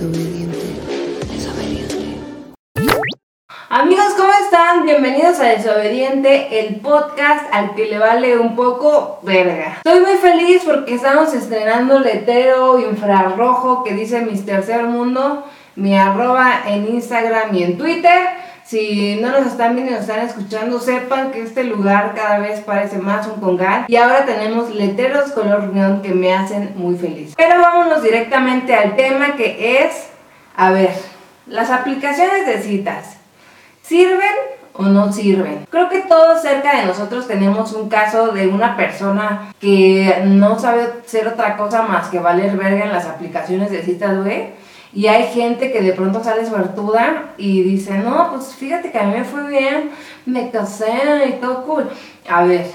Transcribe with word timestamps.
Desobediente. 0.00 0.56
Amigos, 3.68 4.14
¿cómo 4.16 4.30
están? 4.44 4.86
Bienvenidos 4.86 5.38
a 5.40 5.48
Desobediente, 5.48 6.58
el 6.58 6.76
podcast 6.76 7.44
al 7.52 7.74
que 7.74 7.84
le 7.84 7.98
vale 7.98 8.38
un 8.38 8.56
poco 8.56 9.20
verga. 9.24 9.82
Estoy 9.84 10.00
muy 10.00 10.14
feliz 10.14 10.62
porque 10.64 10.94
estamos 10.94 11.34
estrenando 11.34 12.00
letero 12.00 12.80
infrarrojo 12.80 13.84
que 13.84 13.92
dice 13.92 14.22
Mis 14.22 14.46
Tercer 14.46 14.84
Mundo, 14.84 15.44
mi 15.76 15.94
arroba 15.94 16.62
en 16.66 16.88
Instagram 16.88 17.54
y 17.54 17.64
en 17.64 17.76
Twitter. 17.76 18.20
Si 18.70 19.16
no 19.16 19.32
nos 19.32 19.48
están 19.48 19.74
viendo 19.74 19.90
y 19.90 19.94
nos 19.96 20.02
están 20.02 20.24
escuchando, 20.24 20.78
sepan 20.78 21.32
que 21.32 21.42
este 21.42 21.64
lugar 21.64 22.14
cada 22.14 22.38
vez 22.38 22.60
parece 22.60 22.98
más 22.98 23.26
un 23.26 23.40
congal. 23.40 23.86
Y 23.88 23.96
ahora 23.96 24.24
tenemos 24.24 24.72
letreros 24.72 25.32
color 25.32 25.72
neón 25.72 26.02
que 26.02 26.14
me 26.14 26.32
hacen 26.32 26.74
muy 26.76 26.94
feliz. 26.94 27.34
Pero 27.36 27.60
vámonos 27.60 28.00
directamente 28.00 28.72
al 28.76 28.94
tema 28.94 29.34
que 29.34 29.80
es, 29.82 30.10
a 30.54 30.70
ver, 30.70 30.92
las 31.48 31.68
aplicaciones 31.68 32.46
de 32.46 32.62
citas. 32.62 33.16
¿Sirven 33.82 34.36
o 34.74 34.84
no 34.84 35.12
sirven? 35.12 35.66
Creo 35.68 35.88
que 35.88 36.02
todos 36.02 36.40
cerca 36.40 36.76
de 36.76 36.86
nosotros 36.86 37.26
tenemos 37.26 37.72
un 37.72 37.88
caso 37.88 38.28
de 38.28 38.46
una 38.46 38.76
persona 38.76 39.52
que 39.60 40.22
no 40.26 40.60
sabe 40.60 40.90
ser 41.06 41.26
otra 41.26 41.56
cosa 41.56 41.82
más 41.82 42.06
que 42.06 42.20
valer 42.20 42.56
verga 42.56 42.84
en 42.84 42.92
las 42.92 43.06
aplicaciones 43.06 43.72
de 43.72 43.82
citas, 43.82 44.22
güey. 44.22 44.69
Y 44.92 45.06
hay 45.06 45.28
gente 45.32 45.70
que 45.70 45.82
de 45.82 45.92
pronto 45.92 46.22
sale 46.22 46.44
suertuda 46.46 47.34
y 47.36 47.62
dice, 47.62 47.98
no, 47.98 48.32
pues 48.32 48.54
fíjate 48.54 48.90
que 48.90 48.98
a 48.98 49.04
mí 49.04 49.14
me 49.14 49.24
fue 49.24 49.46
bien, 49.46 49.90
me 50.26 50.50
casé 50.50 51.26
y 51.28 51.32
todo 51.40 51.64
cool. 51.64 51.88
A 52.28 52.42
ver, 52.42 52.66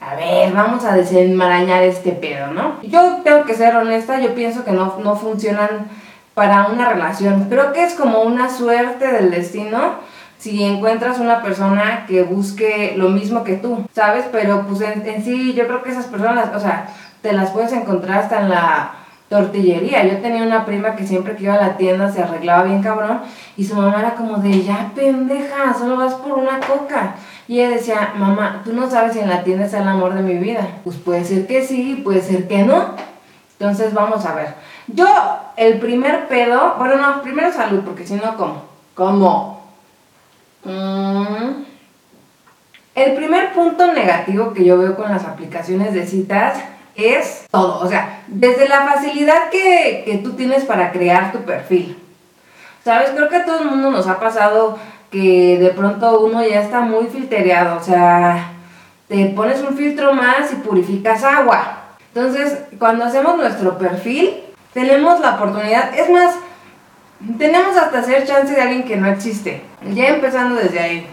a 0.00 0.14
ver, 0.16 0.52
vamos 0.52 0.84
a 0.84 0.94
desenmarañar 0.94 1.82
este 1.82 2.12
pedo, 2.12 2.48
¿no? 2.48 2.82
Yo 2.82 3.20
tengo 3.24 3.44
que 3.44 3.54
ser 3.54 3.74
honesta, 3.74 4.20
yo 4.20 4.34
pienso 4.34 4.64
que 4.64 4.72
no, 4.72 4.98
no 5.02 5.16
funcionan 5.16 5.88
para 6.34 6.66
una 6.66 6.90
relación. 6.90 7.46
Creo 7.48 7.72
que 7.72 7.84
es 7.84 7.94
como 7.94 8.20
una 8.22 8.50
suerte 8.50 9.10
del 9.10 9.30
destino 9.30 10.12
si 10.38 10.64
encuentras 10.64 11.20
una 11.20 11.40
persona 11.40 12.04
que 12.08 12.24
busque 12.24 12.94
lo 12.96 13.10
mismo 13.10 13.44
que 13.44 13.54
tú, 13.54 13.86
¿sabes? 13.94 14.24
Pero 14.32 14.66
pues 14.66 14.80
en, 14.80 15.06
en 15.06 15.24
sí 15.24 15.54
yo 15.54 15.66
creo 15.68 15.82
que 15.82 15.92
esas 15.92 16.06
personas, 16.06 16.50
o 16.54 16.58
sea, 16.58 16.88
te 17.22 17.32
las 17.32 17.50
puedes 17.50 17.72
encontrar 17.72 18.18
hasta 18.18 18.40
en 18.40 18.48
la 18.48 19.01
tortillería. 19.32 20.04
Yo 20.04 20.18
tenía 20.18 20.42
una 20.42 20.66
prima 20.66 20.94
que 20.94 21.06
siempre 21.06 21.34
que 21.34 21.44
iba 21.44 21.54
a 21.54 21.60
la 21.60 21.76
tienda 21.78 22.12
se 22.12 22.22
arreglaba 22.22 22.64
bien 22.64 22.82
cabrón 22.82 23.22
y 23.56 23.64
su 23.64 23.74
mamá 23.74 24.00
era 24.00 24.14
como 24.14 24.36
de, 24.36 24.62
ya 24.62 24.92
pendeja, 24.94 25.72
solo 25.72 25.96
vas 25.96 26.14
por 26.14 26.38
una 26.38 26.60
coca. 26.60 27.14
Y 27.48 27.60
ella 27.60 27.70
decía, 27.70 28.12
mamá, 28.14 28.60
tú 28.62 28.74
no 28.74 28.90
sabes 28.90 29.14
si 29.14 29.20
en 29.20 29.30
la 29.30 29.42
tienda 29.42 29.64
está 29.64 29.80
el 29.80 29.88
amor 29.88 30.12
de 30.12 30.22
mi 30.22 30.34
vida. 30.34 30.68
Pues 30.84 30.96
puede 30.96 31.24
ser 31.24 31.46
que 31.46 31.64
sí, 31.64 32.02
puede 32.04 32.20
ser 32.20 32.46
que 32.46 32.62
no. 32.62 32.94
Entonces 33.58 33.94
vamos 33.94 34.24
a 34.26 34.34
ver. 34.34 34.54
Yo, 34.86 35.06
el 35.56 35.78
primer 35.78 36.28
pedo, 36.28 36.74
bueno, 36.76 36.96
no, 36.96 37.22
primero 37.22 37.50
salud, 37.50 37.80
porque 37.84 38.06
si 38.06 38.14
no, 38.14 38.36
¿cómo? 38.36 38.64
¿Cómo? 38.94 39.62
Mm. 40.64 41.64
El 42.94 43.14
primer 43.14 43.54
punto 43.54 43.90
negativo 43.94 44.52
que 44.52 44.64
yo 44.64 44.76
veo 44.76 44.94
con 44.94 45.10
las 45.10 45.24
aplicaciones 45.24 45.94
de 45.94 46.06
citas 46.06 46.58
es 46.94 47.46
todo. 47.50 47.80
O 47.80 47.88
sea, 47.88 48.22
desde 48.26 48.68
la 48.68 48.86
facilidad 48.86 49.50
que, 49.50 50.02
que 50.04 50.18
tú 50.18 50.32
tienes 50.32 50.64
para 50.64 50.92
crear 50.92 51.32
tu 51.32 51.40
perfil. 51.40 51.98
¿Sabes? 52.84 53.10
Creo 53.10 53.28
que 53.28 53.36
a 53.36 53.44
todo 53.44 53.60
el 53.60 53.66
mundo 53.66 53.90
nos 53.90 54.08
ha 54.08 54.18
pasado 54.18 54.78
que 55.10 55.58
de 55.58 55.70
pronto 55.70 56.20
uno 56.20 56.44
ya 56.44 56.60
está 56.60 56.80
muy 56.80 57.06
filtreado. 57.06 57.78
O 57.78 57.82
sea, 57.82 58.52
te 59.08 59.26
pones 59.26 59.60
un 59.60 59.76
filtro 59.76 60.14
más 60.14 60.52
y 60.52 60.56
purificas 60.56 61.22
agua. 61.22 61.78
Entonces, 62.14 62.58
cuando 62.78 63.04
hacemos 63.04 63.36
nuestro 63.36 63.78
perfil, 63.78 64.42
tenemos 64.72 65.20
la 65.20 65.36
oportunidad. 65.36 65.96
Es 65.96 66.10
más, 66.10 66.34
tenemos 67.38 67.76
hasta 67.76 68.00
hacer 68.00 68.26
chance 68.26 68.54
de 68.54 68.60
alguien 68.60 68.84
que 68.84 68.96
no 68.96 69.08
existe. 69.08 69.62
Ya 69.92 70.08
empezando 70.08 70.56
desde 70.56 70.80
ahí. 70.80 71.06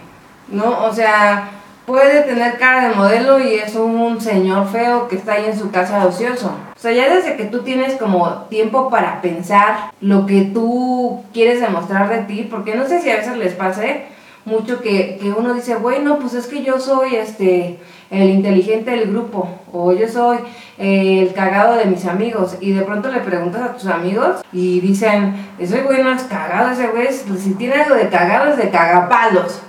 ¿No? 0.47 0.85
O 0.85 0.94
sea, 0.94 1.50
puede 1.89 2.22
tener 2.22 2.59
cara 2.59 2.88
de 2.88 2.95
modelo 2.95 3.39
y 3.39 3.55
es 3.55 3.73
un 3.73 4.22
señor 4.22 4.67
feo 4.67 5.07
que 5.07 5.16
está 5.16 5.33
ahí 5.33 5.45
en 5.45 5.57
su 5.57 5.72
casa 5.72 6.05
ocioso. 6.05 6.51
O 6.75 6.79
sea, 6.79 6.91
ya 6.91 7.11
desde 7.11 7.35
que 7.35 7.45
tú 7.45 7.63
tienes 7.63 7.95
como 7.95 8.44
tiempo 8.44 8.91
para 8.91 9.22
pensar 9.23 9.91
lo 10.00 10.27
que 10.27 10.44
tú 10.44 11.23
quieres 11.33 11.59
demostrar 11.59 12.07
de 12.07 12.19
ti, 12.19 12.47
porque 12.47 12.75
no 12.75 12.88
sé 12.88 13.01
si 13.01 13.09
a 13.09 13.16
veces 13.16 13.38
les 13.38 13.55
pase 13.55 14.05
mucho 14.45 14.81
que, 14.81 15.17
que 15.19 15.31
uno 15.31 15.55
dice, 15.55 15.77
bueno, 15.77 16.19
pues 16.19 16.35
es 16.35 16.45
que 16.45 16.63
yo 16.63 16.79
soy 16.79 17.16
este 17.16 17.79
el 18.11 18.29
inteligente 18.29 18.91
del 18.91 19.09
grupo 19.09 19.50
o 19.71 19.91
yo 19.91 20.07
soy 20.07 20.38
el 20.77 21.33
cagado 21.33 21.75
de 21.75 21.85
mis 21.85 22.06
amigos 22.06 22.56
y 22.59 22.71
de 22.71 22.81
pronto 22.83 23.11
le 23.11 23.19
preguntas 23.19 23.61
a 23.61 23.73
tus 23.73 23.88
amigos 23.88 24.44
y 24.53 24.79
dicen, 24.79 25.35
ese 25.57 25.81
güey 25.81 26.03
no 26.03 26.11
es 26.11 26.23
cagado, 26.23 26.71
ese 26.71 26.88
güey 26.88 27.07
si 27.11 27.53
tiene 27.53 27.75
algo 27.75 27.95
de 27.95 28.09
cagado 28.09 28.51
es 28.51 28.57
de 28.57 28.69
cagapalos 28.69 29.61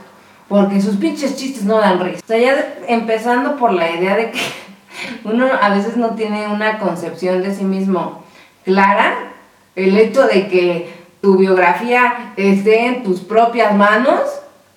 porque 0.50 0.80
sus 0.80 0.96
pinches 0.96 1.36
chistes 1.36 1.62
no 1.62 1.78
dan 1.78 2.00
risa. 2.00 2.18
O 2.24 2.26
sea, 2.26 2.38
ya 2.38 2.74
empezando 2.88 3.56
por 3.56 3.72
la 3.72 3.88
idea 3.88 4.16
de 4.16 4.32
que 4.32 4.40
uno 5.24 5.46
a 5.62 5.68
veces 5.70 5.96
no 5.96 6.16
tiene 6.16 6.48
una 6.48 6.80
concepción 6.80 7.40
de 7.40 7.54
sí 7.54 7.62
mismo 7.62 8.24
clara, 8.64 9.32
el 9.76 9.96
hecho 9.96 10.26
de 10.26 10.48
que 10.48 10.92
tu 11.22 11.36
biografía 11.36 12.32
esté 12.36 12.86
en 12.86 13.04
tus 13.04 13.20
propias 13.20 13.76
manos, 13.76 14.22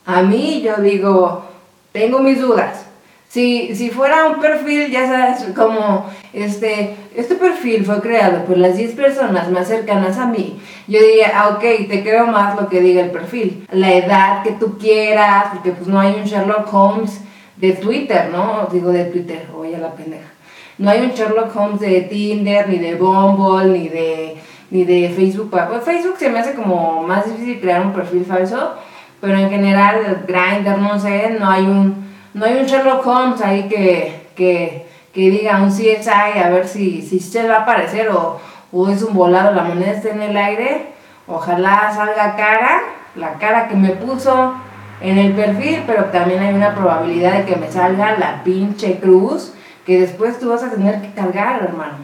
a 0.06 0.22
mí 0.22 0.61
yo 0.61 0.75
digo, 0.75 1.44
tengo 1.91 2.19
mis 2.19 2.40
dudas. 2.40 2.85
Si, 3.28 3.75
si 3.75 3.90
fuera 3.90 4.28
un 4.28 4.40
perfil, 4.40 4.91
ya 4.91 5.07
sabes, 5.07 5.55
como 5.55 6.07
este, 6.34 6.95
este 7.16 7.35
perfil 7.35 7.85
fue 7.85 8.01
creado 8.01 8.46
por 8.46 8.57
las 8.57 8.78
10 8.78 8.94
personas 8.94 9.50
más 9.51 9.68
cercanas 9.68 10.18
a 10.18 10.25
mí, 10.25 10.59
yo 10.88 11.00
diría, 11.00 11.31
ah, 11.35 11.50
ok, 11.50 11.88
te 11.88 12.03
creo 12.03 12.28
más 12.28 12.59
lo 12.59 12.68
que 12.68 12.81
diga 12.81 13.01
el 13.01 13.12
perfil. 13.12 13.66
La 13.72 13.94
edad 13.94 14.44
que 14.44 14.51
tú 14.51 14.78
quieras, 14.78 15.47
porque 15.53 15.72
pues 15.72 15.88
no 15.88 16.00
hay 16.00 16.16
un 16.16 16.25
Sherlock 16.25 16.73
Holmes 16.73 17.22
de 17.57 17.73
Twitter, 17.73 18.29
¿no? 18.31 18.68
Digo 18.72 18.91
de 18.91 19.06
Twitter, 19.06 19.47
oye 19.56 19.78
la 19.78 19.91
pendeja. 19.91 20.29
No 20.78 20.90
hay 20.90 21.02
un 21.02 21.12
Sherlock 21.12 21.56
Holmes 21.56 21.79
de 21.79 22.02
Tinder, 22.02 22.68
ni 22.68 22.79
de 22.79 22.96
Bumble, 22.96 23.78
ni 23.78 23.88
de, 23.88 24.35
ni 24.72 24.84
de 24.84 25.09
Facebook. 25.09 25.50
Pues 25.50 25.84
Facebook 25.84 26.18
se 26.18 26.29
me 26.29 26.40
hace 26.40 26.53
como 26.53 27.03
más 27.03 27.25
difícil 27.25 27.62
crear 27.62 27.85
un 27.85 27.94
perfil 27.94 28.25
falso, 28.25 28.73
pero 29.22 29.38
en 29.38 29.50
general, 29.50 30.25
Grindr, 30.28 30.79
no 30.79 31.00
sé, 31.00 31.38
no 31.40 31.50
hay 31.50 31.63
un 31.63 32.03
no 32.34 32.46
hay 32.46 32.57
un 32.57 32.66
Sherlock 32.66 33.06
Holmes 33.06 33.41
ahí 33.41 33.69
que, 33.69 34.28
que, 34.35 34.88
que 35.13 35.29
diga 35.29 35.62
un 35.62 35.69
CSI 35.69 36.40
a 36.44 36.50
ver 36.50 36.68
si, 36.68 37.01
si 37.01 37.19
se 37.19 37.47
va 37.47 37.57
a 37.57 37.62
aparecer 37.62 38.09
o, 38.09 38.40
o 38.72 38.90
es 38.90 39.03
un 39.03 39.13
volado, 39.13 39.53
la 39.53 39.63
moneda 39.63 39.91
está 39.91 40.09
en 40.09 40.22
el 40.22 40.35
aire. 40.35 40.88
Ojalá 41.28 41.91
salga 41.94 42.35
cara, 42.35 42.81
la 43.16 43.34
cara 43.35 43.68
que 43.68 43.75
me 43.75 43.90
puso 43.90 44.53
en 45.02 45.18
el 45.18 45.34
perfil, 45.34 45.84
pero 45.85 46.06
también 46.06 46.41
hay 46.41 46.53
una 46.53 46.73
probabilidad 46.73 47.34
de 47.38 47.46
que 47.46 47.56
me 47.56 47.72
salga 47.72 48.18
la 48.18 48.44
pinche 48.44 49.00
cruz 49.00 49.53
que 49.85 50.00
después 50.00 50.40
tú 50.40 50.50
vas 50.50 50.63
a 50.63 50.72
tener 50.72 51.02
que 51.02 51.12
cargar, 51.12 51.62
hermano. 51.62 51.97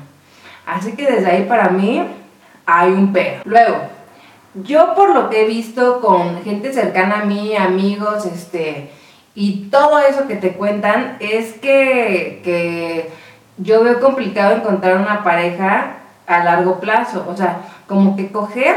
Así 0.65 0.93
que 0.93 1.09
desde 1.09 1.31
ahí 1.31 1.45
para 1.45 1.69
mí 1.69 2.05
hay 2.65 2.91
un 2.91 3.11
pero. 3.11 3.41
Luego, 3.45 3.77
yo 4.53 4.93
por 4.95 5.13
lo 5.15 5.29
que 5.29 5.43
he 5.43 5.47
visto 5.47 6.01
con 6.01 6.43
gente 6.43 6.73
cercana 6.73 7.21
a 7.21 7.25
mí, 7.25 7.55
amigos, 7.55 8.25
este, 8.25 8.91
y 9.39 9.69
todo 9.71 9.99
eso 9.99 10.27
que 10.27 10.35
te 10.35 10.51
cuentan 10.51 11.15
es 11.21 11.53
que, 11.53 12.41
que 12.43 13.09
yo 13.55 13.81
veo 13.81 14.01
complicado 14.01 14.57
encontrar 14.57 14.97
una 14.97 15.23
pareja 15.23 15.93
a 16.27 16.43
largo 16.43 16.81
plazo. 16.81 17.25
O 17.25 17.37
sea, 17.37 17.61
como 17.87 18.17
que 18.17 18.33
coger 18.33 18.75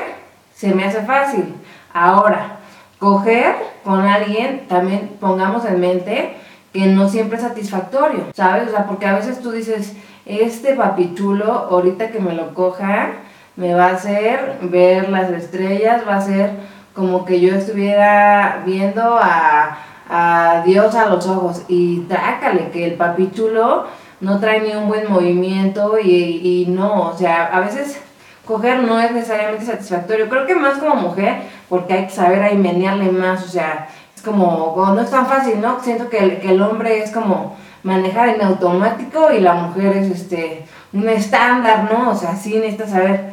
se 0.54 0.72
me 0.72 0.84
hace 0.84 1.02
fácil. 1.02 1.52
Ahora, 1.92 2.58
coger 3.00 3.56
con 3.82 4.06
alguien, 4.06 4.68
también 4.68 5.16
pongamos 5.18 5.64
en 5.64 5.80
mente 5.80 6.36
que 6.72 6.86
no 6.86 7.08
siempre 7.08 7.38
es 7.38 7.42
satisfactorio, 7.42 8.28
¿sabes? 8.32 8.68
O 8.68 8.70
sea, 8.70 8.86
porque 8.86 9.06
a 9.06 9.16
veces 9.16 9.40
tú 9.40 9.50
dices, 9.50 9.96
este 10.26 10.76
papichulo, 10.76 11.66
ahorita 11.72 12.12
que 12.12 12.20
me 12.20 12.34
lo 12.34 12.54
coja, 12.54 13.14
me 13.56 13.74
va 13.74 13.86
a 13.86 13.94
hacer 13.94 14.58
ver 14.62 15.08
las 15.08 15.28
estrellas, 15.30 16.02
va 16.08 16.18
a 16.18 16.20
ser 16.20 16.50
como 16.94 17.24
que 17.24 17.40
yo 17.40 17.52
estuviera 17.52 18.62
viendo 18.64 19.18
a 19.20 19.88
a 20.14 20.62
Dios 20.64 20.94
a 20.94 21.06
los 21.06 21.26
ojos 21.26 21.62
y 21.68 22.00
trácale 22.00 22.70
que 22.70 22.84
el 22.84 22.94
papi 22.94 23.30
chulo 23.34 23.86
no 24.20 24.38
trae 24.38 24.60
ni 24.60 24.74
un 24.74 24.86
buen 24.86 25.10
movimiento 25.10 25.98
y, 25.98 26.06
y 26.08 26.66
no, 26.68 27.08
o 27.08 27.16
sea, 27.16 27.46
a 27.46 27.60
veces 27.60 27.98
coger 28.44 28.82
no 28.82 29.00
es 29.00 29.10
necesariamente 29.12 29.64
satisfactorio. 29.64 30.28
Creo 30.28 30.46
que 30.46 30.54
más 30.54 30.78
como 30.78 30.96
mujer, 30.96 31.42
porque 31.68 31.94
hay 31.94 32.04
que 32.06 32.12
saber 32.12 32.42
ahí 32.42 32.56
menearle 32.56 33.10
más, 33.10 33.42
o 33.42 33.48
sea, 33.48 33.88
es 34.14 34.22
como, 34.22 34.74
no 34.76 35.00
es 35.00 35.10
tan 35.10 35.26
fácil, 35.26 35.60
¿no? 35.60 35.80
Siento 35.80 36.10
que 36.10 36.18
el, 36.18 36.40
que 36.40 36.50
el 36.50 36.60
hombre 36.60 37.02
es 37.02 37.10
como 37.10 37.56
manejar 37.82 38.28
en 38.28 38.42
automático 38.42 39.32
y 39.32 39.40
la 39.40 39.54
mujer 39.54 39.96
es 39.96 40.10
este 40.10 40.66
un 40.92 41.08
estándar, 41.08 41.90
¿no? 41.90 42.10
O 42.10 42.14
sea, 42.14 42.36
sí 42.36 42.54
necesitas 42.56 42.90
saber 42.90 43.31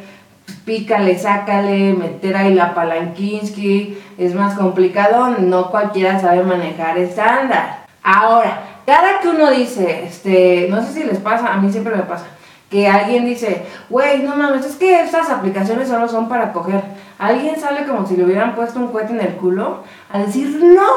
pícale, 0.70 1.18
sácale, 1.18 1.94
meter 1.94 2.38
ahí 2.38 2.54
la 2.54 2.76
palanquinsky, 2.76 3.98
es 4.20 4.36
más 4.36 4.54
complicado, 4.54 5.30
no 5.40 5.72
cualquiera 5.72 6.20
sabe 6.20 6.44
manejar 6.44 6.96
estándar. 7.00 7.88
Ahora, 8.04 8.62
cada 8.86 9.20
que 9.20 9.30
uno 9.30 9.50
dice, 9.50 10.04
este, 10.04 10.68
no 10.70 10.86
sé 10.86 10.94
si 10.94 11.04
les 11.06 11.18
pasa, 11.18 11.52
a 11.52 11.58
mí 11.58 11.72
siempre 11.72 11.96
me 11.96 12.04
pasa, 12.04 12.26
que 12.70 12.88
alguien 12.88 13.26
dice, 13.26 13.66
güey, 13.90 14.22
no 14.22 14.36
mames, 14.36 14.64
es 14.64 14.76
que 14.76 15.02
estas 15.02 15.32
aplicaciones 15.32 15.88
solo 15.88 16.08
son 16.08 16.30
para 16.30 16.54
coger. 16.54 16.84
Alguien 17.18 17.60
sale 17.60 17.88
como 17.88 18.06
si 18.06 18.16
le 18.16 18.26
hubieran 18.26 18.54
puesto 18.54 18.78
un 18.78 18.90
cohete 18.90 19.14
en 19.14 19.22
el 19.22 19.38
culo 19.38 19.84
a 20.14 20.20
decir, 20.20 20.60
no, 20.64 20.88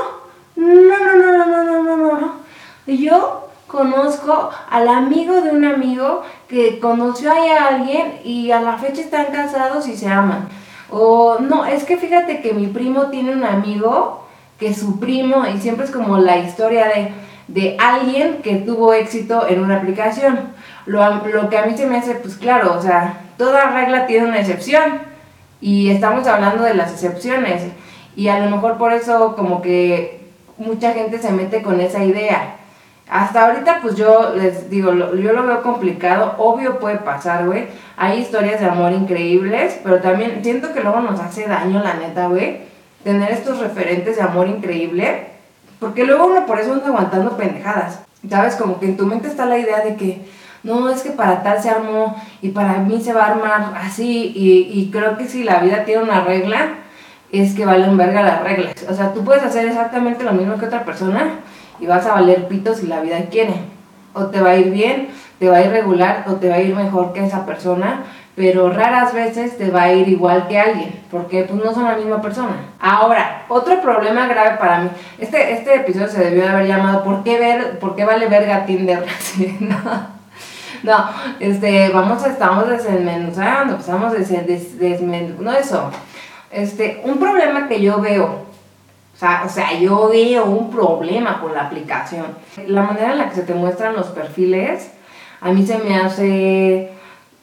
no, 0.55 0.99
no, 0.99 1.17
no, 1.17 1.47
no, 1.47 1.65
no, 1.65 1.83
no, 1.83 1.97
no, 1.97 2.21
no. 2.21 2.33
Y 2.87 2.99
yo 2.99 3.42
conozco 3.73 4.51
al 4.71 4.87
amigo 4.87 5.41
de 5.41 5.51
un 5.51 5.65
amigo 5.65 6.23
que 6.47 6.79
conoció 6.79 7.33
a 7.33 7.69
alguien 7.69 8.21
y 8.23 8.51
a 8.51 8.61
la 8.61 8.77
fecha 8.77 9.01
están 9.01 9.27
casados 9.33 9.89
y 9.89 9.97
se 9.97 10.09
aman. 10.09 10.47
O 10.91 11.39
no, 11.41 11.65
es 11.65 11.85
que 11.85 11.97
fíjate 11.97 12.43
que 12.43 12.53
mi 12.53 12.67
primo 12.67 13.07
tiene 13.07 13.33
un 13.33 13.45
amigo 13.45 14.27
que 14.61 14.75
su 14.75 15.01
primo, 15.01 15.47
y 15.47 15.59
siempre 15.59 15.87
es 15.87 15.91
como 15.91 16.19
la 16.19 16.37
historia 16.37 16.87
de, 16.87 17.13
de 17.49 17.77
alguien 17.81 18.43
que 18.43 18.57
tuvo 18.57 18.93
éxito 18.93 19.49
en 19.49 19.61
una 19.61 19.79
aplicación. 19.79 20.39
Lo, 20.85 21.03
lo 21.27 21.49
que 21.49 21.57
a 21.57 21.65
mí 21.65 21.75
se 21.77 21.87
me 21.87 21.97
hace, 21.97 22.15
pues 22.17 22.37
claro, 22.37 22.77
o 22.79 22.83
sea, 22.83 23.23
toda 23.39 23.71
regla 23.71 24.07
tiene 24.07 24.27
una 24.27 24.39
excepción. 24.39 25.01
Y 25.63 25.91
estamos 25.91 26.27
hablando 26.27 26.63
de 26.63 26.75
las 26.75 26.93
excepciones. 26.93 27.63
Y 28.15 28.29
a 28.29 28.39
lo 28.39 28.51
mejor 28.51 28.77
por 28.77 28.93
eso 28.93 29.35
como 29.35 29.63
que 29.63 30.21
mucha 30.59 30.93
gente 30.93 31.19
se 31.19 31.33
mete 31.33 31.63
con 31.63 31.81
esa 31.81 32.05
idea. 32.05 32.57
Hasta 33.09 33.47
ahorita, 33.47 33.81
pues 33.83 33.97
yo 33.97 34.33
les 34.35 34.71
digo, 34.71 34.93
yo 34.93 35.33
lo 35.33 35.47
veo 35.47 35.63
complicado, 35.63 36.35
obvio 36.39 36.79
puede 36.79 36.97
pasar, 36.97 37.45
güey. 37.47 37.67
Hay 37.97 38.21
historias 38.21 38.61
de 38.61 38.67
amor 38.67 38.93
increíbles, 38.93 39.79
pero 39.83 40.01
también 40.01 40.41
siento 40.43 40.73
que 40.73 40.81
luego 40.81 41.01
nos 41.01 41.21
hace 41.21 41.47
daño, 41.47 41.83
la 41.83 41.95
neta, 41.95 42.29
güey, 42.29 42.61
tener 43.05 43.31
estos 43.33 43.59
referentes 43.59 44.17
de 44.17 44.23
amor 44.23 44.49
increíble, 44.49 45.27
porque 45.79 46.05
luego 46.05 46.27
uno 46.27 46.47
por 46.47 46.59
eso 46.59 46.73
anda 46.73 46.87
aguantando 46.87 47.37
pendejadas. 47.37 48.01
¿Sabes? 48.31 48.55
Como 48.55 48.79
que 48.79 48.87
en 48.87 48.97
tu 48.97 49.05
mente 49.05 49.27
está 49.27 49.47
la 49.47 49.59
idea 49.59 49.81
de 49.81 49.97
que, 49.97 50.25
no, 50.63 50.89
es 50.89 51.03
que 51.03 51.11
para 51.11 51.43
tal 51.43 51.61
se 51.61 51.69
armó 51.69 52.17
y 52.41 52.51
para 52.51 52.75
mí 52.75 53.01
se 53.03 53.13
va 53.13 53.25
a 53.25 53.31
armar 53.33 53.73
así, 53.77 54.33
y, 54.35 54.71
y 54.73 54.91
creo 54.93 55.19
que 55.19 55.27
si 55.27 55.43
la 55.43 55.59
vida 55.59 55.85
tiene 55.85 56.05
una 56.05 56.23
regla, 56.23 56.75
es 57.33 57.55
que 57.55 57.67
valen 57.67 57.97
verga 57.97 58.23
las 58.23 58.43
reglas. 58.43 58.75
O 58.89 58.95
sea, 58.95 59.13
tú 59.13 59.25
puedes 59.25 59.43
hacer 59.43 59.67
exactamente 59.67 60.23
lo 60.23 60.33
mismo 60.33 60.57
que 60.57 60.67
otra 60.67 60.85
persona 60.85 61.41
y 61.81 61.87
vas 61.87 62.07
a 62.07 62.15
valer 62.15 62.49
pito 62.49 62.75
si 62.75 62.87
la 62.87 63.01
vida 63.01 63.27
quiere. 63.31 63.55
O 64.15 64.27
te 64.27 64.41
va 64.41 64.51
a 64.51 64.57
ir 64.57 64.71
bien, 64.71 65.09
te 65.39 65.49
va 65.49 65.57
a 65.57 65.63
ir 65.63 65.71
regular 65.71 66.25
o 66.29 66.35
te 66.35 66.49
va 66.49 66.57
a 66.57 66.61
ir 66.61 66.75
mejor 66.75 67.13
que 67.13 67.25
esa 67.25 67.47
persona, 67.47 68.05
pero 68.35 68.71
raras 68.71 69.13
veces 69.13 69.59
te 69.59 69.71
va 69.71 69.83
a 69.83 69.93
ir 69.93 70.09
igual 70.09 70.49
que 70.49 70.59
alguien, 70.59 71.01
porque 71.11 71.45
pues 71.45 71.63
no 71.63 71.75
son 71.75 71.85
la 71.85 71.97
misma 71.97 72.23
persona. 72.23 72.57
Ahora, 72.81 73.43
otro 73.49 73.81
problema 73.83 74.27
grave 74.27 74.57
para 74.59 74.81
mí, 74.81 74.91
este, 75.19 75.53
este 75.53 75.75
episodio 75.77 76.09
se 76.09 76.25
debió 76.25 76.45
de 76.45 76.49
haber 76.49 76.67
llamado 76.67 77.05
¿Por 77.05 77.23
qué, 77.25 77.39
ver, 77.39 77.79
por 77.79 77.95
qué 77.95 78.05
vale 78.05 78.29
verga 78.29 78.65
Tinder? 78.65 79.05
no, 79.61 79.79
no, 80.83 81.09
este, 81.41 81.91
vamos, 81.91 82.25
estamos 82.27 82.69
desmenuzando, 82.69 83.77
estamos 83.77 84.13
des, 84.13 84.29
des, 84.47 84.79
desmenuzando, 84.79 85.43
no 85.43 85.53
eso, 85.53 85.91
este, 86.51 87.03
un 87.05 87.19
problema 87.19 87.69
que 87.69 87.81
yo 87.81 88.01
veo 88.01 88.52
o 89.45 89.49
sea, 89.49 89.79
yo 89.79 90.09
veo 90.09 90.45
un 90.47 90.71
problema 90.71 91.41
con 91.41 91.55
la 91.55 91.63
aplicación. 91.67 92.27
La 92.67 92.83
manera 92.83 93.13
en 93.13 93.19
la 93.19 93.29
que 93.29 93.37
se 93.37 93.43
te 93.43 93.55
muestran 93.55 93.95
los 93.95 94.07
perfiles, 94.09 94.91
a 95.41 95.53
mí 95.53 95.65
se 95.67 95.79
me 95.79 95.97
hace 95.97 96.91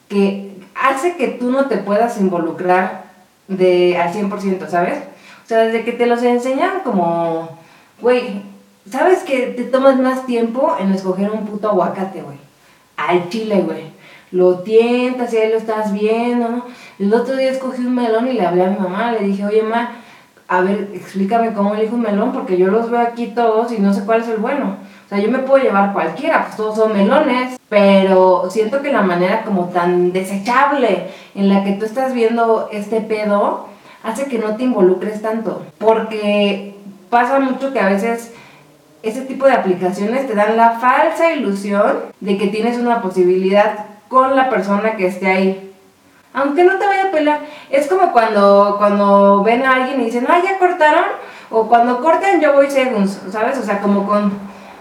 que 0.10 0.50
hace 0.76 1.16
que 1.16 1.28
tú 1.28 1.52
no 1.52 1.66
te 1.66 1.78
puedas 1.78 2.20
involucrar 2.20 3.04
de 3.48 3.98
al 3.98 4.14
100%, 4.14 4.68
¿sabes? 4.68 4.98
O 5.44 5.48
sea, 5.48 5.60
desde 5.60 5.84
que 5.84 5.92
te 5.94 6.06
los 6.06 6.22
enseñan 6.24 6.81
como, 6.84 7.58
güey, 8.02 8.42
¿sabes 8.90 9.20
que 9.24 9.48
te 9.48 9.64
tomas 9.64 9.98
más 10.00 10.26
tiempo 10.26 10.76
en 10.80 10.92
escoger 10.94 11.31
un 11.31 11.46
puto 11.46 11.70
aguacate, 11.70 12.22
güey? 12.22 12.38
Al 12.98 13.30
chile, 13.30 13.62
güey. 13.62 13.84
Lo 14.31 14.60
tientas 14.60 15.34
y 15.34 15.38
ahí 15.38 15.50
lo 15.50 15.58
estás 15.58 15.92
viendo, 15.92 16.50
¿no? 16.50 16.66
El 17.00 17.14
otro 17.14 17.36
día 17.36 17.52
escogí 17.52 17.81
un 17.81 17.96
melón 17.96 18.28
y 18.28 18.34
le 18.34 18.46
hablé 18.46 18.66
a 18.66 18.70
mi 18.70 18.78
mamá, 18.78 19.12
le 19.12 19.22
dije, 19.22 19.46
oye, 19.46 19.64
mamá, 19.64 19.96
a 20.50 20.62
ver, 20.62 20.90
explícame 20.96 21.54
cómo 21.54 21.75
elijo 21.75 21.96
un 21.96 22.01
melón, 22.01 22.34
porque 22.34 22.57
yo 22.57 22.68
los 22.68 22.90
veo 22.90 23.00
aquí 23.00 23.28
todos 23.28 23.72
y 23.72 23.78
no 23.78 23.94
sé 23.94 24.04
cuál 24.04 24.22
es 24.22 24.28
el 24.30 24.38
bueno. 24.38 24.78
O 25.06 25.10
sea, 25.10 25.19
yo 25.19 25.30
me 25.30 25.40
puedo 25.40 25.63
llevar 25.63 25.94
cualquiera, 25.94 26.46
pues 26.46 26.57
todos 26.57 26.75
son 26.75 26.94
melones, 26.94 27.60
pero 27.69 28.50
siento 28.50 28.81
que 28.81 28.92
la 28.92 29.04
manera 29.04 29.44
como 29.44 29.66
tan 29.66 30.12
desechable 30.12 31.12
en 31.36 31.50
la 31.50 31.63
que 31.63 31.74
tú 31.74 31.86
estás 31.86 32.13
viendo 32.13 32.68
este 32.72 33.00
pedo 33.00 33.68
hace 34.04 34.25
que 34.25 34.40
no 34.40 34.56
te 34.56 34.63
involucres 34.63 35.22
tanto. 35.22 35.62
Porque 35.78 36.75
pasa 37.12 37.40
mucho 37.40 37.72
que 37.72 37.80
a 37.80 37.90
veces 37.90 38.34
ese 39.04 39.22
tipo 39.22 39.45
de 39.45 39.54
aplicaciones 39.54 40.25
te 40.25 40.34
dan 40.34 40.57
la 40.57 40.80
falsa 40.80 41.31
ilusión 41.31 42.00
de 42.22 42.40
que 42.40 42.48
tienes 42.48 42.80
una 42.80 43.04
posibilidad 43.04 43.86
con 44.07 44.36
la 44.36 44.50
persona 44.50 44.95
que 44.95 45.06
esté 45.06 45.28
ahí 45.28 45.69
aunque 46.34 46.64
no 46.64 46.78
te 46.78 46.86
vaya 46.86 47.06
a 47.06 47.12
pelar. 47.12 47.40
Es 47.70 47.88
como 47.88 48.12
cuando, 48.12 48.76
cuando 48.78 49.44
ven 49.44 49.66
a 49.66 49.76
alguien 49.76 50.02
y 50.02 50.06
dicen, 50.06 50.26
ah, 50.30 50.40
ya 50.44 50.58
cortaron, 50.58 51.06
o 51.50 51.68
cuando 51.68 52.02
cortan 52.02 52.40
yo 52.40 52.54
voy 52.54 52.70
segundos, 52.70 53.20
¿sabes? 53.31 53.58
O 53.58 53.64
sea, 53.64 53.80
como 53.80 54.08
con, 54.08 54.31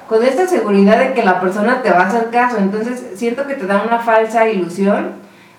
con 0.08 0.24
esta 0.24 0.46
seguridad 0.46 0.98
de 0.98 1.14
que 1.14 1.24
la 1.24 1.40
persona 1.40 1.82
te 1.82 1.90
va 1.90 2.02
a 2.02 2.08
hacer 2.08 2.30
caso. 2.30 2.58
Entonces 2.58 3.12
siento 3.14 3.46
que 3.46 3.54
te 3.54 3.66
da 3.66 3.82
una 3.86 4.00
falsa 4.00 4.48
ilusión 4.48 5.12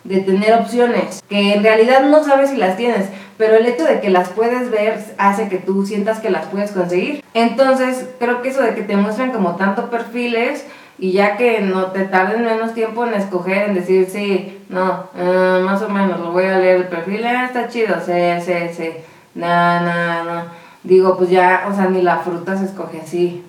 de 0.03 0.21
tener 0.21 0.53
opciones, 0.53 1.21
que 1.27 1.53
en 1.53 1.63
realidad 1.63 2.03
no 2.03 2.23
sabes 2.23 2.51
si 2.51 2.57
las 2.57 2.77
tienes, 2.77 3.09
pero 3.37 3.55
el 3.55 3.65
hecho 3.65 3.83
de 3.83 3.99
que 3.99 4.09
las 4.09 4.29
puedes 4.29 4.71
ver 4.71 4.99
hace 5.17 5.49
que 5.49 5.57
tú 5.57 5.85
sientas 5.85 6.19
que 6.19 6.29
las 6.29 6.45
puedes 6.45 6.71
conseguir. 6.71 7.23
Entonces 7.33 8.07
creo 8.17 8.41
que 8.41 8.49
eso 8.49 8.61
de 8.61 8.75
que 8.75 8.81
te 8.81 8.95
muestran 8.95 9.31
como 9.31 9.55
tanto 9.55 9.89
perfiles, 9.89 10.65
y 10.97 11.13
ya 11.13 11.37
que 11.37 11.61
no 11.61 11.87
te 11.87 12.03
tarden 12.05 12.43
menos 12.43 12.73
tiempo 12.73 13.05
en 13.05 13.13
escoger, 13.13 13.69
en 13.69 13.75
decir, 13.75 14.07
sí, 14.09 14.58
no, 14.69 15.09
uh, 15.15 15.63
más 15.63 15.81
o 15.81 15.89
menos, 15.89 16.19
lo 16.19 16.31
voy 16.31 16.45
a 16.45 16.59
leer 16.59 16.77
el 16.77 16.87
perfil, 16.87 17.25
ah, 17.25 17.45
está 17.45 17.67
chido, 17.67 17.95
sí, 18.05 18.13
sí, 18.39 18.53
sí, 18.71 18.91
no, 19.35 19.79
no, 19.81 20.23
no. 20.23 20.43
Digo, 20.83 21.17
pues 21.17 21.29
ya, 21.29 21.65
o 21.69 21.75
sea, 21.75 21.87
ni 21.87 22.01
la 22.01 22.19
fruta 22.19 22.55
se 22.55 22.65
escoge 22.65 23.01
así, 23.01 23.43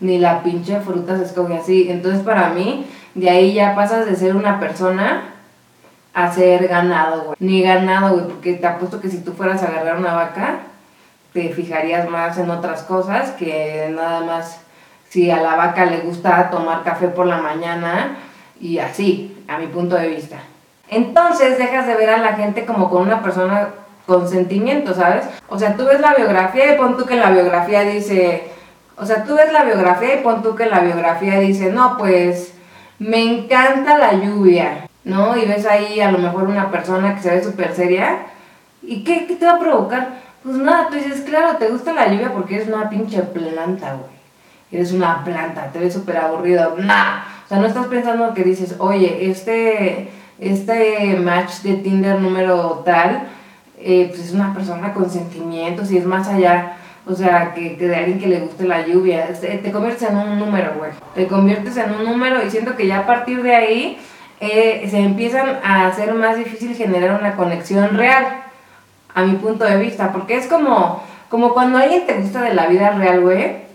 ni 0.00 0.18
la 0.18 0.42
pinche 0.42 0.80
fruta 0.80 1.16
se 1.16 1.24
escoge 1.24 1.56
así. 1.56 1.90
Entonces, 1.90 2.22
para 2.22 2.50
mí, 2.50 2.86
de 3.14 3.30
ahí 3.30 3.54
ya 3.54 3.74
pasas 3.74 4.06
de 4.06 4.16
ser 4.16 4.36
una 4.36 4.60
persona 4.60 5.22
a 6.12 6.32
ser 6.32 6.68
ganado, 6.68 7.22
güey. 7.22 7.36
Ni 7.38 7.62
ganado, 7.62 8.14
güey, 8.14 8.26
porque 8.26 8.54
te 8.54 8.66
apuesto 8.66 9.00
que 9.00 9.08
si 9.08 9.18
tú 9.22 9.32
fueras 9.32 9.62
a 9.62 9.68
agarrar 9.68 9.98
una 9.98 10.14
vaca, 10.14 10.60
te 11.32 11.48
fijarías 11.50 12.08
más 12.10 12.36
en 12.38 12.50
otras 12.50 12.82
cosas 12.82 13.30
que 13.32 13.90
nada 13.94 14.20
más 14.20 14.60
si 15.08 15.30
a 15.30 15.40
la 15.40 15.56
vaca 15.56 15.84
le 15.86 16.00
gusta 16.00 16.50
tomar 16.50 16.82
café 16.82 17.08
por 17.08 17.26
la 17.26 17.38
mañana 17.38 18.16
y 18.60 18.78
así, 18.78 19.39
a 19.50 19.58
mi 19.58 19.66
punto 19.66 19.96
de 19.96 20.08
vista. 20.08 20.38
Entonces 20.88 21.58
dejas 21.58 21.86
de 21.86 21.96
ver 21.96 22.10
a 22.10 22.18
la 22.18 22.34
gente 22.34 22.64
como 22.64 22.88
con 22.88 23.02
una 23.02 23.22
persona 23.22 23.68
con 24.06 24.28
sentimiento, 24.28 24.94
¿sabes? 24.94 25.24
O 25.48 25.58
sea, 25.58 25.76
tú 25.76 25.84
ves 25.84 26.00
la 26.00 26.14
biografía 26.14 26.74
y 26.74 26.78
pon 26.78 26.96
tú 26.96 27.04
que 27.04 27.16
la 27.16 27.30
biografía 27.30 27.82
dice, 27.82 28.50
o 28.96 29.04
sea, 29.04 29.24
tú 29.24 29.36
ves 29.36 29.52
la 29.52 29.64
biografía 29.64 30.14
y 30.14 30.22
pon 30.22 30.42
tú 30.42 30.54
que 30.54 30.66
la 30.66 30.80
biografía 30.80 31.38
dice, 31.38 31.70
no, 31.72 31.96
pues 31.98 32.54
me 32.98 33.22
encanta 33.22 33.98
la 33.98 34.14
lluvia, 34.14 34.88
¿no? 35.04 35.36
Y 35.36 35.46
ves 35.46 35.66
ahí 35.66 36.00
a 36.00 36.10
lo 36.10 36.18
mejor 36.18 36.44
una 36.44 36.70
persona 36.70 37.14
que 37.14 37.22
se 37.22 37.30
ve 37.30 37.44
súper 37.44 37.74
seria. 37.74 38.18
¿Y 38.82 39.04
qué, 39.04 39.26
te 39.38 39.46
va 39.46 39.52
a 39.52 39.60
provocar? 39.60 40.08
Pues 40.42 40.56
nada, 40.56 40.88
tú 40.88 40.94
dices, 40.94 41.20
claro, 41.20 41.56
te 41.58 41.68
gusta 41.68 41.92
la 41.92 42.08
lluvia 42.08 42.32
porque 42.32 42.56
eres 42.56 42.68
una 42.68 42.88
pinche 42.88 43.20
planta, 43.22 43.94
güey 43.94 44.20
eres 44.72 44.92
una 44.92 45.24
planta, 45.24 45.66
te 45.72 45.78
ves 45.78 45.92
súper 45.92 46.16
aburrido, 46.16 46.76
nah. 46.78 47.22
O 47.50 47.52
sea, 47.52 47.58
no 47.62 47.66
estás 47.66 47.88
pensando 47.88 48.32
que 48.32 48.44
dices, 48.44 48.76
oye, 48.78 49.28
este, 49.28 50.08
este 50.38 51.16
match 51.16 51.62
de 51.62 51.74
Tinder 51.78 52.20
número 52.20 52.82
tal, 52.84 53.24
eh, 53.76 54.06
pues 54.08 54.26
es 54.26 54.32
una 54.32 54.54
persona 54.54 54.94
con 54.94 55.10
sentimientos 55.10 55.90
y 55.90 55.98
es 55.98 56.04
más 56.06 56.28
allá, 56.28 56.76
o 57.04 57.12
sea, 57.12 57.52
que, 57.52 57.74
de 57.74 57.96
alguien 57.96 58.20
que 58.20 58.28
le 58.28 58.38
guste 58.38 58.68
la 58.68 58.86
lluvia. 58.86 59.26
Te, 59.32 59.72
conviertes 59.72 60.08
en 60.08 60.16
un 60.16 60.38
número, 60.38 60.74
güey. 60.78 60.92
Te 61.16 61.26
conviertes 61.26 61.76
en 61.76 61.90
un 61.90 62.04
número 62.04 62.40
y 62.46 62.52
siento 62.52 62.76
que 62.76 62.86
ya 62.86 63.00
a 63.00 63.06
partir 63.06 63.42
de 63.42 63.56
ahí 63.56 63.98
eh, 64.38 64.86
se 64.88 65.00
empiezan 65.00 65.58
a 65.64 65.88
hacer 65.88 66.14
más 66.14 66.36
difícil 66.36 66.76
generar 66.76 67.18
una 67.18 67.34
conexión 67.34 67.96
real, 67.96 68.44
a 69.12 69.24
mi 69.24 69.34
punto 69.38 69.64
de 69.64 69.76
vista, 69.76 70.12
porque 70.12 70.36
es 70.36 70.46
como, 70.46 71.02
como 71.28 71.52
cuando 71.52 71.78
alguien 71.78 72.06
te 72.06 72.14
gusta 72.14 72.42
de 72.42 72.54
la 72.54 72.68
vida 72.68 72.90
real, 72.90 73.22
güey 73.22 73.68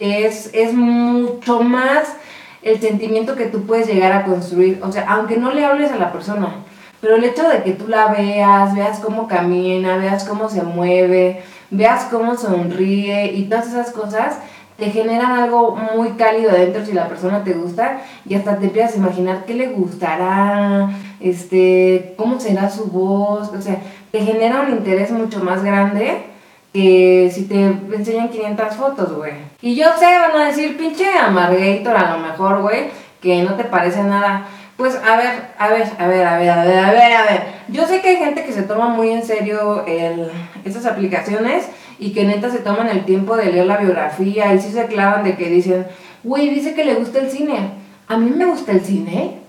es, 0.00 0.50
es 0.54 0.72
mucho 0.72 1.62
más 1.62 2.16
el 2.62 2.80
sentimiento 2.80 3.36
que 3.36 3.46
tú 3.46 3.66
puedes 3.66 3.86
llegar 3.86 4.12
a 4.12 4.24
construir. 4.24 4.80
O 4.82 4.92
sea, 4.92 5.06
aunque 5.08 5.36
no 5.36 5.52
le 5.52 5.64
hables 5.64 5.90
a 5.90 5.96
la 5.96 6.12
persona, 6.12 6.64
pero 7.00 7.16
el 7.16 7.24
hecho 7.24 7.48
de 7.48 7.62
que 7.62 7.72
tú 7.72 7.88
la 7.88 8.08
veas, 8.08 8.74
veas 8.74 9.00
cómo 9.00 9.26
camina, 9.26 9.96
veas 9.96 10.24
cómo 10.24 10.48
se 10.48 10.62
mueve, 10.62 11.42
veas 11.70 12.04
cómo 12.04 12.36
sonríe 12.36 13.32
y 13.32 13.44
todas 13.44 13.68
esas 13.68 13.90
cosas, 13.90 14.38
te 14.76 14.90
generan 14.90 15.32
algo 15.32 15.76
muy 15.94 16.10
cálido 16.12 16.50
adentro 16.50 16.84
si 16.84 16.92
la 16.92 17.08
persona 17.08 17.44
te 17.44 17.52
gusta 17.52 18.00
y 18.26 18.34
hasta 18.34 18.58
te 18.58 18.66
empiezas 18.66 18.94
a 18.94 18.98
imaginar 18.98 19.44
qué 19.44 19.54
le 19.54 19.68
gustará, 19.68 20.90
este, 21.20 22.14
cómo 22.16 22.40
será 22.40 22.70
su 22.70 22.86
voz, 22.86 23.50
o 23.50 23.60
sea, 23.60 23.78
te 24.10 24.20
genera 24.20 24.62
un 24.62 24.70
interés 24.70 25.10
mucho 25.10 25.44
más 25.44 25.62
grande 25.62 26.29
que 26.72 27.30
si 27.32 27.44
te 27.44 27.64
enseñan 27.64 28.28
500 28.28 28.74
fotos, 28.74 29.16
güey. 29.16 29.32
Y 29.60 29.74
yo 29.74 29.86
sé, 29.98 30.06
van 30.06 30.36
a 30.36 30.46
decir, 30.46 30.76
pinche 30.76 31.06
Amargator 31.18 31.96
a 31.96 32.16
lo 32.16 32.22
mejor, 32.22 32.62
güey, 32.62 32.90
que 33.20 33.42
no 33.42 33.54
te 33.54 33.64
parece 33.64 34.02
nada. 34.02 34.46
Pues 34.76 34.94
a 34.96 35.16
ver, 35.16 35.50
a 35.58 35.68
ver, 35.68 35.82
a 35.98 36.06
ver, 36.06 36.26
a 36.26 36.38
ver, 36.38 36.50
a 36.50 36.64
ver, 36.64 36.78
a 36.78 36.92
ver, 36.92 37.12
a 37.12 37.22
ver. 37.24 37.42
Yo 37.68 37.86
sé 37.86 38.00
que 38.00 38.10
hay 38.10 38.16
gente 38.16 38.44
que 38.44 38.52
se 38.52 38.62
toma 38.62 38.88
muy 38.88 39.10
en 39.10 39.24
serio 39.24 39.84
el, 39.86 40.30
estas 40.64 40.86
aplicaciones 40.86 41.68
y 41.98 42.12
que 42.12 42.24
neta 42.24 42.50
se 42.50 42.60
toman 42.60 42.88
el 42.88 43.04
tiempo 43.04 43.36
de 43.36 43.52
leer 43.52 43.66
la 43.66 43.76
biografía 43.76 44.54
y 44.54 44.60
sí 44.60 44.72
se 44.72 44.86
clavan 44.86 45.22
de 45.22 45.36
que 45.36 45.50
dicen, 45.50 45.86
güey, 46.22 46.48
dice 46.48 46.74
que 46.74 46.84
le 46.84 46.94
gusta 46.94 47.18
el 47.18 47.30
cine. 47.30 47.72
A 48.08 48.16
mí 48.16 48.30
me 48.30 48.46
gusta 48.46 48.72
el 48.72 48.80
cine. 48.80 49.40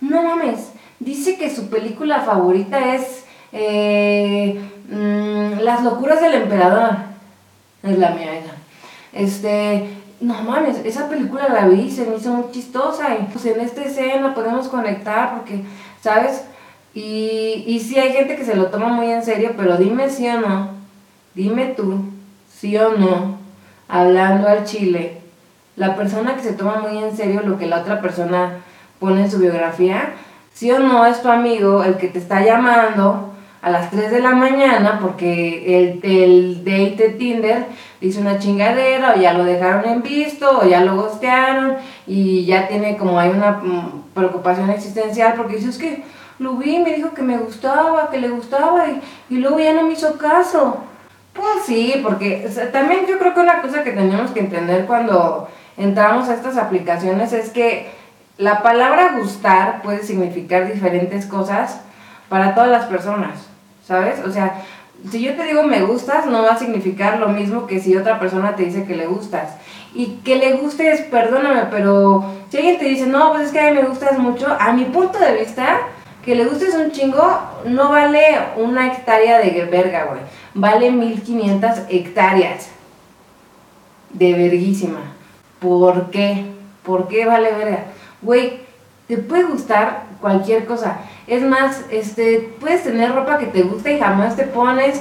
No 0.00 0.22
mames. 0.22 0.72
Dice 0.98 1.36
que 1.36 1.54
su 1.54 1.68
película 1.68 2.20
favorita 2.22 2.94
es 2.94 3.24
eh, 3.52 4.58
mm, 4.88 5.60
Las 5.60 5.82
locuras 5.82 6.20
del 6.20 6.34
emperador. 6.34 6.96
Es 7.82 7.98
la 7.98 8.10
mía. 8.10 8.30
Este, 9.12 9.90
no 10.20 10.42
mames, 10.42 10.78
esa 10.84 11.08
película 11.08 11.48
la 11.48 11.68
vi 11.68 11.90
se 11.90 12.06
me 12.06 12.16
hizo 12.16 12.32
muy 12.32 12.50
chistosa. 12.50 13.16
Y 13.18 13.24
pues 13.32 13.44
en 13.46 13.60
esta 13.60 13.82
escena 13.82 14.34
podemos 14.34 14.68
conectar 14.68 15.34
porque, 15.34 15.62
¿sabes? 16.00 16.44
Y, 16.94 17.64
y 17.66 17.80
sí 17.80 17.98
hay 17.98 18.12
gente 18.12 18.36
que 18.36 18.44
se 18.44 18.56
lo 18.56 18.66
toma 18.66 18.88
muy 18.88 19.10
en 19.10 19.24
serio, 19.24 19.52
pero 19.56 19.76
dime 19.76 20.08
sí 20.08 20.28
o 20.28 20.40
no. 20.40 20.70
Dime 21.34 21.66
tú, 21.76 22.04
sí 22.56 22.76
o 22.78 22.96
no, 22.96 23.38
hablando 23.88 24.48
al 24.48 24.64
chile, 24.64 25.20
la 25.76 25.96
persona 25.96 26.36
que 26.36 26.42
se 26.42 26.52
toma 26.52 26.78
muy 26.78 27.02
en 27.02 27.16
serio 27.16 27.42
lo 27.44 27.58
que 27.58 27.66
la 27.66 27.80
otra 27.80 28.00
persona 28.00 28.58
pone 29.00 29.22
en 29.22 29.30
su 29.30 29.38
biografía, 29.38 30.14
sí 30.52 30.70
o 30.70 30.78
no 30.78 31.04
es 31.04 31.20
tu 31.20 31.28
amigo 31.28 31.82
el 31.82 31.96
que 31.96 32.08
te 32.08 32.20
está 32.20 32.44
llamando 32.44 33.33
a 33.64 33.70
las 33.70 33.90
3 33.90 34.10
de 34.10 34.20
la 34.20 34.32
mañana 34.32 34.98
porque 35.00 35.80
el, 35.80 36.00
el 36.02 36.58
date 36.58 36.96
de 36.96 37.14
Tinder 37.14 37.66
dice 38.00 38.20
una 38.20 38.38
chingadera 38.38 39.14
o 39.16 39.18
ya 39.18 39.32
lo 39.32 39.44
dejaron 39.44 39.86
en 39.86 40.02
visto 40.02 40.60
o 40.60 40.66
ya 40.66 40.84
lo 40.84 40.96
gostearon 40.96 41.76
y 42.06 42.44
ya 42.44 42.68
tiene 42.68 42.98
como 42.98 43.18
hay 43.18 43.30
una 43.30 43.52
mm, 43.52 44.04
preocupación 44.12 44.68
existencial 44.68 45.32
porque 45.34 45.56
dices 45.56 45.78
que 45.78 46.04
lo 46.38 46.56
vi, 46.56 46.78
me 46.78 46.94
dijo 46.94 47.14
que 47.14 47.22
me 47.22 47.38
gustaba, 47.38 48.10
que 48.10 48.20
le 48.20 48.28
gustaba 48.28 48.86
y, 48.88 49.00
y 49.30 49.38
luego 49.38 49.58
ya 49.58 49.72
no 49.72 49.84
me 49.84 49.92
hizo 49.92 50.18
caso. 50.18 50.78
Pues 51.32 51.64
sí, 51.64 52.00
porque 52.02 52.48
también 52.70 53.06
yo 53.08 53.18
creo 53.18 53.34
que 53.34 53.40
una 53.40 53.62
cosa 53.62 53.82
que 53.82 53.92
tenemos 53.92 54.30
que 54.32 54.40
entender 54.40 54.84
cuando 54.86 55.48
entramos 55.76 56.28
a 56.28 56.34
estas 56.34 56.58
aplicaciones 56.58 57.32
es 57.32 57.50
que 57.50 57.90
la 58.36 58.62
palabra 58.62 59.16
gustar 59.18 59.80
puede 59.82 60.02
significar 60.02 60.72
diferentes 60.72 61.26
cosas 61.26 61.80
para 62.28 62.54
todas 62.54 62.70
las 62.70 62.86
personas, 62.86 63.48
¿sabes? 63.86 64.20
O 64.24 64.32
sea, 64.32 64.62
si 65.10 65.22
yo 65.22 65.34
te 65.34 65.44
digo 65.44 65.62
me 65.64 65.82
gustas, 65.82 66.26
no 66.26 66.42
va 66.42 66.52
a 66.52 66.58
significar 66.58 67.18
lo 67.18 67.28
mismo 67.28 67.66
que 67.66 67.80
si 67.80 67.96
otra 67.96 68.18
persona 68.18 68.56
te 68.56 68.64
dice 68.64 68.84
que 68.84 68.96
le 68.96 69.06
gustas. 69.06 69.56
Y 69.94 70.18
que 70.24 70.36
le 70.36 70.54
gustes, 70.54 71.02
perdóname, 71.02 71.66
pero 71.70 72.24
si 72.48 72.56
alguien 72.56 72.78
te 72.78 72.86
dice, 72.86 73.06
no, 73.06 73.32
pues 73.32 73.46
es 73.46 73.52
que 73.52 73.60
a 73.60 73.70
mí 73.70 73.80
me 73.80 73.86
gustas 73.86 74.18
mucho, 74.18 74.46
a 74.58 74.72
mi 74.72 74.84
punto 74.86 75.18
de 75.18 75.36
vista, 75.36 75.82
que 76.24 76.34
le 76.34 76.46
gustes 76.46 76.74
un 76.74 76.90
chingo 76.90 77.38
no 77.66 77.90
vale 77.90 78.38
una 78.56 78.86
hectárea 78.86 79.38
de 79.38 79.64
verga, 79.66 80.04
güey. 80.04 80.20
Vale 80.54 80.90
1500 80.90 81.70
hectáreas 81.88 82.68
de 84.10 84.32
verguísima. 84.32 85.00
¿Por 85.60 86.10
qué? 86.10 86.46
¿Por 86.82 87.08
qué 87.08 87.26
vale 87.26 87.52
verga? 87.52 87.84
Güey, 88.22 88.60
te 89.06 89.18
puede 89.18 89.44
gustar 89.44 90.04
cualquier 90.20 90.64
cosa. 90.64 90.98
Es 91.26 91.42
más, 91.42 91.84
este, 91.90 92.54
puedes 92.60 92.84
tener 92.84 93.14
ropa 93.14 93.38
que 93.38 93.46
te 93.46 93.62
gusta 93.62 93.90
y 93.90 93.98
jamás 93.98 94.36
te 94.36 94.44
pones 94.44 95.00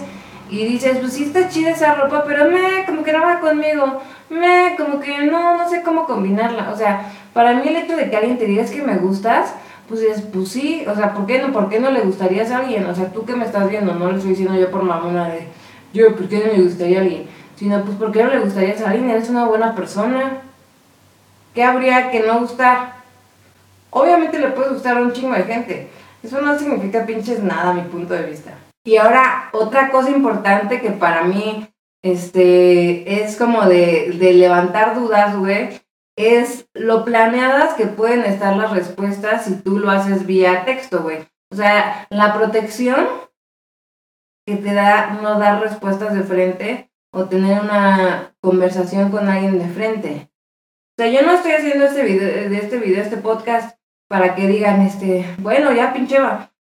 y 0.49 0.65
dices, 0.65 0.99
pues 0.99 1.13
sí 1.13 1.23
está 1.23 1.49
chida 1.49 1.71
esa 1.71 1.95
ropa, 1.95 2.23
pero 2.27 2.45
me, 2.49 2.85
como 2.85 3.03
que 3.03 3.11
no 3.11 3.21
va 3.21 3.39
conmigo. 3.39 4.01
Me, 4.29 4.75
como 4.77 4.99
que 4.99 5.25
no, 5.25 5.57
no 5.57 5.69
sé 5.69 5.81
cómo 5.81 6.05
combinarla. 6.05 6.71
O 6.71 6.77
sea, 6.77 7.11
para 7.33 7.53
mí 7.53 7.63
el 7.67 7.75
hecho 7.75 7.95
de 7.95 8.09
que 8.09 8.17
alguien 8.17 8.37
te 8.37 8.45
diga 8.45 8.63
es 8.63 8.71
que 8.71 8.81
me 8.81 8.97
gustas, 8.97 9.53
pues 9.87 10.01
es, 10.01 10.21
pues 10.21 10.49
sí, 10.49 10.85
o 10.87 10.95
sea, 10.95 11.13
¿por 11.13 11.25
qué 11.25 11.39
no, 11.39 11.51
por 11.51 11.69
qué 11.69 11.79
no 11.79 11.91
le 11.91 12.01
gustarías 12.01 12.51
a 12.51 12.59
alguien? 12.59 12.85
O 12.85 12.95
sea, 12.95 13.11
tú 13.11 13.25
que 13.25 13.35
me 13.35 13.45
estás 13.45 13.69
viendo, 13.69 13.93
no 13.95 14.09
le 14.11 14.17
estoy 14.17 14.31
diciendo 14.31 14.55
yo 14.55 14.71
por 14.71 14.83
mamona 14.83 15.29
de, 15.29 15.47
yo, 15.93 16.15
¿por 16.15 16.29
qué 16.29 16.39
no 16.39 16.53
me 16.53 16.63
gustaría 16.63 16.99
a 16.99 17.01
alguien? 17.01 17.27
Sino, 17.55 17.83
pues, 17.83 17.97
¿por 17.97 18.11
qué 18.11 18.23
no 18.23 18.29
le 18.29 18.39
gustarías 18.39 18.81
a 18.81 18.89
alguien? 18.91 19.09
Eres 19.09 19.29
una 19.29 19.45
buena 19.45 19.75
persona. 19.75 20.41
¿Qué 21.53 21.63
habría 21.63 22.11
que 22.11 22.21
no 22.21 22.39
gustar? 22.39 22.93
Obviamente 23.89 24.39
le 24.39 24.47
puede 24.49 24.69
gustar 24.69 24.97
a 24.97 25.01
un 25.01 25.13
chingo 25.13 25.33
de 25.33 25.43
gente. 25.43 25.89
Eso 26.23 26.41
no 26.41 26.57
significa 26.57 27.05
pinches 27.05 27.43
nada 27.43 27.71
a 27.71 27.73
mi 27.73 27.81
punto 27.81 28.13
de 28.13 28.23
vista. 28.23 28.53
Y 28.85 28.97
ahora, 28.97 29.49
otra 29.53 29.91
cosa 29.91 30.09
importante 30.09 30.81
que 30.81 30.91
para 30.91 31.23
mí, 31.23 31.67
este, 32.01 33.23
es 33.23 33.35
como 33.37 33.65
de, 33.65 34.15
de 34.17 34.33
levantar 34.33 34.95
dudas, 34.95 35.37
güey, 35.37 35.81
es 36.17 36.67
lo 36.73 37.05
planeadas 37.05 37.73
que 37.73 37.87
pueden 37.87 38.21
estar 38.21 38.55
las 38.55 38.71
respuestas 38.71 39.45
si 39.45 39.55
tú 39.55 39.79
lo 39.79 39.89
haces 39.89 40.25
vía 40.25 40.65
texto, 40.65 41.01
güey. 41.01 41.27
O 41.51 41.55
sea, 41.55 42.07
la 42.09 42.33
protección 42.33 43.07
que 44.45 44.55
te 44.55 44.73
da 44.73 45.11
no 45.21 45.39
dar 45.39 45.61
respuestas 45.61 46.13
de 46.13 46.23
frente 46.23 46.91
o 47.13 47.25
tener 47.25 47.61
una 47.61 48.35
conversación 48.41 49.11
con 49.11 49.29
alguien 49.29 49.59
de 49.59 49.67
frente. 49.67 50.29
O 50.97 51.01
sea, 51.01 51.07
yo 51.11 51.21
no 51.25 51.33
estoy 51.33 51.51
haciendo 51.51 51.85
este 51.85 52.03
video, 52.03 52.49
de 52.49 52.57
este 52.57 52.77
video, 52.77 53.01
este 53.01 53.17
podcast, 53.17 53.77
para 54.13 54.35
que 54.35 54.45
digan, 54.45 54.81
este, 54.81 55.25
bueno, 55.39 55.73
ya 55.73 55.91
pinche 55.91 56.19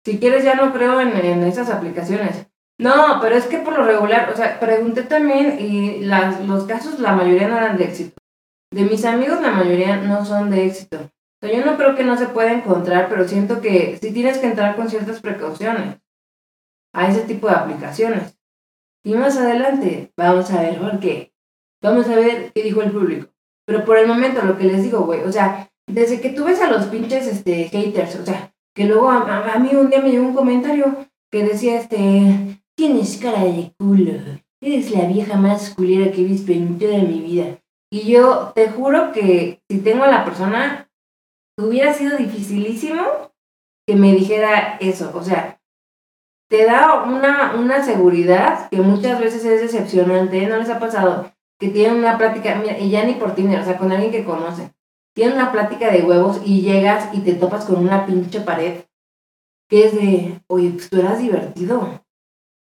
si 0.04 0.18
quieres 0.18 0.42
ya 0.42 0.56
no 0.56 0.72
creo 0.72 1.00
en, 1.00 1.16
en 1.16 1.44
esas 1.44 1.70
aplicaciones. 1.70 2.48
No, 2.76 3.20
pero 3.20 3.36
es 3.36 3.46
que 3.46 3.58
por 3.58 3.78
lo 3.78 3.84
regular, 3.84 4.28
o 4.32 4.36
sea, 4.36 4.58
pregunté 4.58 5.04
también 5.04 5.60
y 5.60 6.00
las, 6.00 6.44
los 6.44 6.64
casos, 6.64 6.98
la 6.98 7.12
mayoría 7.12 7.46
no 7.46 7.56
eran 7.56 7.76
de 7.76 7.84
éxito. 7.84 8.20
De 8.72 8.82
mis 8.82 9.04
amigos, 9.04 9.40
la 9.40 9.52
mayoría 9.52 9.98
no 9.98 10.24
son 10.24 10.50
de 10.50 10.66
éxito. 10.66 10.96
O 10.96 11.46
sea, 11.46 11.56
yo 11.56 11.64
no 11.64 11.76
creo 11.76 11.94
que 11.94 12.02
no 12.02 12.18
se 12.18 12.26
pueda 12.26 12.52
encontrar, 12.52 13.08
pero 13.08 13.28
siento 13.28 13.60
que 13.60 13.96
sí 14.02 14.10
tienes 14.12 14.38
que 14.38 14.46
entrar 14.46 14.74
con 14.74 14.90
ciertas 14.90 15.20
precauciones 15.20 16.00
a 16.94 17.08
ese 17.08 17.20
tipo 17.20 17.46
de 17.46 17.54
aplicaciones. 17.54 18.36
Y 19.04 19.14
más 19.14 19.36
adelante, 19.36 20.12
vamos 20.16 20.50
a 20.50 20.62
ver 20.62 20.80
por 20.80 20.98
qué. 20.98 21.32
Vamos 21.80 22.08
a 22.08 22.16
ver 22.16 22.50
qué 22.52 22.64
dijo 22.64 22.82
el 22.82 22.90
público. 22.90 23.28
Pero 23.68 23.84
por 23.84 23.98
el 23.98 24.08
momento, 24.08 24.42
lo 24.42 24.58
que 24.58 24.64
les 24.64 24.82
digo, 24.82 25.02
güey, 25.02 25.22
o 25.22 25.30
sea, 25.30 25.70
desde 25.88 26.20
que 26.20 26.30
tú 26.30 26.44
ves 26.44 26.60
a 26.60 26.70
los 26.70 26.86
pinches 26.86 27.26
este, 27.26 27.68
haters, 27.68 28.16
o 28.16 28.24
sea, 28.24 28.52
que 28.74 28.84
luego 28.84 29.10
a, 29.10 29.58
mí 29.58 29.70
un 29.74 29.88
día 29.88 30.00
me 30.00 30.10
llegó 30.10 30.26
un 30.26 30.34
comentario 30.34 31.06
que 31.30 31.44
decía, 31.44 31.80
este, 31.80 32.60
tienes 32.76 33.16
cara 33.18 33.44
de 33.44 33.72
culo, 33.78 34.12
eres 34.60 34.90
la 34.90 35.06
vieja 35.06 35.36
más 35.36 35.74
culera 35.74 36.12
que 36.12 36.20
he 36.20 36.24
visto 36.24 36.52
en 36.52 36.78
toda 36.78 36.98
mi 36.98 37.20
vida. 37.20 37.58
Y 37.90 38.02
yo 38.02 38.52
te 38.54 38.68
juro 38.68 39.12
que 39.12 39.60
si 39.70 39.78
tengo 39.78 40.04
a 40.04 40.10
la 40.10 40.24
persona, 40.24 40.90
hubiera 41.58 41.94
sido 41.94 42.16
dificilísimo 42.18 43.02
que 43.86 43.96
me 43.96 44.12
dijera 44.12 44.76
eso. 44.80 45.12
O 45.14 45.22
sea, 45.22 45.60
te 46.50 46.64
da 46.64 47.04
una, 47.04 47.54
una 47.54 47.84
seguridad 47.84 48.68
que 48.68 48.78
muchas 48.78 49.20
veces 49.20 49.44
es 49.44 49.60
decepcionante. 49.60 50.46
¿No 50.46 50.56
les 50.56 50.68
ha 50.68 50.78
pasado? 50.78 51.32
Que 51.58 51.68
tienen 51.68 51.98
una 51.98 52.18
plática, 52.18 52.56
mira, 52.56 52.78
y 52.78 52.90
ya 52.90 53.04
ni 53.04 53.14
por 53.14 53.34
Tinder, 53.34 53.60
o 53.60 53.64
sea, 53.64 53.78
con 53.78 53.92
alguien 53.92 54.12
que 54.12 54.24
conoce. 54.24 54.72
Tienen 55.16 55.36
una 55.36 55.50
plática 55.50 55.90
de 55.90 56.02
huevos 56.02 56.42
y 56.44 56.60
llegas 56.60 57.08
y 57.14 57.20
te 57.20 57.32
topas 57.32 57.64
con 57.64 57.76
una 57.76 58.04
pinche 58.04 58.40
pared. 58.42 58.84
Que 59.68 59.86
es 59.86 59.94
de, 59.94 60.42
oye, 60.46 60.70
pues 60.70 60.90
tú 60.90 61.00
eras 61.00 61.18
divertido. 61.18 62.04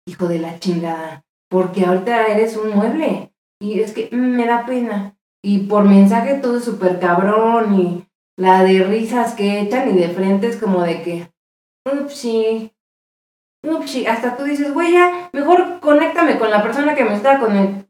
Hijo 0.07 0.27
de 0.27 0.39
la 0.39 0.59
chingada. 0.59 1.23
Porque 1.47 1.85
ahorita 1.85 2.25
eres 2.27 2.57
un 2.57 2.75
mueble. 2.75 3.31
Y 3.61 3.79
es 3.79 3.93
que 3.93 4.09
mm, 4.11 4.35
me 4.35 4.47
da 4.47 4.65
pena. 4.65 5.15
Y 5.43 5.67
por 5.67 5.85
mensaje 5.85 6.39
todo 6.39 6.57
es 6.57 6.65
súper 6.65 6.99
cabrón 6.99 7.79
y 7.79 8.05
la 8.35 8.63
de 8.63 8.83
risas 8.83 9.35
que 9.35 9.61
echan 9.61 9.89
y 9.89 9.99
de 9.99 10.09
frente 10.09 10.47
es 10.47 10.57
como 10.57 10.81
de 10.81 11.01
que, 11.03 11.31
upsi, 11.85 12.73
upsi, 13.63 14.07
hasta 14.07 14.35
tú 14.35 14.43
dices, 14.43 14.73
güey, 14.73 14.93
ya, 14.93 15.29
mejor 15.33 15.79
conéctame 15.79 16.37
con 16.39 16.49
la 16.49 16.63
persona 16.63 16.95
que 16.95 17.05
me 17.05 17.15
está 17.15 17.39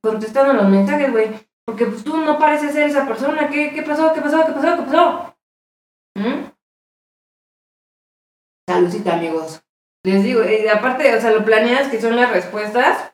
contestando 0.02 0.54
los 0.54 0.70
mensajes, 0.70 1.12
güey, 1.12 1.30
porque 1.70 1.86
pues 1.86 2.04
tú 2.04 2.18
no 2.18 2.40
pareces 2.40 2.74
ser 2.74 2.90
esa 2.90 3.06
persona, 3.06 3.48
¿qué, 3.48 3.72
qué 3.72 3.84
pasó, 3.84 4.12
qué 4.12 4.22
pasó, 4.22 4.44
qué 4.44 4.54
pasó, 4.54 4.76
qué 4.76 4.82
pasó? 4.82 5.36
¿Mm? 6.16 6.50
Saludcita, 8.68 9.14
amigos. 9.14 9.62
Les 10.04 10.24
digo, 10.24 10.42
y 10.44 10.68
aparte, 10.68 11.16
o 11.16 11.22
sea, 11.22 11.30
lo 11.30 11.46
planeas 11.46 11.90
que 11.90 12.02
son 12.02 12.16
las 12.16 12.32
respuestas 12.32 13.14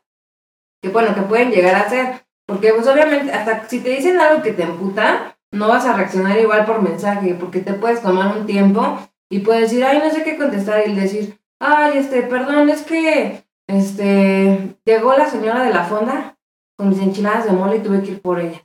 que, 0.82 0.88
bueno, 0.88 1.14
que 1.14 1.24
pueden 1.24 1.52
llegar 1.52 1.76
a 1.76 1.90
ser. 1.90 2.26
Porque 2.48 2.72
pues 2.72 2.88
obviamente, 2.88 3.34
hasta 3.34 3.68
si 3.68 3.82
te 3.82 3.90
dicen 3.90 4.22
algo 4.22 4.42
que 4.42 4.54
te 4.54 4.64
emputa, 4.64 5.38
no 5.52 5.68
vas 5.68 5.86
a 5.86 5.98
reaccionar 5.98 6.40
igual 6.40 6.64
por 6.64 6.82
mensaje, 6.82 7.36
porque 7.38 7.60
te 7.60 7.74
puedes 7.74 8.02
tomar 8.02 8.38
un 8.38 8.46
tiempo 8.46 9.00
y 9.30 9.40
puedes 9.40 9.64
decir, 9.64 9.84
ay, 9.84 10.00
no 10.00 10.10
sé 10.12 10.24
qué 10.24 10.38
contestar, 10.38 10.88
y 10.88 10.96
decir, 10.96 11.42
ay, 11.60 11.98
este, 11.98 12.22
perdón, 12.22 12.70
es 12.70 12.84
que, 12.84 13.44
este, 13.68 14.78
llegó 14.86 15.18
la 15.18 15.30
señora 15.30 15.62
de 15.64 15.74
la 15.74 15.84
fonda 15.84 16.35
con 16.78 16.90
mis 16.90 17.00
enchiladas 17.00 17.46
de 17.46 17.52
mole 17.52 17.78
y 17.78 17.84
tuve 17.84 18.02
que 18.04 18.12
ir 18.12 18.22
por 18.22 18.40
ella. 18.40 18.62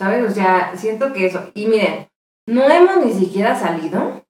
¿Sabes? 0.00 0.30
O 0.30 0.34
sea, 0.34 0.76
siento 0.76 1.12
que 1.12 1.26
eso. 1.26 1.50
Y 1.54 1.66
miren, 1.66 2.08
no 2.46 2.68
hemos 2.68 3.04
ni 3.04 3.12
siquiera 3.12 3.58
salido 3.58 4.24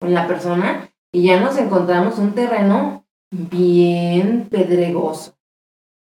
con 0.00 0.14
la 0.14 0.26
persona 0.26 0.90
y 1.12 1.24
ya 1.24 1.40
nos 1.40 1.58
encontramos 1.58 2.18
un 2.18 2.34
terreno 2.34 3.06
bien 3.30 4.48
pedregoso, 4.50 5.36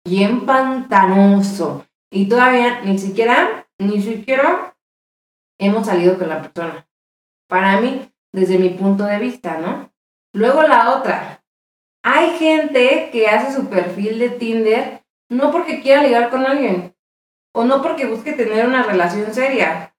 bien 0.06 0.46
pantanoso. 0.46 1.86
Y 2.12 2.28
todavía 2.28 2.82
ni 2.82 2.98
siquiera, 2.98 3.68
ni 3.78 4.00
siquiera 4.00 4.76
hemos 5.58 5.86
salido 5.86 6.18
con 6.18 6.28
la 6.28 6.42
persona. 6.42 6.88
Para 7.48 7.80
mí, 7.80 8.08
desde 8.32 8.58
mi 8.58 8.70
punto 8.70 9.04
de 9.04 9.18
vista, 9.18 9.58
¿no? 9.58 9.92
Luego 10.32 10.62
la 10.62 10.96
otra. 10.96 11.44
Hay 12.02 12.30
gente 12.38 13.10
que 13.12 13.26
hace 13.26 13.52
su 13.52 13.68
perfil 13.68 14.18
de 14.18 14.30
Tinder 14.30 14.99
no 15.30 15.50
porque 15.50 15.80
quiera 15.80 16.02
ligar 16.02 16.28
con 16.28 16.44
alguien 16.44 16.94
o 17.54 17.64
no 17.64 17.82
porque 17.82 18.06
busque 18.06 18.32
tener 18.32 18.66
una 18.66 18.82
relación 18.82 19.32
seria. 19.32 19.94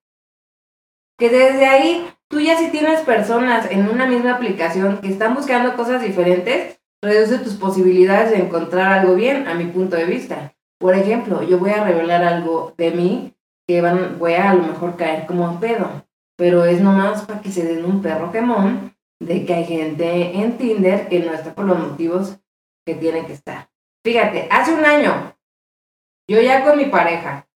Que 1.18 1.28
desde 1.28 1.66
ahí 1.66 2.06
tú 2.28 2.40
ya 2.40 2.56
si 2.56 2.70
tienes 2.70 3.00
personas 3.00 3.70
en 3.70 3.88
una 3.88 4.06
misma 4.06 4.34
aplicación 4.34 5.00
que 5.00 5.08
están 5.08 5.34
buscando 5.34 5.76
cosas 5.76 6.02
diferentes, 6.02 6.80
reduce 7.02 7.38
tus 7.38 7.54
posibilidades 7.54 8.30
de 8.30 8.38
encontrar 8.38 8.92
algo 8.92 9.14
bien, 9.14 9.48
a 9.48 9.54
mi 9.54 9.66
punto 9.66 9.96
de 9.96 10.04
vista. 10.04 10.54
Por 10.78 10.94
ejemplo, 10.94 11.42
yo 11.42 11.58
voy 11.58 11.70
a 11.70 11.84
revelar 11.84 12.24
algo 12.24 12.74
de 12.76 12.90
mí 12.90 13.34
que 13.66 13.80
van, 13.80 14.18
voy 14.18 14.34
a 14.34 14.50
a 14.50 14.54
lo 14.54 14.62
mejor 14.62 14.96
caer 14.96 15.26
como 15.26 15.44
un 15.44 15.60
pedo, 15.60 16.04
pero 16.36 16.64
es 16.64 16.80
nomás 16.80 17.22
para 17.22 17.40
que 17.40 17.52
se 17.52 17.64
den 17.64 17.84
un 17.84 18.02
perro 18.02 18.32
quemón 18.32 18.94
de 19.20 19.46
que 19.46 19.54
hay 19.54 19.64
gente 19.64 20.36
en 20.36 20.58
Tinder 20.58 21.08
que 21.08 21.20
no 21.20 21.32
está 21.32 21.54
por 21.54 21.66
los 21.66 21.78
motivos 21.78 22.38
que 22.84 22.94
tiene 22.94 23.24
que 23.26 23.34
estar. 23.34 23.71
Fíjate, 24.04 24.48
hace 24.50 24.74
un 24.74 24.84
año, 24.84 25.36
yo 26.28 26.40
ya 26.40 26.64
con 26.64 26.76
mi 26.76 26.86
pareja, 26.86 27.46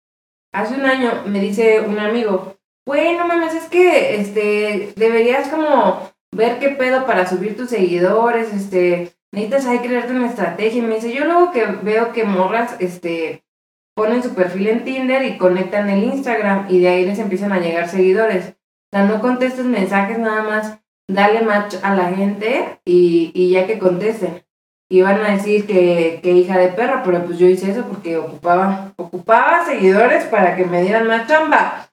hace 0.52 0.74
un 0.74 0.86
año 0.86 1.24
me 1.26 1.40
dice 1.40 1.80
un 1.80 1.98
amigo, 1.98 2.56
bueno, 2.86 3.26
mames, 3.26 3.54
es 3.54 3.64
que 3.64 4.20
este, 4.20 4.92
deberías 4.94 5.48
como 5.48 6.12
ver 6.32 6.60
qué 6.60 6.68
pedo 6.68 7.04
para 7.04 7.26
subir 7.26 7.56
tus 7.56 7.70
seguidores, 7.70 8.52
este, 8.52 9.12
necesitas 9.32 9.66
ahí 9.66 9.80
crearte 9.80 10.12
una 10.12 10.28
estrategia. 10.28 10.78
Y 10.78 10.86
me 10.86 10.94
dice, 10.94 11.12
yo 11.12 11.24
luego 11.24 11.50
que 11.50 11.66
veo 11.66 12.12
que 12.12 12.22
morras, 12.22 12.76
este, 12.78 13.44
ponen 13.96 14.22
su 14.22 14.34
perfil 14.34 14.68
en 14.68 14.84
Tinder 14.84 15.24
y 15.24 15.38
conectan 15.38 15.90
el 15.90 16.04
Instagram 16.04 16.66
y 16.68 16.78
de 16.78 16.88
ahí 16.88 17.04
les 17.06 17.18
empiezan 17.18 17.52
a 17.52 17.58
llegar 17.58 17.88
seguidores. 17.88 18.50
O 18.50 18.96
sea, 18.96 19.04
no 19.04 19.20
contestes 19.20 19.64
mensajes 19.64 20.18
nada 20.18 20.44
más, 20.44 20.78
dale 21.08 21.40
match 21.40 21.74
a 21.82 21.94
la 21.94 22.12
gente 22.12 22.78
y, 22.84 23.32
y 23.34 23.50
ya 23.50 23.66
que 23.66 23.80
contesten. 23.80 24.45
Y 24.88 25.02
van 25.02 25.20
a 25.20 25.32
decir 25.32 25.66
que, 25.66 26.20
que, 26.22 26.32
hija 26.32 26.58
de 26.58 26.68
perra, 26.68 27.02
pero 27.04 27.24
pues 27.24 27.38
yo 27.38 27.48
hice 27.48 27.72
eso 27.72 27.84
porque 27.88 28.16
ocupaba, 28.16 28.92
ocupaba 28.96 29.64
seguidores 29.64 30.24
para 30.24 30.54
que 30.54 30.64
me 30.64 30.82
dieran 30.82 31.08
más 31.08 31.26
chamba. 31.26 31.90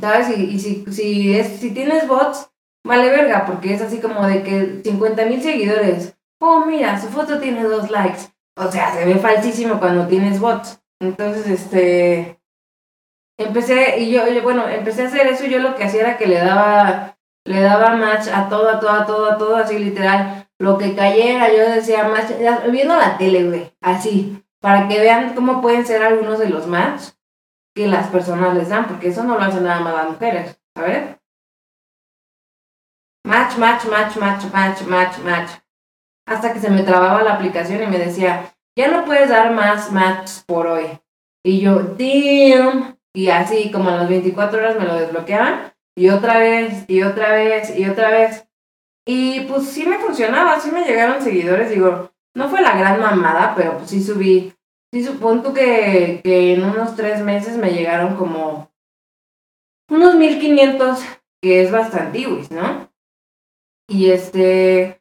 ¿Sabes? 0.00 0.38
Y, 0.38 0.58
si, 0.60 0.84
si, 0.92 1.36
es, 1.36 1.58
si 1.58 1.72
tienes 1.72 2.06
bots, 2.06 2.48
vale 2.84 3.10
verga, 3.10 3.44
porque 3.46 3.74
es 3.74 3.82
así 3.82 3.98
como 3.98 4.26
de 4.26 4.42
que 4.42 4.82
50 4.84 5.26
mil 5.26 5.42
seguidores. 5.42 6.16
Oh, 6.40 6.64
mira, 6.64 7.00
su 7.00 7.08
foto 7.08 7.40
tiene 7.40 7.64
dos 7.64 7.90
likes. 7.90 8.30
O 8.56 8.70
sea, 8.70 8.94
se 8.94 9.04
ve 9.04 9.16
falsísimo 9.16 9.78
cuando 9.78 10.06
tienes 10.06 10.40
bots. 10.40 10.80
Entonces, 11.00 11.46
este, 11.46 12.40
empecé, 13.38 13.98
y 14.00 14.12
yo, 14.12 14.22
bueno, 14.42 14.68
empecé 14.68 15.02
a 15.02 15.06
hacer 15.06 15.26
eso 15.26 15.44
yo 15.46 15.58
lo 15.58 15.74
que 15.74 15.84
hacía 15.84 16.02
era 16.02 16.16
que 16.16 16.26
le 16.26 16.36
daba, 16.36 17.18
le 17.44 17.60
daba 17.60 17.96
match 17.96 18.28
a 18.28 18.48
todo, 18.48 18.68
a 18.68 18.80
todo, 18.80 18.90
a 18.90 19.06
todo, 19.06 19.32
a 19.32 19.38
todo, 19.38 19.56
así 19.56 19.78
literal. 19.78 20.45
Lo 20.58 20.78
que 20.78 20.94
cayera, 20.94 21.52
yo 21.52 21.70
decía 21.70 22.08
match, 22.08 22.30
viendo 22.70 22.96
la 22.96 23.18
tele, 23.18 23.44
güey, 23.44 23.72
así, 23.80 24.42
para 24.60 24.88
que 24.88 24.98
vean 24.98 25.34
cómo 25.34 25.60
pueden 25.60 25.84
ser 25.84 26.02
algunos 26.02 26.38
de 26.38 26.48
los 26.48 26.66
match 26.66 27.10
que 27.74 27.86
las 27.86 28.08
personas 28.08 28.54
les 28.54 28.70
dan, 28.70 28.88
porque 28.88 29.08
eso 29.08 29.22
no 29.22 29.36
lo 29.36 29.42
hacen 29.42 29.64
nada 29.64 29.80
más 29.80 29.94
las 29.94 30.10
mujeres, 30.10 30.58
¿sabes? 30.74 31.16
Match, 33.26 33.58
match, 33.58 33.84
match, 33.86 34.16
match, 34.16 34.44
match, 34.52 34.82
match, 34.82 35.18
match. 35.18 35.50
Hasta 36.26 36.52
que 36.52 36.60
se 36.60 36.70
me 36.70 36.82
trababa 36.82 37.22
la 37.22 37.34
aplicación 37.34 37.82
y 37.82 37.86
me 37.86 37.98
decía, 37.98 38.54
ya 38.78 38.88
no 38.88 39.04
puedes 39.04 39.28
dar 39.28 39.52
más 39.52 39.92
matches 39.92 40.42
por 40.46 40.66
hoy. 40.66 41.00
Y 41.44 41.60
yo, 41.60 41.94
damn. 41.98 42.98
Y 43.14 43.30
así, 43.30 43.70
como 43.70 43.90
a 43.90 43.96
las 43.96 44.08
24 44.08 44.58
horas 44.58 44.76
me 44.76 44.84
lo 44.84 44.94
desbloqueaban. 44.94 45.72
Y 45.96 46.08
otra 46.10 46.38
vez, 46.38 46.84
y 46.88 47.02
otra 47.02 47.32
vez, 47.32 47.76
y 47.78 47.88
otra 47.88 48.10
vez. 48.10 48.45
Y 49.06 49.40
pues 49.42 49.68
sí 49.68 49.86
me 49.86 49.98
funcionaba, 49.98 50.58
sí 50.58 50.70
me 50.70 50.84
llegaron 50.84 51.22
seguidores. 51.22 51.70
Digo, 51.70 52.10
no 52.34 52.48
fue 52.48 52.60
la 52.60 52.76
gran 52.76 53.00
mamada, 53.00 53.54
pero 53.56 53.78
pues 53.78 53.90
sí 53.90 54.02
subí. 54.02 54.52
Sí 54.92 55.04
supongo 55.04 55.54
que, 55.54 56.20
que 56.24 56.54
en 56.54 56.64
unos 56.64 56.96
tres 56.96 57.22
meses 57.22 57.56
me 57.56 57.72
llegaron 57.72 58.16
como 58.16 58.70
unos 59.90 60.14
1500, 60.16 61.00
que 61.42 61.62
es 61.62 61.70
bastante, 61.70 62.26
¿no? 62.50 62.90
Y 63.88 64.10
este, 64.10 65.00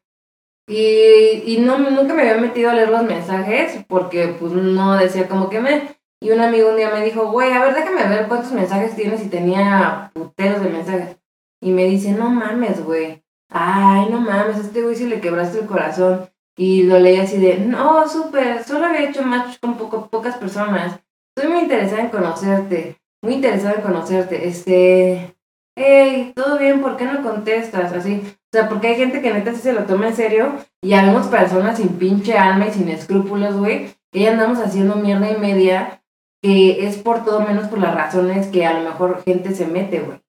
y, 0.68 1.44
y 1.46 1.58
no, 1.60 1.78
nunca 1.78 2.14
me 2.14 2.22
había 2.22 2.38
metido 2.38 2.70
a 2.70 2.74
leer 2.74 2.90
los 2.90 3.04
mensajes 3.04 3.84
porque 3.88 4.36
pues 4.40 4.52
no 4.54 4.98
decía 4.98 5.28
como 5.28 5.50
que 5.50 5.60
me... 5.60 5.96
Y 6.22 6.32
un 6.32 6.40
amigo 6.40 6.70
un 6.70 6.78
día 6.78 6.90
me 6.92 7.04
dijo, 7.04 7.30
güey, 7.32 7.52
a 7.52 7.64
ver, 7.64 7.76
déjame 7.76 8.08
ver 8.08 8.28
cuántos 8.28 8.52
mensajes 8.52 8.96
tienes 8.96 9.24
y 9.24 9.30
tenía 9.30 10.12
puteros 10.14 10.62
de 10.62 10.70
mensajes. 10.70 11.18
Y 11.62 11.72
me 11.72 11.84
dice, 11.86 12.14
no 12.14 12.30
mames, 12.30 12.84
güey. 12.84 13.25
Ay, 13.50 14.08
no 14.10 14.20
mames, 14.20 14.58
a 14.58 14.62
este 14.62 14.82
güey 14.82 14.96
si 14.96 15.08
le 15.08 15.22
quebraste 15.22 15.60
el 15.60 15.68
corazón. 15.68 16.30
Y 16.58 16.84
lo 16.84 17.00
leí 17.00 17.18
así 17.18 17.38
de, 17.38 17.58
no, 17.58 18.08
súper, 18.08 18.64
solo 18.64 18.86
había 18.86 19.10
hecho 19.10 19.24
match 19.24 19.60
con 19.60 19.78
poco, 19.78 20.08
pocas 20.10 20.38
personas. 20.38 21.00
Estoy 21.36 21.52
muy 21.52 21.64
interesada 21.64 22.02
en 22.02 22.10
conocerte, 22.10 22.98
muy 23.22 23.34
interesada 23.34 23.76
en 23.76 23.82
conocerte. 23.82 24.48
Este, 24.48 25.36
hey, 25.76 26.32
¿todo 26.34 26.58
bien? 26.58 26.82
¿Por 26.82 26.96
qué 26.96 27.06
no 27.06 27.22
contestas? 27.22 27.92
Así, 27.92 28.22
o 28.24 28.58
sea, 28.58 28.70
porque 28.70 28.88
hay 28.88 28.96
gente 28.96 29.22
que 29.22 29.34
neta 29.34 29.54
sí 29.54 29.60
se 29.60 29.74
lo 29.74 29.84
toma 29.84 30.08
en 30.08 30.16
serio 30.16 30.54
y 30.82 30.94
habemos 30.94 31.28
personas 31.28 31.78
sin 31.78 31.90
pinche 31.90 32.38
alma 32.38 32.68
y 32.68 32.72
sin 32.72 32.88
escrúpulos, 32.88 33.58
güey, 33.58 33.94
que 34.12 34.22
ya 34.22 34.32
andamos 34.32 34.60
haciendo 34.60 34.96
mierda 34.96 35.30
y 35.30 35.38
media, 35.38 36.02
que 36.42 36.88
es 36.88 36.96
por 36.98 37.26
todo 37.26 37.42
menos 37.42 37.68
por 37.68 37.80
las 37.80 37.94
razones 37.94 38.48
que 38.48 38.66
a 38.66 38.80
lo 38.80 38.90
mejor 38.90 39.24
gente 39.26 39.54
se 39.54 39.68
mete, 39.68 40.00
güey. 40.00 40.25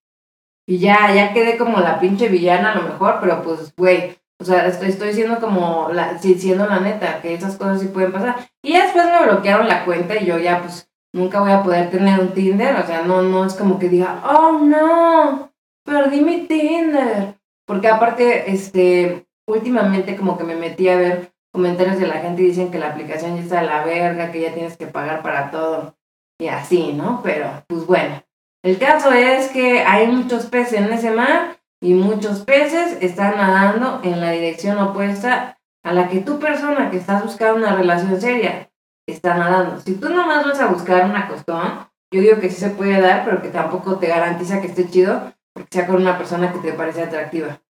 Y 0.67 0.79
ya, 0.79 1.13
ya 1.15 1.33
quedé 1.33 1.57
como 1.57 1.79
la 1.79 1.99
pinche 1.99 2.27
villana 2.27 2.73
a 2.73 2.75
lo 2.75 2.81
mejor, 2.83 3.19
pero 3.21 3.41
pues, 3.41 3.73
güey, 3.77 4.17
o 4.39 4.43
sea, 4.43 4.67
estoy, 4.67 4.89
estoy 4.89 5.13
siendo 5.13 5.39
como, 5.39 5.89
la, 5.93 6.19
siendo 6.19 6.67
la 6.67 6.79
neta, 6.79 7.21
que 7.21 7.33
esas 7.33 7.55
cosas 7.55 7.79
sí 7.79 7.87
pueden 7.87 8.11
pasar. 8.11 8.35
Y 8.61 8.73
después 8.73 9.05
me 9.05 9.25
bloquearon 9.25 9.67
la 9.67 9.85
cuenta 9.85 10.15
y 10.17 10.25
yo 10.25 10.37
ya, 10.37 10.61
pues, 10.61 10.89
nunca 11.13 11.39
voy 11.39 11.51
a 11.51 11.63
poder 11.63 11.89
tener 11.89 12.19
un 12.19 12.33
Tinder, 12.33 12.75
o 12.75 12.85
sea, 12.85 13.01
no, 13.01 13.21
no 13.21 13.45
es 13.45 13.53
como 13.53 13.79
que 13.79 13.89
diga, 13.89 14.21
oh 14.25 14.59
no, 14.59 15.51
perdí 15.85 16.21
mi 16.21 16.45
Tinder. 16.47 17.35
Porque 17.65 17.87
aparte, 17.87 18.51
este, 18.51 19.25
últimamente 19.47 20.15
como 20.15 20.37
que 20.37 20.43
me 20.43 20.55
metí 20.55 20.89
a 20.89 20.97
ver 20.97 21.31
comentarios 21.53 21.97
de 21.97 22.07
la 22.07 22.19
gente 22.19 22.41
y 22.41 22.47
dicen 22.47 22.71
que 22.71 22.77
la 22.77 22.89
aplicación 22.89 23.35
ya 23.35 23.41
está 23.41 23.59
a 23.59 23.63
la 23.63 23.83
verga, 23.83 24.31
que 24.31 24.41
ya 24.41 24.53
tienes 24.53 24.77
que 24.77 24.87
pagar 24.87 25.23
para 25.23 25.49
todo 25.49 25.95
y 26.39 26.47
así, 26.47 26.93
¿no? 26.93 27.21
Pero, 27.23 27.63
pues 27.67 27.85
bueno, 27.85 28.21
el 28.67 28.77
caso 28.79 29.13
es 29.13 29.47
que 29.49 29.81
hay 29.81 30.07
muchos 30.07 30.47
peces 30.47 30.79
en 30.81 30.91
ese 30.91 31.11
mar 31.11 31.57
y 31.81 31.93
muchos 31.93 32.41
peces 32.41 32.97
están 33.01 33.37
nadando 33.37 34.01
en 34.03 34.19
la 34.19 34.31
dirección 34.31 34.77
opuesta 34.77 35.57
a 35.83 35.93
la 35.93 36.09
que 36.09 36.19
tu 36.19 36.37
persona 36.37 36.91
que 36.91 36.97
estás 36.97 37.23
buscando 37.23 37.55
una 37.55 37.75
relación 37.75 38.19
seria 38.19 38.69
está 39.07 39.37
nadando. 39.37 39.79
Si 39.79 39.95
tú 39.95 40.09
nomás 40.09 40.45
vas 40.45 40.59
a 40.59 40.67
buscar 40.67 41.05
una 41.05 41.29
costón, 41.29 41.87
yo 42.11 42.19
digo 42.19 42.39
que 42.41 42.49
sí 42.49 42.57
se 42.57 42.71
puede 42.71 42.99
dar, 42.99 43.23
pero 43.23 43.41
que 43.41 43.49
tampoco 43.49 43.97
te 43.99 44.07
garantiza 44.07 44.59
que 44.59 44.67
esté 44.67 44.89
chido, 44.89 45.31
porque 45.53 45.69
sea 45.71 45.87
con 45.87 45.95
una 45.97 46.17
persona 46.17 46.51
que 46.51 46.59
te 46.59 46.73
parece 46.73 47.03
atractiva. 47.03 47.61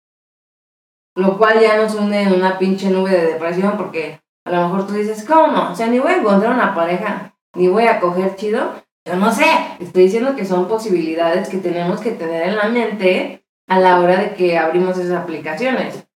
Lo 1.16 1.38
cual 1.38 1.60
ya 1.60 1.78
nos 1.78 1.94
une 1.94 2.24
en 2.24 2.34
una 2.34 2.58
pinche 2.58 2.90
nube 2.90 3.12
de 3.12 3.34
depresión 3.34 3.78
porque 3.78 4.20
a 4.46 4.52
lo 4.52 4.64
mejor 4.64 4.88
tú 4.88 4.94
dices, 4.94 5.26
¿cómo? 5.26 5.70
O 5.72 5.76
sea, 5.76 5.88
ni 5.88 6.00
voy 6.00 6.14
a 6.14 6.18
encontrar 6.18 6.54
una 6.54 6.74
pareja, 6.74 7.36
ni 7.54 7.68
voy 7.68 7.86
a 7.86 8.00
coger 8.00 8.36
chido. 8.36 8.87
Yo 9.08 9.16
no 9.16 9.32
sé, 9.32 9.46
estoy 9.80 10.04
diciendo 10.04 10.36
que 10.36 10.46
son 10.46 10.68
posibilidades 10.68 11.50
que 11.50 11.58
tenemos 11.58 12.02
que 12.02 12.12
tener 12.12 12.50
en 12.50 12.58
la 12.58 12.68
mente 12.70 13.46
a 13.68 13.80
la 13.80 14.00
hora 14.00 14.18
de 14.18 14.34
que 14.36 14.58
abrimos 14.58 14.98
esas 14.98 15.18
aplicaciones. 15.18 16.08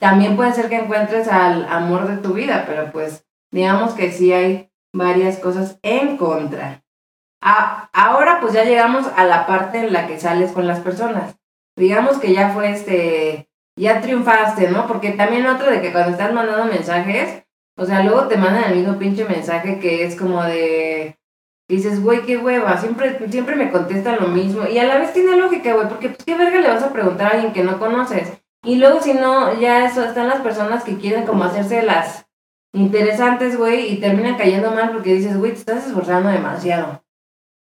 También 0.00 0.36
puede 0.36 0.52
ser 0.52 0.68
que 0.68 0.76
encuentres 0.76 1.28
al 1.28 1.66
amor 1.68 2.08
de 2.08 2.16
tu 2.16 2.32
vida, 2.32 2.64
pero 2.66 2.90
pues 2.92 3.26
digamos 3.52 3.94
que 3.94 4.10
sí 4.10 4.32
hay 4.32 4.70
varias 4.92 5.38
cosas 5.38 5.78
en 5.82 6.16
contra 6.16 6.82
ahora 7.40 8.38
pues 8.40 8.52
ya 8.52 8.64
llegamos 8.64 9.06
a 9.16 9.24
la 9.24 9.46
parte 9.46 9.78
en 9.78 9.92
la 9.92 10.06
que 10.06 10.18
sales 10.18 10.52
con 10.52 10.66
las 10.66 10.80
personas. 10.80 11.36
Digamos 11.76 12.18
que 12.18 12.32
ya 12.32 12.50
fue 12.50 12.70
este, 12.70 13.48
ya 13.76 14.00
triunfaste, 14.00 14.70
¿no? 14.70 14.86
Porque 14.86 15.12
también 15.12 15.46
otro 15.46 15.70
de 15.70 15.80
que 15.80 15.92
cuando 15.92 16.10
estás 16.10 16.32
mandando 16.32 16.64
mensajes, 16.64 17.44
o 17.76 17.84
sea, 17.84 18.02
luego 18.02 18.26
te 18.26 18.36
mandan 18.36 18.64
el 18.64 18.78
mismo 18.78 18.98
pinche 18.98 19.24
mensaje 19.24 19.78
que 19.78 20.04
es 20.04 20.16
como 20.16 20.42
de, 20.42 21.17
dices, 21.68 22.02
güey, 22.02 22.22
qué 22.22 22.38
hueva, 22.38 22.78
siempre, 22.78 23.18
siempre 23.30 23.56
me 23.56 23.70
contestan 23.70 24.18
lo 24.20 24.28
mismo. 24.28 24.66
Y 24.66 24.78
a 24.78 24.84
la 24.84 24.98
vez 24.98 25.12
tiene 25.12 25.36
lógica, 25.36 25.74
güey, 25.74 25.88
porque 25.88 26.08
pues 26.08 26.24
qué 26.24 26.36
verga 26.36 26.60
le 26.60 26.68
vas 26.68 26.82
a 26.82 26.92
preguntar 26.92 27.28
a 27.28 27.34
alguien 27.34 27.52
que 27.52 27.64
no 27.64 27.78
conoces. 27.78 28.32
Y 28.64 28.76
luego 28.76 29.00
si 29.00 29.14
no, 29.14 29.58
ya 29.60 29.86
eso, 29.86 30.04
están 30.04 30.28
las 30.28 30.40
personas 30.40 30.84
que 30.84 30.96
quieren 30.96 31.26
como 31.26 31.44
hacerse 31.44 31.82
las 31.82 32.26
interesantes, 32.72 33.56
güey, 33.56 33.92
y 33.92 34.00
terminan 34.00 34.36
cayendo 34.36 34.70
mal 34.72 34.92
porque 34.92 35.14
dices, 35.14 35.36
güey, 35.36 35.52
te 35.52 35.58
estás 35.58 35.86
esforzando 35.86 36.28
demasiado 36.28 37.02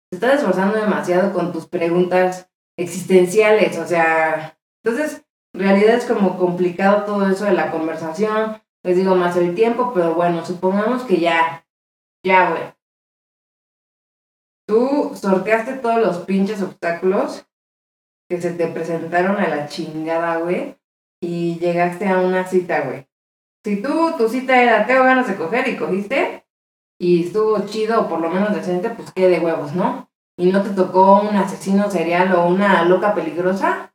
te 0.10 0.18
estás 0.18 0.40
esforzando 0.40 0.78
demasiado 0.78 1.34
con 1.34 1.52
tus 1.52 1.68
preguntas 1.68 2.50
existenciales, 2.78 3.78
o 3.78 3.88
sea, 3.88 4.58
entonces, 4.84 5.26
en 5.54 5.62
realidad 5.62 5.96
es 5.96 6.06
como 6.06 6.38
complicado 6.38 7.06
todo 7.06 7.30
eso 7.30 7.46
de 7.46 7.54
la 7.54 7.72
conversación, 7.72 8.62
les 8.84 8.98
digo 8.98 9.16
más 9.16 9.36
el 9.38 9.56
tiempo, 9.56 9.92
pero 9.94 10.14
bueno, 10.14 10.46
supongamos 10.46 11.04
que 11.04 11.20
ya, 11.20 11.66
ya, 12.24 12.52
güey. 12.52 12.64
Tú 14.68 15.12
sorteaste 15.16 15.74
todos 15.74 16.00
los 16.00 16.20
pinches 16.20 16.62
obstáculos 16.62 17.46
que 18.30 18.42
se 18.42 18.52
te 18.52 18.68
presentaron 18.68 19.38
a 19.38 19.48
la 19.48 19.68
chingada, 19.68 20.38
güey, 20.38 20.78
y 21.22 21.60
llegaste 21.60 22.08
a 22.08 22.20
una 22.20 22.48
cita, 22.48 22.82
güey. 22.82 23.08
Si 23.64 23.82
tú, 23.82 24.14
tu 24.18 24.28
cita 24.30 24.62
era, 24.62 24.86
tengo 24.86 25.04
ganas 25.04 25.28
de 25.28 25.36
coger 25.36 25.68
y 25.68 25.78
cogiste, 25.78 26.46
y 27.00 27.26
estuvo 27.26 27.60
chido, 27.68 28.02
o 28.02 28.10
por 28.10 28.22
lo 28.22 28.30
menos 28.30 28.54
decente, 28.56 28.90
pues 28.90 29.12
qué 29.12 29.28
de 29.28 29.40
huevos, 29.40 29.74
¿no? 29.74 30.10
Y 30.38 30.52
no 30.52 30.64
te 30.64 30.72
tocó 30.72 31.22
un 31.22 31.36
asesino 31.36 31.90
serial 31.92 32.34
o 32.34 32.48
una 32.48 32.84
loca 32.86 33.14
peligrosa, 33.14 33.94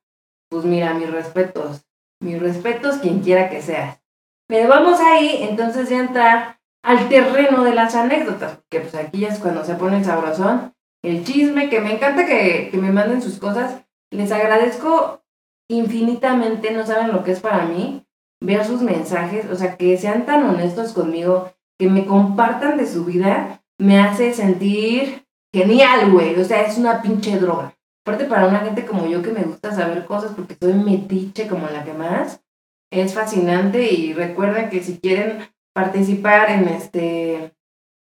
pues 0.48 0.64
mira, 0.64 0.94
mis 0.94 1.10
respetos. 1.10 1.86
Mis 2.22 2.40
respetos 2.40 2.98
quien 2.98 3.20
quiera 3.20 3.48
que 3.48 3.62
seas. 3.62 4.00
Pero 4.46 4.68
vamos 4.68 5.00
ahí, 5.00 5.44
entonces 5.48 5.88
ya 5.88 6.00
entrar 6.00 6.59
al 6.82 7.08
terreno 7.08 7.64
de 7.64 7.74
las 7.74 7.94
anécdotas, 7.94 8.58
que 8.70 8.80
pues 8.80 8.94
aquí 8.94 9.20
ya 9.20 9.28
es 9.28 9.38
cuando 9.38 9.64
se 9.64 9.74
pone 9.74 9.98
el 9.98 10.04
sabrosón, 10.04 10.74
el 11.02 11.24
chisme, 11.24 11.68
que 11.68 11.80
me 11.80 11.94
encanta 11.94 12.26
que, 12.26 12.68
que 12.70 12.78
me 12.78 12.92
manden 12.92 13.22
sus 13.22 13.38
cosas. 13.38 13.82
Les 14.10 14.32
agradezco 14.32 15.22
infinitamente, 15.68 16.72
no 16.72 16.84
saben 16.84 17.12
lo 17.12 17.22
que 17.22 17.32
es 17.32 17.40
para 17.40 17.64
mí, 17.64 18.04
ver 18.42 18.64
sus 18.64 18.82
mensajes, 18.82 19.46
o 19.50 19.56
sea, 19.56 19.76
que 19.76 19.96
sean 19.98 20.26
tan 20.26 20.44
honestos 20.44 20.92
conmigo, 20.92 21.52
que 21.78 21.88
me 21.88 22.06
compartan 22.06 22.76
de 22.76 22.86
su 22.86 23.04
vida, 23.04 23.62
me 23.78 23.98
hace 23.98 24.34
sentir 24.34 25.26
genial, 25.54 26.10
güey. 26.10 26.38
O 26.38 26.44
sea, 26.44 26.62
es 26.62 26.78
una 26.78 27.02
pinche 27.02 27.38
droga. 27.38 27.74
Aparte, 28.04 28.24
para 28.24 28.46
una 28.46 28.60
gente 28.60 28.86
como 28.86 29.06
yo 29.06 29.22
que 29.22 29.32
me 29.32 29.42
gusta 29.42 29.74
saber 29.74 30.04
cosas 30.06 30.32
porque 30.34 30.56
soy 30.60 30.74
metiche 30.74 31.46
como 31.48 31.68
la 31.68 31.84
que 31.84 31.92
más, 31.92 32.42
es 32.90 33.14
fascinante 33.14 33.92
y 33.92 34.12
recuerden 34.12 34.68
que 34.68 34.82
si 34.82 34.98
quieren 34.98 35.48
participar 35.72 36.50
en 36.50 36.68
este, 36.68 37.54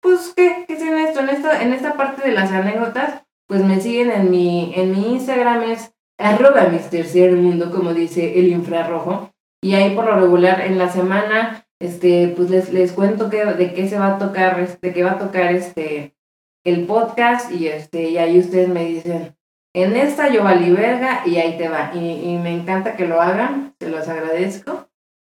pues, 0.00 0.32
¿qué? 0.36 0.64
¿Qué 0.66 0.74
es 0.74 0.82
en 0.82 0.98
esto? 0.98 1.20
En 1.20 1.28
esta, 1.28 1.62
en 1.62 1.72
esta 1.72 1.96
parte 1.96 2.26
de 2.26 2.34
las 2.34 2.50
anécdotas, 2.50 3.22
pues 3.46 3.64
me 3.64 3.80
siguen 3.80 4.10
en 4.10 4.30
mi, 4.30 4.72
en 4.74 4.92
mi 4.92 5.14
Instagram, 5.14 5.62
es 5.64 5.94
arroba 6.18 6.68
mis 6.68 6.88
tercer 6.90 7.32
mundo, 7.32 7.70
como 7.70 7.94
dice 7.94 8.38
el 8.38 8.48
infrarrojo. 8.48 9.30
Y 9.62 9.74
ahí 9.74 9.94
por 9.94 10.06
lo 10.06 10.16
regular 10.18 10.60
en 10.62 10.78
la 10.78 10.90
semana, 10.90 11.66
este, 11.80 12.32
pues 12.36 12.50
les, 12.50 12.72
les 12.72 12.92
cuento 12.92 13.30
que, 13.30 13.44
de 13.44 13.74
qué 13.74 13.88
se 13.88 13.98
va 13.98 14.16
a 14.16 14.18
tocar, 14.18 14.80
de 14.80 14.92
qué 14.92 15.04
va 15.04 15.12
a 15.12 15.18
tocar 15.18 15.54
este, 15.54 16.16
el 16.64 16.86
podcast 16.86 17.52
y 17.52 17.68
este, 17.68 18.10
y 18.10 18.18
ahí 18.18 18.38
ustedes 18.38 18.68
me 18.68 18.84
dicen, 18.84 19.36
en 19.74 19.96
esta 19.96 20.28
yo 20.28 20.44
valí 20.44 20.70
verga 20.70 21.22
y 21.26 21.36
ahí 21.36 21.56
te 21.56 21.68
va. 21.68 21.92
Y, 21.94 21.98
y, 21.98 22.38
me 22.38 22.52
encanta 22.52 22.96
que 22.96 23.06
lo 23.06 23.20
hagan, 23.20 23.74
se 23.78 23.88
los 23.88 24.08
agradezco 24.08 24.88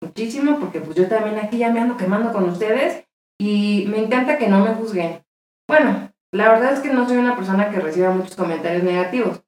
muchísimo 0.09 0.59
porque 0.59 0.81
pues 0.81 0.95
yo 0.95 1.07
también 1.07 1.37
aquí 1.37 1.57
ya 1.57 1.71
me 1.71 1.79
ando 1.79 1.97
quemando 1.97 2.33
con 2.33 2.49
ustedes 2.49 3.05
y 3.39 3.85
me 3.89 3.99
encanta 3.99 4.37
que 4.37 4.47
no 4.47 4.63
me 4.63 4.73
juzguen. 4.73 5.23
Bueno, 5.67 6.11
la 6.33 6.49
verdad 6.49 6.73
es 6.73 6.79
que 6.79 6.93
no 6.93 7.07
soy 7.07 7.17
una 7.17 7.35
persona 7.35 7.69
que 7.69 7.79
reciba 7.79 8.11
muchos 8.11 8.35
comentarios 8.35 8.83
negativos. 8.83 9.43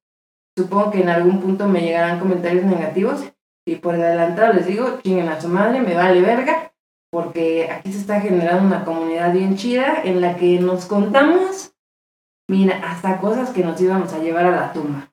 Supongo 0.57 0.91
que 0.91 1.01
en 1.01 1.09
algún 1.09 1.41
punto 1.41 1.67
me 1.67 1.81
llegarán 1.81 2.19
comentarios 2.19 2.65
negativos 2.65 3.33
y 3.65 3.75
por 3.75 3.95
adelantado 3.95 4.53
les 4.53 4.67
digo, 4.67 4.99
chinguen 5.01 5.29
a 5.29 5.41
su 5.41 5.47
madre, 5.47 5.81
me 5.81 5.95
vale 5.95 6.21
verga, 6.21 6.73
porque 7.11 7.69
aquí 7.71 7.91
se 7.91 7.99
está 7.99 8.21
generando 8.21 8.65
una 8.67 8.85
comunidad 8.85 9.33
bien 9.33 9.55
chida 9.55 10.01
en 10.03 10.21
la 10.21 10.35
que 10.35 10.59
nos 10.59 10.85
contamos, 10.85 11.73
mira, 12.49 12.81
hasta 12.83 13.19
cosas 13.19 13.51
que 13.51 13.63
nos 13.63 13.79
íbamos 13.81 14.13
a 14.13 14.19
llevar 14.19 14.45
a 14.45 14.51
la 14.51 14.73
tumba. 14.73 15.11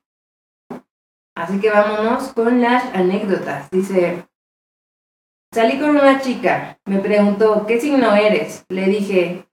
Así 1.35 1.59
que 1.61 1.69
vámonos 1.69 2.33
con 2.33 2.61
las 2.61 2.83
anécdotas. 2.93 3.69
Dice, 3.71 4.27
salí 5.51 5.79
con 5.79 5.91
una 5.91 6.21
chica, 6.21 6.79
me 6.85 6.99
preguntó, 6.99 7.65
¿qué 7.65 7.79
signo 7.79 8.15
eres? 8.15 8.65
Le 8.69 8.85
dije, 8.85 9.45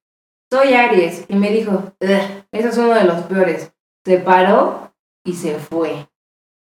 soy 0.50 0.74
Aries, 0.74 1.24
y 1.28 1.36
me 1.36 1.50
dijo, 1.50 1.92
eso 2.00 2.68
es 2.68 2.78
uno 2.78 2.94
de 2.94 3.04
los 3.04 3.22
peores. 3.24 3.72
Se 4.04 4.18
paró 4.18 4.92
y 5.24 5.32
se 5.32 5.54
fue. 5.58 6.08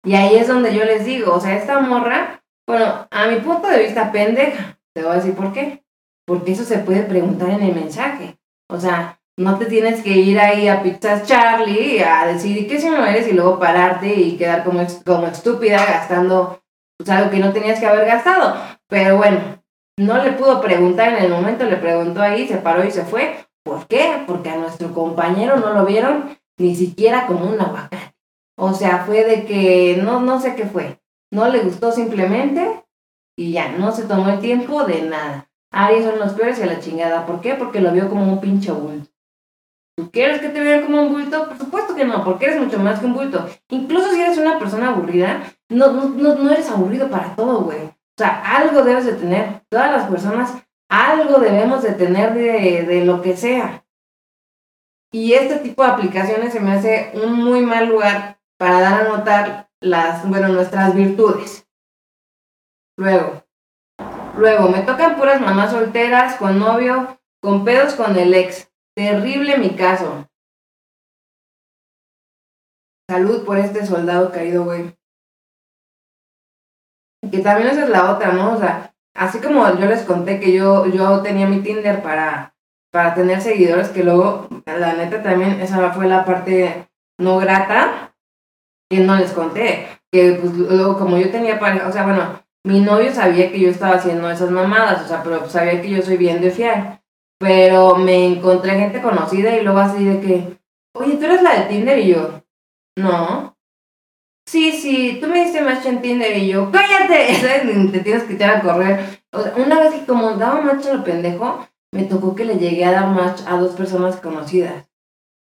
Y 0.03 0.15
ahí 0.15 0.35
es 0.35 0.47
donde 0.47 0.73
yo 0.73 0.85
les 0.85 1.05
digo, 1.05 1.33
o 1.35 1.39
sea, 1.39 1.55
esta 1.55 1.79
morra, 1.79 2.43
bueno, 2.67 3.07
a 3.11 3.27
mi 3.27 3.39
punto 3.41 3.67
de 3.67 3.83
vista 3.83 4.11
pendeja, 4.11 4.79
te 4.93 5.03
voy 5.03 5.11
a 5.11 5.15
decir 5.15 5.35
por 5.35 5.53
qué. 5.53 5.83
Porque 6.25 6.51
eso 6.51 6.63
se 6.63 6.79
puede 6.79 7.03
preguntar 7.03 7.49
en 7.49 7.61
el 7.61 7.75
mensaje. 7.75 8.37
O 8.69 8.79
sea, 8.79 9.19
no 9.37 9.57
te 9.57 9.65
tienes 9.65 10.03
que 10.03 10.11
ir 10.11 10.39
ahí 10.39 10.67
a 10.67 10.83
Pizzas 10.83 11.27
Charlie 11.27 12.03
a 12.03 12.27
decir 12.27 12.67
qué 12.67 12.79
si 12.79 12.89
no 12.89 13.05
eres 13.05 13.27
y 13.27 13.33
luego 13.33 13.57
pararte 13.57 14.13
y 14.13 14.37
quedar 14.37 14.63
como, 14.63 14.85
como 15.05 15.27
estúpida 15.27 15.83
gastando 15.85 16.61
pues, 16.97 17.09
algo 17.09 17.31
que 17.31 17.39
no 17.39 17.51
tenías 17.51 17.79
que 17.79 17.87
haber 17.87 18.05
gastado. 18.05 18.78
Pero 18.89 19.17
bueno, 19.17 19.39
no 19.97 20.23
le 20.23 20.31
pudo 20.33 20.59
preguntar 20.61 21.13
en 21.13 21.25
el 21.25 21.31
momento, 21.31 21.65
le 21.65 21.77
preguntó 21.77 22.21
ahí, 22.21 22.47
se 22.47 22.57
paró 22.57 22.83
y 22.83 22.91
se 22.91 23.05
fue. 23.05 23.45
¿Por 23.63 23.87
qué? 23.87 24.23
Porque 24.25 24.49
a 24.49 24.57
nuestro 24.57 24.93
compañero 24.93 25.57
no 25.57 25.73
lo 25.73 25.85
vieron 25.85 26.37
ni 26.57 26.75
siquiera 26.75 27.27
como 27.27 27.45
un 27.45 27.61
aguacate. 27.61 28.15
O 28.57 28.73
sea, 28.73 29.03
fue 29.05 29.23
de 29.23 29.45
que 29.45 30.01
no, 30.03 30.19
no 30.19 30.41
sé 30.41 30.55
qué 30.55 30.65
fue. 30.65 30.99
No 31.31 31.47
le 31.49 31.59
gustó 31.59 31.91
simplemente 31.91 32.83
y 33.37 33.51
ya, 33.51 33.71
no 33.71 33.91
se 33.91 34.03
tomó 34.03 34.29
el 34.29 34.39
tiempo 34.39 34.83
de 34.83 35.03
nada. 35.03 35.49
Aries 35.71 36.03
son 36.03 36.19
los 36.19 36.33
peores 36.33 36.59
y 36.59 36.63
a 36.63 36.65
la 36.65 36.79
chingada. 36.79 37.25
¿Por 37.25 37.41
qué? 37.41 37.53
Porque 37.53 37.79
lo 37.79 37.91
vio 37.91 38.09
como 38.09 38.23
un 38.23 38.41
pinche 38.41 38.71
bulto. 38.71 39.09
¿Tú 39.95 40.09
quieres 40.11 40.39
que 40.39 40.49
te 40.49 40.61
vean 40.61 40.85
como 40.85 41.01
un 41.03 41.13
bulto? 41.13 41.47
Por 41.47 41.57
supuesto 41.57 41.93
que 41.93 42.05
no, 42.05 42.23
porque 42.23 42.45
eres 42.45 42.59
mucho 42.59 42.79
más 42.79 42.99
que 42.99 43.05
un 43.05 43.13
bulto. 43.13 43.47
Incluso 43.69 44.11
si 44.11 44.21
eres 44.21 44.37
una 44.37 44.57
persona 44.57 44.89
aburrida, 44.89 45.43
no, 45.69 45.91
no, 45.91 46.35
no 46.35 46.51
eres 46.51 46.69
aburrido 46.69 47.09
para 47.09 47.35
todo, 47.35 47.61
güey. 47.61 47.91
O 48.19 48.21
sea, 48.21 48.41
algo 48.57 48.81
debes 48.81 49.05
de 49.05 49.13
tener. 49.13 49.61
Todas 49.69 49.93
las 49.93 50.09
personas, 50.09 50.61
algo 50.89 51.39
debemos 51.39 51.81
de 51.83 51.93
tener 51.93 52.33
de, 52.33 52.83
de 52.83 53.05
lo 53.05 53.21
que 53.21 53.37
sea. 53.37 53.85
Y 55.09 55.35
este 55.35 55.59
tipo 55.59 55.83
de 55.83 55.91
aplicaciones 55.91 56.51
se 56.51 56.59
me 56.59 56.73
hace 56.73 57.13
un 57.13 57.31
muy 57.31 57.61
mal 57.61 57.87
lugar 57.87 58.37
para 58.59 58.81
dar 58.81 59.05
a 59.05 59.07
notar 59.07 59.69
las, 59.79 60.27
bueno, 60.27 60.49
nuestras 60.49 60.93
virtudes. 60.93 61.65
Luego, 62.97 63.45
luego, 64.37 64.67
me 64.67 64.81
tocan 64.81 65.15
puras 65.15 65.39
mamás 65.39 65.71
solteras, 65.71 66.35
con 66.35 66.59
novio, 66.59 67.21
con 67.41 67.63
pedos 67.63 67.93
con 67.93 68.17
el 68.17 68.33
ex. 68.33 68.69
Terrible 68.97 69.57
mi 69.57 69.77
caso. 69.77 70.27
Salud 73.09 73.45
por 73.45 73.57
este 73.57 73.85
soldado 73.85 74.29
caído, 74.29 74.65
güey. 74.65 74.98
Que 77.31 77.39
también 77.39 77.69
esa 77.69 77.83
es 77.83 77.89
la 77.89 78.11
otra, 78.11 78.31
¿no? 78.33 78.53
O 78.53 78.57
sea, 78.59 78.93
así 79.15 79.39
como 79.39 79.67
yo 79.77 79.85
les 79.85 80.03
conté 80.03 80.39
que 80.39 80.53
yo, 80.53 80.85
yo 80.87 81.21
tenía 81.21 81.47
mi 81.47 81.61
Tinder 81.61 82.01
para, 82.01 82.55
para 82.91 83.13
tener 83.13 83.41
seguidores, 83.41 83.89
que 83.89 84.03
luego, 84.03 84.47
la 84.65 84.93
neta 84.93 85.21
también, 85.21 85.59
esa 85.61 85.91
fue 85.91 86.07
la 86.07 86.25
parte 86.25 86.87
no 87.19 87.37
grata 87.37 88.15
que 88.89 88.99
no 88.99 89.15
les 89.17 89.31
conté, 89.31 89.87
que 90.11 90.39
pues 90.41 90.53
luego 90.53 90.97
como 90.97 91.17
yo 91.17 91.29
tenía 91.29 91.59
pareja, 91.59 91.87
o 91.87 91.91
sea, 91.91 92.03
bueno, 92.03 92.41
mi 92.65 92.81
novio 92.81 93.13
sabía 93.13 93.51
que 93.51 93.59
yo 93.59 93.69
estaba 93.69 93.95
haciendo 93.95 94.29
esas 94.29 94.51
mamadas, 94.51 95.03
o 95.03 95.07
sea, 95.07 95.23
pero 95.23 95.47
sabía 95.49 95.81
que 95.81 95.89
yo 95.89 96.01
soy 96.01 96.17
bien 96.17 96.41
de 96.41 96.51
fiar. 96.51 97.01
Pero 97.39 97.95
me 97.95 98.25
encontré 98.25 98.71
gente 98.71 99.01
conocida 99.01 99.55
y 99.55 99.63
luego 99.63 99.79
así 99.79 100.03
de 100.03 100.19
que, 100.19 100.59
oye, 100.93 101.15
tú 101.15 101.25
eres 101.25 101.41
la 101.41 101.57
de 101.57 101.65
Tinder 101.67 101.99
y 101.99 102.13
yo, 102.13 102.43
no. 102.97 103.57
Sí, 104.49 104.71
sí, 104.71 105.19
tú 105.21 105.27
me 105.27 105.43
diste 105.43 105.61
match 105.61 105.85
en 105.85 106.01
Tinder 106.01 106.35
y 106.35 106.47
yo, 106.47 106.71
cállate, 106.71 107.91
te 107.91 107.99
tienes 107.99 108.23
que 108.23 108.33
echar 108.33 108.55
a 108.55 108.61
correr. 108.61 109.21
O 109.31 109.43
sea, 109.43 109.53
una 109.55 109.79
vez 109.79 109.93
que 109.93 110.07
como 110.07 110.31
daba 110.37 110.61
match 110.61 110.87
a 110.87 110.95
lo 110.95 111.03
pendejo, 111.03 111.67
me 111.93 112.05
tocó 112.05 112.33
que 112.33 112.45
le 112.45 112.57
llegué 112.57 112.83
a 112.83 112.93
dar 112.93 113.09
match 113.09 113.41
a 113.45 113.57
dos 113.57 113.75
personas 113.75 114.15
conocidas. 114.15 114.87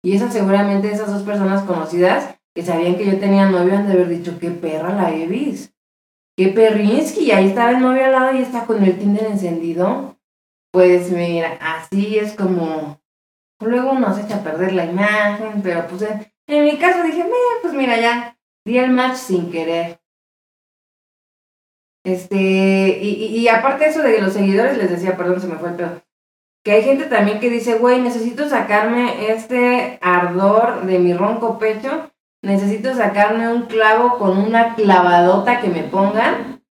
Y 0.02 0.16
esas 0.16 0.32
seguramente 0.32 0.90
esas 0.90 1.12
dos 1.12 1.22
personas 1.22 1.62
conocidas 1.62 2.40
que 2.52 2.64
sabían 2.64 2.96
que 2.96 3.06
yo 3.06 3.20
tenía 3.20 3.48
novio 3.48 3.76
han 3.76 3.86
de 3.86 3.92
haber 3.92 4.08
dicho, 4.08 4.36
qué 4.40 4.50
perra 4.50 4.92
la 4.92 5.14
Evis. 5.14 5.72
Qué 6.36 6.48
perrinsky, 6.48 7.30
ahí 7.30 7.46
estaba 7.46 7.70
el 7.70 7.80
novio 7.80 8.04
al 8.04 8.10
lado 8.10 8.36
y 8.36 8.42
está 8.42 8.66
con 8.66 8.82
el 8.82 8.98
Tinder 8.98 9.26
encendido. 9.26 10.16
Pues 10.72 11.12
mira, 11.12 11.56
así 11.60 12.18
es 12.18 12.32
como... 12.32 13.00
Luego 13.60 13.92
uno 13.92 14.12
se 14.12 14.22
echa 14.22 14.38
a 14.38 14.42
perder 14.42 14.72
la 14.72 14.86
imagen, 14.86 15.62
pero 15.62 15.86
pues 15.86 16.02
en, 16.48 16.64
mi 16.64 16.76
caso 16.78 17.04
dije, 17.04 17.24
pues 17.62 17.74
mira 17.74 18.00
ya, 18.00 18.37
di 18.68 18.78
el 18.78 18.90
match 18.90 19.16
sin 19.16 19.50
querer. 19.50 20.00
Este, 22.04 22.36
y, 23.02 23.36
y, 23.36 23.48
aparte 23.48 23.86
eso 23.86 24.02
de 24.02 24.20
los 24.22 24.32
seguidores, 24.32 24.78
les 24.78 24.90
decía, 24.90 25.16
perdón, 25.16 25.40
se 25.40 25.48
me 25.48 25.56
fue 25.56 25.70
el 25.70 25.74
pedo. 25.74 26.02
Que 26.64 26.72
hay 26.72 26.82
gente 26.82 27.06
también 27.06 27.40
que 27.40 27.50
dice, 27.50 27.74
güey, 27.74 28.00
necesito 28.00 28.48
sacarme 28.48 29.30
este 29.32 29.98
ardor 30.00 30.86
de 30.86 30.98
mi 30.98 31.12
ronco 31.12 31.58
pecho 31.58 32.10
necesito 32.42 32.94
sacarme 32.94 33.52
un 33.52 33.62
clavo 33.62 34.18
con 34.18 34.38
una 34.38 34.74
clavadota 34.74 35.60
que 35.60 35.68
me 35.68 35.82
pongan 35.82 36.62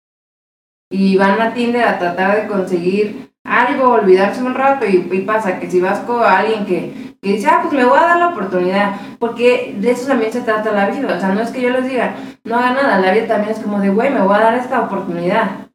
y 0.90 1.16
van 1.16 1.40
a 1.40 1.54
Tinder 1.54 1.84
a 1.84 1.98
tratar 1.98 2.40
de 2.40 2.48
conseguir 2.48 3.32
algo, 3.44 3.90
olvidarse 3.90 4.42
un 4.42 4.54
rato 4.54 4.86
y, 4.86 4.98
pasa 5.20 5.58
que 5.58 5.70
si 5.70 5.80
vas 5.80 6.00
con 6.00 6.22
alguien 6.22 6.66
que, 6.66 7.05
que, 7.20 7.32
dice, 7.32 7.48
ah, 7.48 7.60
pues 7.62 7.74
me 7.74 7.84
voy 7.84 7.98
a 7.98 8.02
dar 8.02 8.18
la 8.18 8.28
oportunidad, 8.28 9.00
porque 9.18 9.74
de 9.78 9.90
eso 9.90 10.06
también 10.06 10.32
se 10.32 10.42
trata 10.42 10.72
la 10.72 10.90
vida, 10.90 11.16
o 11.16 11.20
sea, 11.20 11.30
no 11.30 11.40
es 11.40 11.50
que 11.50 11.60
yo 11.60 11.70
les 11.70 11.88
diga, 11.88 12.14
no 12.44 12.56
haga 12.56 12.70
nada, 12.70 12.98
la 12.98 13.12
vida 13.12 13.26
también 13.26 13.52
es 13.52 13.62
como 13.62 13.80
de, 13.80 13.90
güey, 13.90 14.10
me 14.10 14.22
voy 14.22 14.36
a 14.36 14.40
dar 14.40 14.54
esta 14.54 14.80
oportunidad, 14.80 15.68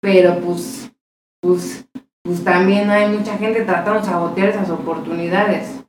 pero 0.00 0.38
pues, 0.40 0.90
pues, 1.40 1.86
pues 2.22 2.44
también 2.44 2.90
hay 2.90 3.08
mucha 3.08 3.36
gente 3.36 3.62
tratando 3.62 4.00
de 4.00 4.06
sabotear 4.06 4.48
esas 4.50 4.70
oportunidades. 4.70 5.84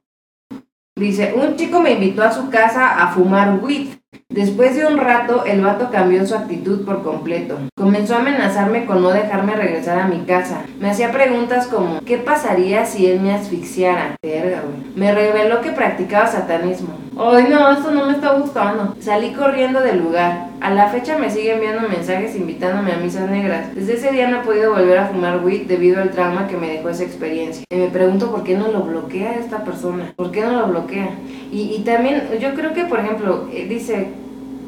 Dice, 0.98 1.34
un 1.36 1.58
chico 1.58 1.82
me 1.82 1.92
invitó 1.92 2.24
a 2.24 2.32
su 2.32 2.50
casa 2.50 3.04
a 3.04 3.10
fumar 3.10 3.60
weed. 3.62 3.98
Después 4.30 4.76
de 4.76 4.88
un 4.88 4.98
rato, 4.98 5.46
el 5.46 5.62
vato 5.62 5.92
cambió 5.92 6.26
su 6.26 6.34
actitud 6.34 6.84
por 6.84 7.04
completo. 7.04 7.60
Comenzó 7.78 8.16
a 8.16 8.20
amenazarme 8.20 8.86
con 8.86 9.04
no 9.04 9.12
dejarme 9.12 9.56
regresar 9.56 10.00
a 10.00 10.08
mi 10.08 10.26
casa. 10.26 10.64
Me 10.80 10.90
hacía 10.90 11.12
preguntas 11.12 11.68
como, 11.68 12.00
¿qué 12.02 12.18
pasaría 12.18 12.88
si 12.88 13.06
él 13.06 13.22
me 13.22 13.36
asfixiara? 13.36 14.16
Verga. 14.24 14.64
Me 14.96 15.14
reveló 15.14 15.62
que 15.62 15.72
practicaba 15.72 16.26
satanismo. 16.26 16.98
Ay, 17.18 17.46
no, 17.50 17.72
esto 17.72 17.92
no 17.92 18.08
me 18.08 18.14
está 18.14 18.34
gustando. 18.34 18.96
Salí 19.00 19.32
corriendo 19.32 19.80
del 19.80 20.00
lugar. 20.00 20.48
A 20.60 20.72
la 20.72 20.90
fecha 20.90 21.18
me 21.18 21.30
sigue 21.30 21.54
enviando 21.54 21.88
mensajes 21.88 22.36
invitándome 22.36 22.92
a 22.92 22.98
misas 22.98 23.30
negras. 23.30 23.74
Desde 23.74 23.94
ese 23.94 24.12
día 24.12 24.28
no 24.28 24.42
he 24.42 24.44
podido 24.44 24.74
volver 24.74 24.98
a 24.98 25.08
fumar 25.08 25.46
weed 25.46 25.68
debido 25.68 26.02
al 26.02 26.10
trauma 26.10 26.48
que 26.48 26.58
me 26.58 26.68
dejó 26.68 26.90
esa 26.90 27.04
experiencia. 27.04 27.64
Y 27.70 27.76
me 27.78 27.88
pregunto 27.88 28.32
por 28.32 28.44
qué 28.44 28.58
no 28.58 28.68
lo 28.68 28.82
bloquea 28.82 29.36
esta 29.36 29.64
persona. 29.64 30.14
¿Por 30.18 30.32
qué 30.32 30.42
no 30.42 30.60
lo 30.60 30.68
bloquea? 30.68 31.12
Y, 31.54 31.76
y 31.78 31.84
también, 31.86 32.24
yo 32.42 32.54
creo 32.54 32.74
que, 32.74 32.84
por 32.84 33.00
ejemplo, 33.00 33.48
eh, 33.54 33.66
dice 33.70 34.25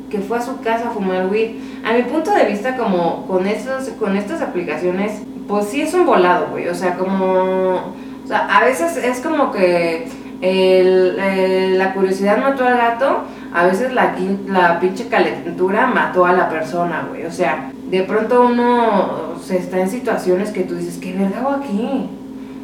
que 0.09 0.19
fue 0.19 0.37
a 0.37 0.41
su 0.41 0.59
casa 0.61 0.87
a 0.87 0.91
fumar 0.91 1.27
weed. 1.27 1.55
A 1.85 1.93
mi 1.93 2.03
punto 2.03 2.31
de 2.31 2.45
vista, 2.45 2.77
como 2.77 3.25
con, 3.27 3.47
estos, 3.47 3.89
con 3.99 4.15
estas 4.15 4.41
aplicaciones, 4.41 5.21
pues 5.47 5.67
sí 5.67 5.81
es 5.81 5.93
un 5.93 6.05
volado, 6.05 6.47
güey. 6.51 6.67
O 6.67 6.75
sea, 6.75 6.95
como... 6.95 7.93
O 8.23 8.27
sea, 8.27 8.57
a 8.57 8.65
veces 8.65 8.97
es 8.97 9.21
como 9.21 9.51
que 9.51 10.07
la 10.41 11.93
curiosidad 11.93 12.37
mató 12.37 12.65
al 12.65 12.77
gato, 12.77 13.21
a 13.53 13.65
veces 13.65 13.93
la, 13.93 14.15
la 14.47 14.79
pinche 14.79 15.07
calentura 15.07 15.87
mató 15.87 16.25
a 16.25 16.33
la 16.33 16.49
persona, 16.49 17.07
güey. 17.09 17.25
O 17.25 17.31
sea, 17.31 17.71
de 17.89 18.03
pronto 18.03 18.41
uno 18.41 19.35
se 19.41 19.57
está 19.57 19.79
en 19.79 19.89
situaciones 19.89 20.51
que 20.51 20.63
tú 20.63 20.75
dices, 20.75 20.97
¿qué 20.97 21.13
verga 21.13 21.39
hago 21.39 21.51
aquí? 21.51 22.09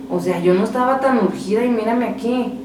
O 0.10 0.20
sea, 0.20 0.40
yo 0.40 0.54
no 0.54 0.66
estaba 0.66 1.00
tan 1.00 1.18
urgida 1.20 1.64
y 1.64 1.70
mírame 1.70 2.08
aquí, 2.08 2.60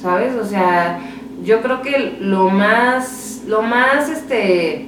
¿sabes? 0.00 0.34
O 0.34 0.44
sea, 0.44 1.00
yo 1.42 1.62
creo 1.62 1.80
que 1.80 2.18
lo 2.20 2.50
más, 2.50 3.31
lo 3.46 3.62
más, 3.62 4.08
este, 4.08 4.86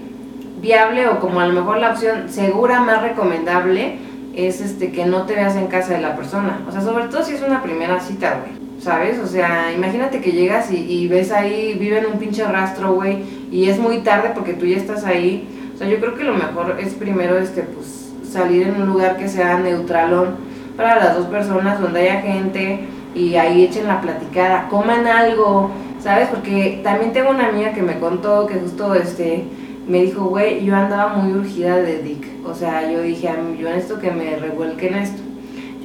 viable 0.60 1.08
o 1.08 1.20
como 1.20 1.40
a 1.40 1.46
lo 1.46 1.52
mejor 1.52 1.78
la 1.78 1.92
opción 1.92 2.28
segura 2.28 2.80
más 2.80 3.02
recomendable 3.02 3.98
es 4.34 4.60
este 4.60 4.90
que 4.90 5.04
no 5.04 5.26
te 5.26 5.34
veas 5.34 5.56
en 5.56 5.66
casa 5.66 5.94
de 5.94 6.00
la 6.00 6.16
persona. 6.16 6.60
O 6.68 6.72
sea, 6.72 6.80
sobre 6.80 7.04
todo 7.04 7.22
si 7.22 7.34
es 7.34 7.42
una 7.42 7.62
primera 7.62 8.00
cita, 8.00 8.40
güey. 8.40 8.64
¿Sabes? 8.80 9.18
O 9.18 9.26
sea, 9.26 9.72
imagínate 9.72 10.20
que 10.20 10.32
llegas 10.32 10.70
y, 10.70 11.08
ves 11.08 11.32
ahí, 11.32 11.74
vive 11.78 12.00
en 12.00 12.06
un 12.06 12.18
pinche 12.18 12.44
rastro, 12.44 12.92
güey, 12.92 13.22
y 13.50 13.68
es 13.70 13.78
muy 13.78 13.98
tarde 13.98 14.32
porque 14.34 14.52
tú 14.52 14.66
ya 14.66 14.76
estás 14.76 15.04
ahí. 15.04 15.48
O 15.74 15.78
sea, 15.78 15.86
yo 15.88 15.98
creo 16.00 16.14
que 16.16 16.24
lo 16.24 16.34
mejor 16.34 16.76
es 16.78 16.92
primero, 16.92 17.38
este, 17.38 17.62
pues, 17.62 18.12
salir 18.30 18.66
en 18.66 18.82
un 18.82 18.88
lugar 18.88 19.16
que 19.16 19.28
sea 19.28 19.58
neutralón 19.58 20.36
para 20.76 20.96
las 20.96 21.16
dos 21.16 21.26
personas, 21.28 21.80
donde 21.80 22.00
haya 22.00 22.20
gente 22.20 22.80
y 23.14 23.36
ahí 23.36 23.64
echen 23.64 23.86
la 23.86 24.00
platicada, 24.00 24.68
coman 24.68 25.06
algo, 25.06 25.70
¿sabes? 26.04 26.28
Porque 26.28 26.80
también 26.84 27.14
tengo 27.14 27.30
una 27.30 27.48
amiga 27.48 27.72
que 27.72 27.80
me 27.80 27.98
contó 27.98 28.46
que 28.46 28.56
justo, 28.56 28.94
este, 28.94 29.44
me 29.88 30.02
dijo, 30.02 30.26
güey, 30.26 30.62
yo 30.62 30.76
andaba 30.76 31.14
muy 31.14 31.32
urgida 31.32 31.78
de 31.78 32.02
dick. 32.02 32.26
O 32.46 32.54
sea, 32.54 32.90
yo 32.90 33.00
dije, 33.00 33.26
"A 33.30 33.36
mí, 33.38 33.56
yo 33.58 33.70
necesito 33.70 33.98
que 33.98 34.10
me 34.10 34.36
revuelquen 34.36 34.94
esto. 34.96 35.22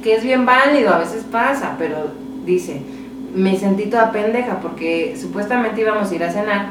Que 0.02 0.16
es 0.16 0.22
bien 0.22 0.44
válido, 0.44 0.90
a 0.92 0.98
veces 0.98 1.24
pasa, 1.24 1.76
pero 1.78 1.96
dice, 2.44 2.82
me 3.34 3.56
sentí 3.56 3.86
toda 3.86 4.12
pendeja 4.12 4.60
porque 4.60 5.16
supuestamente 5.18 5.80
íbamos 5.80 6.10
a 6.10 6.14
ir 6.14 6.24
a 6.24 6.30
cenar 6.30 6.66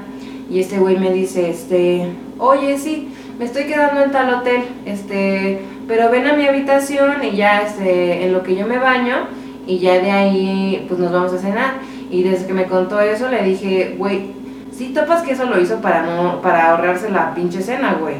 y 0.49 0.59
este 0.59 0.77
güey 0.77 0.97
me 0.97 1.11
dice, 1.11 1.49
este, 1.49 2.07
oye, 2.37 2.77
sí, 2.77 3.09
me 3.39 3.45
estoy 3.45 3.63
quedando 3.65 4.03
en 4.03 4.11
tal 4.11 4.31
hotel, 4.33 4.61
este, 4.85 5.59
pero 5.87 6.11
ven 6.11 6.27
a 6.27 6.33
mi 6.33 6.45
habitación 6.45 7.23
y 7.23 7.35
ya, 7.35 7.61
este, 7.61 8.25
en 8.25 8.33
lo 8.33 8.43
que 8.43 8.55
yo 8.55 8.67
me 8.67 8.77
baño 8.77 9.27
y 9.65 9.79
ya 9.79 9.99
de 9.99 10.11
ahí, 10.11 10.85
pues 10.87 10.99
nos 10.99 11.11
vamos 11.11 11.33
a 11.33 11.39
cenar. 11.39 11.89
Y 12.09 12.23
desde 12.23 12.47
que 12.47 12.53
me 12.53 12.65
contó 12.65 12.99
eso, 12.99 13.29
le 13.29 13.43
dije, 13.43 13.95
güey, 13.97 14.31
sí 14.71 14.93
topas 14.93 15.21
que 15.23 15.33
eso 15.33 15.45
lo 15.45 15.59
hizo 15.59 15.81
para 15.81 16.03
no, 16.03 16.41
para 16.41 16.71
ahorrarse 16.71 17.09
la 17.09 17.33
pinche 17.33 17.61
cena, 17.61 17.97
güey. 17.99 18.15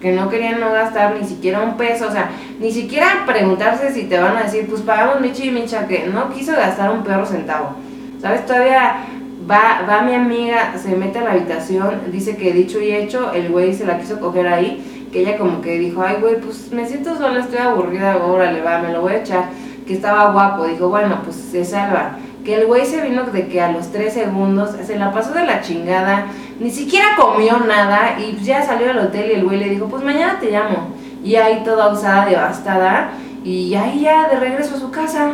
Que 0.00 0.12
no 0.12 0.28
querían 0.28 0.60
no 0.60 0.72
gastar 0.72 1.16
ni 1.20 1.26
siquiera 1.26 1.60
un 1.60 1.76
peso, 1.76 2.08
o 2.08 2.12
sea, 2.12 2.30
ni 2.58 2.72
siquiera 2.72 3.24
preguntarse 3.26 3.92
si 3.92 4.04
te 4.04 4.18
van 4.18 4.36
a 4.36 4.44
decir, 4.44 4.66
pues 4.68 4.82
pagamos 4.82 5.20
michi 5.20 5.48
y 5.48 5.50
micha, 5.50 5.86
que 5.86 6.06
no 6.06 6.30
quiso 6.30 6.52
gastar 6.52 6.90
un 6.90 7.02
perro 7.02 7.26
centavo. 7.26 7.76
¿Sabes? 8.20 8.46
Todavía 8.46 9.06
va, 9.50 9.84
va 9.88 10.02
mi 10.02 10.14
amiga, 10.14 10.74
se 10.78 10.94
mete 10.96 11.18
a 11.18 11.24
la 11.24 11.32
habitación, 11.32 12.00
dice 12.12 12.36
que 12.36 12.52
dicho 12.52 12.80
y 12.80 12.92
hecho, 12.92 13.32
el 13.32 13.50
güey 13.50 13.74
se 13.74 13.86
la 13.86 13.98
quiso 13.98 14.20
coger 14.20 14.46
ahí, 14.46 15.08
que 15.12 15.20
ella 15.20 15.36
como 15.36 15.60
que 15.60 15.78
dijo, 15.78 16.02
ay 16.02 16.16
güey, 16.20 16.40
pues 16.40 16.70
me 16.72 16.86
siento 16.86 17.16
sola, 17.16 17.40
estoy 17.40 17.58
aburrida, 17.58 18.16
órale, 18.18 18.60
va, 18.62 18.78
me 18.78 18.92
lo 18.92 19.00
voy 19.00 19.14
a 19.14 19.18
echar. 19.20 19.44
Que 19.86 19.94
estaba 19.94 20.30
guapo, 20.30 20.66
dijo, 20.66 20.88
bueno, 20.88 21.20
pues 21.24 21.34
se 21.36 21.64
salva. 21.64 22.16
Que 22.44 22.54
el 22.54 22.66
güey 22.66 22.86
se 22.86 23.02
vino 23.02 23.24
de 23.24 23.48
que 23.48 23.60
a 23.60 23.72
los 23.72 23.92
tres 23.92 24.14
segundos 24.14 24.70
se 24.86 24.96
la 24.96 25.12
pasó 25.12 25.32
de 25.32 25.44
la 25.44 25.60
chingada, 25.60 26.26
ni 26.58 26.70
siquiera 26.70 27.16
comió 27.16 27.58
nada 27.58 28.18
y 28.18 28.32
pues 28.32 28.46
ya 28.46 28.64
salió 28.64 28.90
al 28.90 28.98
hotel 28.98 29.30
y 29.30 29.34
el 29.34 29.44
güey 29.44 29.58
le 29.58 29.68
dijo, 29.68 29.86
pues 29.86 30.02
mañana 30.02 30.38
te 30.40 30.50
llamo. 30.50 30.94
Y 31.22 31.34
ahí 31.36 31.62
toda 31.64 31.92
usada, 31.92 32.26
devastada, 32.26 33.12
y 33.44 33.74
ahí 33.74 34.00
ya 34.00 34.28
de 34.28 34.40
regreso 34.40 34.76
a 34.76 34.80
su 34.80 34.90
casa. 34.90 35.32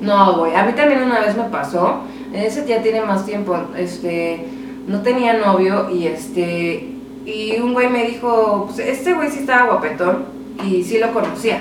No, 0.00 0.38
güey, 0.38 0.54
a 0.54 0.64
mí 0.64 0.72
también 0.72 1.02
una 1.02 1.20
vez 1.20 1.36
me 1.36 1.44
pasó, 1.44 2.00
ese 2.32 2.66
ya 2.66 2.80
tiene 2.80 3.02
más 3.02 3.26
tiempo, 3.26 3.56
este, 3.76 4.46
no 4.86 5.02
tenía 5.02 5.34
novio 5.34 5.90
y 5.90 6.06
este, 6.06 6.94
y 7.26 7.58
un 7.60 7.74
güey 7.74 7.88
me 7.88 8.04
dijo, 8.04 8.64
pues 8.66 8.78
este 8.78 9.12
güey 9.12 9.30
sí 9.30 9.40
estaba 9.40 9.66
guapetón 9.66 10.24
y 10.64 10.82
sí 10.84 10.98
lo 10.98 11.12
conocía. 11.12 11.60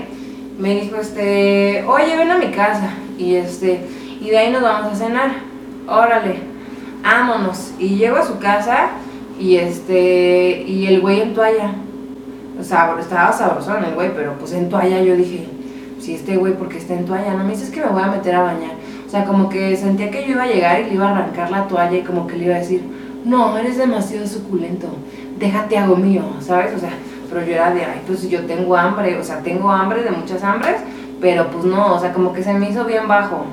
Me 0.57 0.79
dijo, 0.79 0.97
este, 0.97 1.83
oye, 1.87 2.17
ven 2.17 2.31
a 2.31 2.37
mi 2.37 2.47
casa 2.47 2.93
y 3.17 3.35
este, 3.35 3.81
y 4.19 4.29
de 4.29 4.37
ahí 4.37 4.51
nos 4.51 4.61
vamos 4.61 4.93
a 4.93 4.95
cenar, 4.95 5.31
órale, 5.87 6.39
vámonos. 7.03 7.71
Y 7.79 7.95
llego 7.95 8.17
a 8.17 8.25
su 8.25 8.37
casa 8.39 8.89
y 9.39 9.55
este, 9.55 10.63
y 10.67 10.87
el 10.87 11.01
güey 11.01 11.21
en 11.21 11.33
toalla, 11.33 11.71
o 12.59 12.63
sea, 12.63 12.95
estaba 12.99 13.31
sabrosón 13.31 13.83
el 13.85 13.95
güey, 13.95 14.13
pero 14.13 14.33
pues 14.37 14.51
en 14.53 14.69
toalla 14.69 15.01
yo 15.01 15.15
dije, 15.15 15.47
si 15.99 16.15
este 16.15 16.37
güey 16.37 16.53
porque 16.53 16.77
está 16.77 16.93
en 16.93 17.05
toalla, 17.05 17.33
no 17.33 17.43
me 17.43 17.51
dices 17.51 17.69
que 17.69 17.81
me 17.81 17.87
voy 17.87 18.03
a 18.03 18.07
meter 18.07 18.35
a 18.35 18.41
bañar. 18.41 18.73
O 19.05 19.09
sea, 19.09 19.25
como 19.25 19.49
que 19.49 19.75
sentía 19.75 20.11
que 20.11 20.23
yo 20.23 20.31
iba 20.31 20.43
a 20.43 20.47
llegar 20.47 20.81
y 20.81 20.85
le 20.85 20.93
iba 20.93 21.07
a 21.07 21.17
arrancar 21.17 21.49
la 21.49 21.67
toalla 21.67 21.97
y 21.97 22.03
como 22.03 22.27
que 22.27 22.35
le 22.35 22.45
iba 22.45 22.55
a 22.55 22.59
decir, 22.59 22.83
no, 23.25 23.57
eres 23.57 23.77
demasiado 23.77 24.27
suculento, 24.27 24.87
déjate 25.39 25.77
hago 25.77 25.95
mío, 25.95 26.23
¿sabes? 26.41 26.75
O 26.75 26.79
sea, 26.79 26.91
pero 27.29 27.45
yo 27.45 27.53
era 27.53 27.73
de, 27.73 27.85
ay, 27.85 28.01
pues 28.05 28.29
yo 28.29 28.45
tengo 28.45 28.75
hambre, 28.75 29.17
o 29.17 29.23
sea, 29.23 29.39
tengo 29.39 29.71
hambre 29.71 30.03
de 30.03 30.11
muchas 30.11 30.43
hambres, 30.43 30.75
pero 31.21 31.47
pues 31.47 31.65
no, 31.65 31.95
o 31.95 31.99
sea, 31.99 32.13
como 32.13 32.33
que 32.33 32.43
se 32.43 32.53
me 32.53 32.69
hizo 32.69 32.85
bien 32.85 33.07
bajo, 33.07 33.45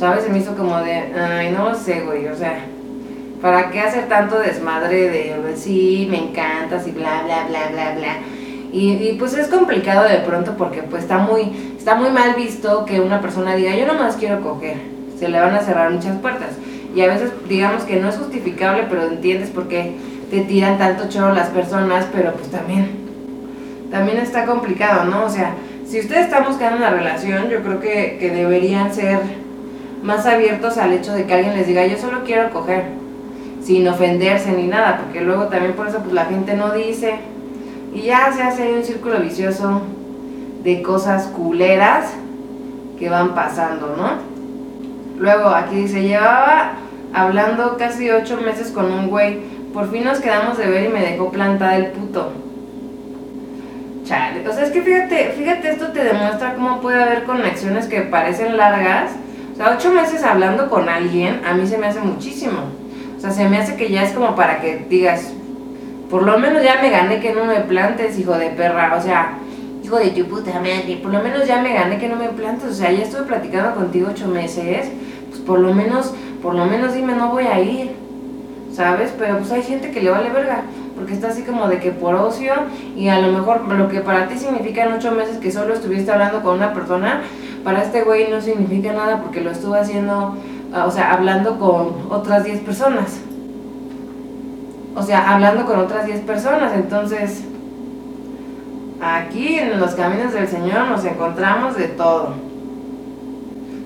¿sabes? 0.00 0.24
Se 0.24 0.30
me 0.30 0.38
hizo 0.38 0.56
como 0.56 0.78
de, 0.78 0.94
ay, 1.14 1.52
no 1.52 1.68
lo 1.68 1.74
sé, 1.74 2.00
güey, 2.00 2.26
o 2.26 2.34
sea, 2.34 2.64
¿para 3.42 3.70
qué 3.70 3.80
hacer 3.80 4.08
tanto 4.08 4.38
desmadre 4.38 5.10
de, 5.10 5.56
sí, 5.56 6.08
me 6.10 6.16
encantas 6.16 6.88
y 6.88 6.90
bla, 6.92 7.22
bla, 7.24 7.44
bla, 7.46 7.68
bla, 7.70 7.94
bla? 7.94 8.16
Y, 8.72 9.16
pues 9.18 9.34
es 9.34 9.48
complicado 9.48 10.08
de 10.08 10.18
pronto 10.18 10.54
porque 10.56 10.82
pues 10.82 11.02
está 11.02 11.18
muy, 11.18 11.74
está 11.76 11.96
muy 11.96 12.08
mal 12.10 12.34
visto 12.34 12.86
que 12.86 13.00
una 13.00 13.20
persona 13.20 13.54
diga, 13.54 13.74
yo 13.76 13.86
nomás 13.86 14.16
quiero 14.16 14.40
coger, 14.40 14.78
se 15.18 15.28
le 15.28 15.38
van 15.38 15.54
a 15.54 15.60
cerrar 15.60 15.90
muchas 15.90 16.16
puertas. 16.18 16.50
Y 16.94 17.02
a 17.02 17.08
veces 17.08 17.30
digamos 17.46 17.82
que 17.82 17.96
no 18.00 18.08
es 18.08 18.16
justificable, 18.16 18.86
pero 18.88 19.02
entiendes 19.06 19.50
por 19.50 19.68
qué 19.68 19.96
te 20.30 20.40
tiran 20.40 20.78
tanto 20.78 21.10
choro 21.10 21.34
las 21.34 21.48
personas, 21.48 22.06
pero 22.10 22.32
pues 22.32 22.50
también, 22.50 22.88
también 23.90 24.16
está 24.18 24.46
complicado, 24.46 25.04
¿no? 25.04 25.24
O 25.24 25.28
sea, 25.28 25.52
si 25.86 26.00
ustedes 26.00 26.26
están 26.26 26.44
buscando 26.46 26.78
una 26.78 26.90
relación, 26.90 27.50
yo 27.50 27.62
creo 27.62 27.80
que 27.80 28.30
deberían 28.32 28.94
ser 28.94 29.39
más 30.02 30.26
abiertos 30.26 30.78
al 30.78 30.92
hecho 30.92 31.12
de 31.12 31.26
que 31.26 31.34
alguien 31.34 31.54
les 31.54 31.66
diga, 31.66 31.86
yo 31.86 31.96
solo 31.98 32.24
quiero 32.24 32.50
coger, 32.50 32.84
sin 33.62 33.86
ofenderse 33.88 34.52
ni 34.52 34.66
nada, 34.66 35.00
porque 35.02 35.20
luego 35.20 35.44
también 35.46 35.74
por 35.74 35.88
eso 35.88 35.98
pues 35.98 36.12
la 36.12 36.24
gente 36.24 36.54
no 36.54 36.72
dice, 36.72 37.16
y 37.94 38.02
ya 38.02 38.32
se 38.32 38.42
hace 38.42 38.72
un 38.72 38.84
círculo 38.84 39.18
vicioso 39.20 39.82
de 40.62 40.82
cosas 40.82 41.26
culeras 41.26 42.12
que 42.98 43.08
van 43.08 43.34
pasando, 43.34 43.94
¿no? 43.96 44.30
Luego 45.18 45.48
aquí 45.48 45.76
dice, 45.76 46.02
llevaba 46.02 46.72
hablando 47.12 47.76
casi 47.76 48.10
ocho 48.10 48.38
meses 48.40 48.70
con 48.70 48.90
un 48.90 49.08
güey, 49.08 49.38
por 49.74 49.90
fin 49.90 50.04
nos 50.04 50.20
quedamos 50.20 50.58
de 50.58 50.66
ver 50.66 50.84
y 50.86 50.88
me 50.88 51.00
dejó 51.00 51.30
plantada 51.30 51.76
el 51.76 51.86
puto. 51.88 52.32
Chale, 54.04 54.46
o 54.48 54.52
sea, 54.52 54.64
es 54.64 54.70
que 54.70 54.82
fíjate, 54.82 55.32
fíjate, 55.36 55.70
esto 55.70 55.88
te 55.88 56.02
demuestra 56.02 56.54
cómo 56.54 56.80
puede 56.80 57.02
haber 57.02 57.24
conexiones 57.24 57.86
que 57.86 58.00
parecen 58.00 58.56
largas. 58.56 59.12
Sea, 59.60 59.76
ocho 59.76 59.92
meses 59.92 60.24
hablando 60.24 60.70
con 60.70 60.88
alguien, 60.88 61.42
a 61.44 61.52
mí 61.52 61.66
se 61.66 61.76
me 61.76 61.88
hace 61.88 62.00
muchísimo. 62.00 62.60
O 63.14 63.20
sea, 63.20 63.30
se 63.30 63.46
me 63.46 63.58
hace 63.58 63.76
que 63.76 63.90
ya 63.90 64.04
es 64.04 64.12
como 64.12 64.34
para 64.34 64.58
que 64.58 64.86
digas, 64.88 65.34
por 66.08 66.22
lo 66.22 66.38
menos 66.38 66.62
ya 66.62 66.80
me 66.80 66.88
gané 66.88 67.20
que 67.20 67.34
no 67.34 67.44
me 67.44 67.56
plantes, 67.56 68.18
hijo 68.18 68.38
de 68.38 68.48
perra. 68.48 68.96
O 68.96 69.02
sea, 69.02 69.34
hijo 69.84 69.96
de 69.96 70.12
tu 70.12 70.24
puta 70.24 70.54
madre, 70.60 70.98
por 71.02 71.12
lo 71.12 71.22
menos 71.22 71.46
ya 71.46 71.60
me 71.60 71.74
gané 71.74 71.98
que 71.98 72.08
no 72.08 72.16
me 72.16 72.30
plantes. 72.30 72.70
O 72.70 72.72
sea, 72.72 72.90
ya 72.90 73.02
estuve 73.02 73.24
platicando 73.24 73.74
contigo 73.74 74.08
ocho 74.10 74.28
meses, 74.28 74.88
pues 75.28 75.42
por 75.42 75.58
lo 75.58 75.74
menos, 75.74 76.14
por 76.42 76.54
lo 76.54 76.64
menos 76.64 76.94
dime, 76.94 77.14
no 77.14 77.28
voy 77.28 77.44
a 77.44 77.60
ir. 77.60 77.90
¿Sabes? 78.72 79.12
Pero 79.18 79.36
pues 79.36 79.52
hay 79.52 79.62
gente 79.62 79.90
que 79.90 80.00
le 80.00 80.08
vale 80.08 80.30
verga, 80.30 80.62
porque 80.96 81.12
está 81.12 81.28
así 81.28 81.42
como 81.42 81.68
de 81.68 81.80
que 81.80 81.90
por 81.90 82.14
ocio 82.14 82.54
y 82.96 83.08
a 83.08 83.20
lo 83.20 83.30
mejor 83.30 83.68
lo 83.68 83.90
que 83.90 84.00
para 84.00 84.26
ti 84.26 84.38
significan 84.38 84.90
ocho 84.94 85.10
meses 85.10 85.36
que 85.36 85.52
solo 85.52 85.74
estuviste 85.74 86.10
hablando 86.10 86.40
con 86.40 86.54
una 86.54 86.72
persona, 86.72 87.20
para 87.64 87.82
este 87.82 88.02
güey 88.02 88.30
no 88.30 88.40
significa 88.40 88.92
nada 88.92 89.20
porque 89.20 89.40
lo 89.40 89.50
estuvo 89.50 89.74
haciendo, 89.74 90.34
o 90.72 90.90
sea, 90.90 91.12
hablando 91.12 91.58
con 91.58 92.10
otras 92.10 92.44
10 92.44 92.60
personas. 92.60 93.20
O 94.94 95.02
sea, 95.02 95.32
hablando 95.32 95.66
con 95.66 95.78
otras 95.78 96.06
10 96.06 96.20
personas. 96.20 96.72
Entonces, 96.74 97.44
aquí 99.00 99.58
en 99.58 99.78
los 99.78 99.94
caminos 99.94 100.32
del 100.32 100.48
Señor 100.48 100.88
nos 100.88 101.04
encontramos 101.04 101.76
de 101.76 101.88
todo. 101.88 102.34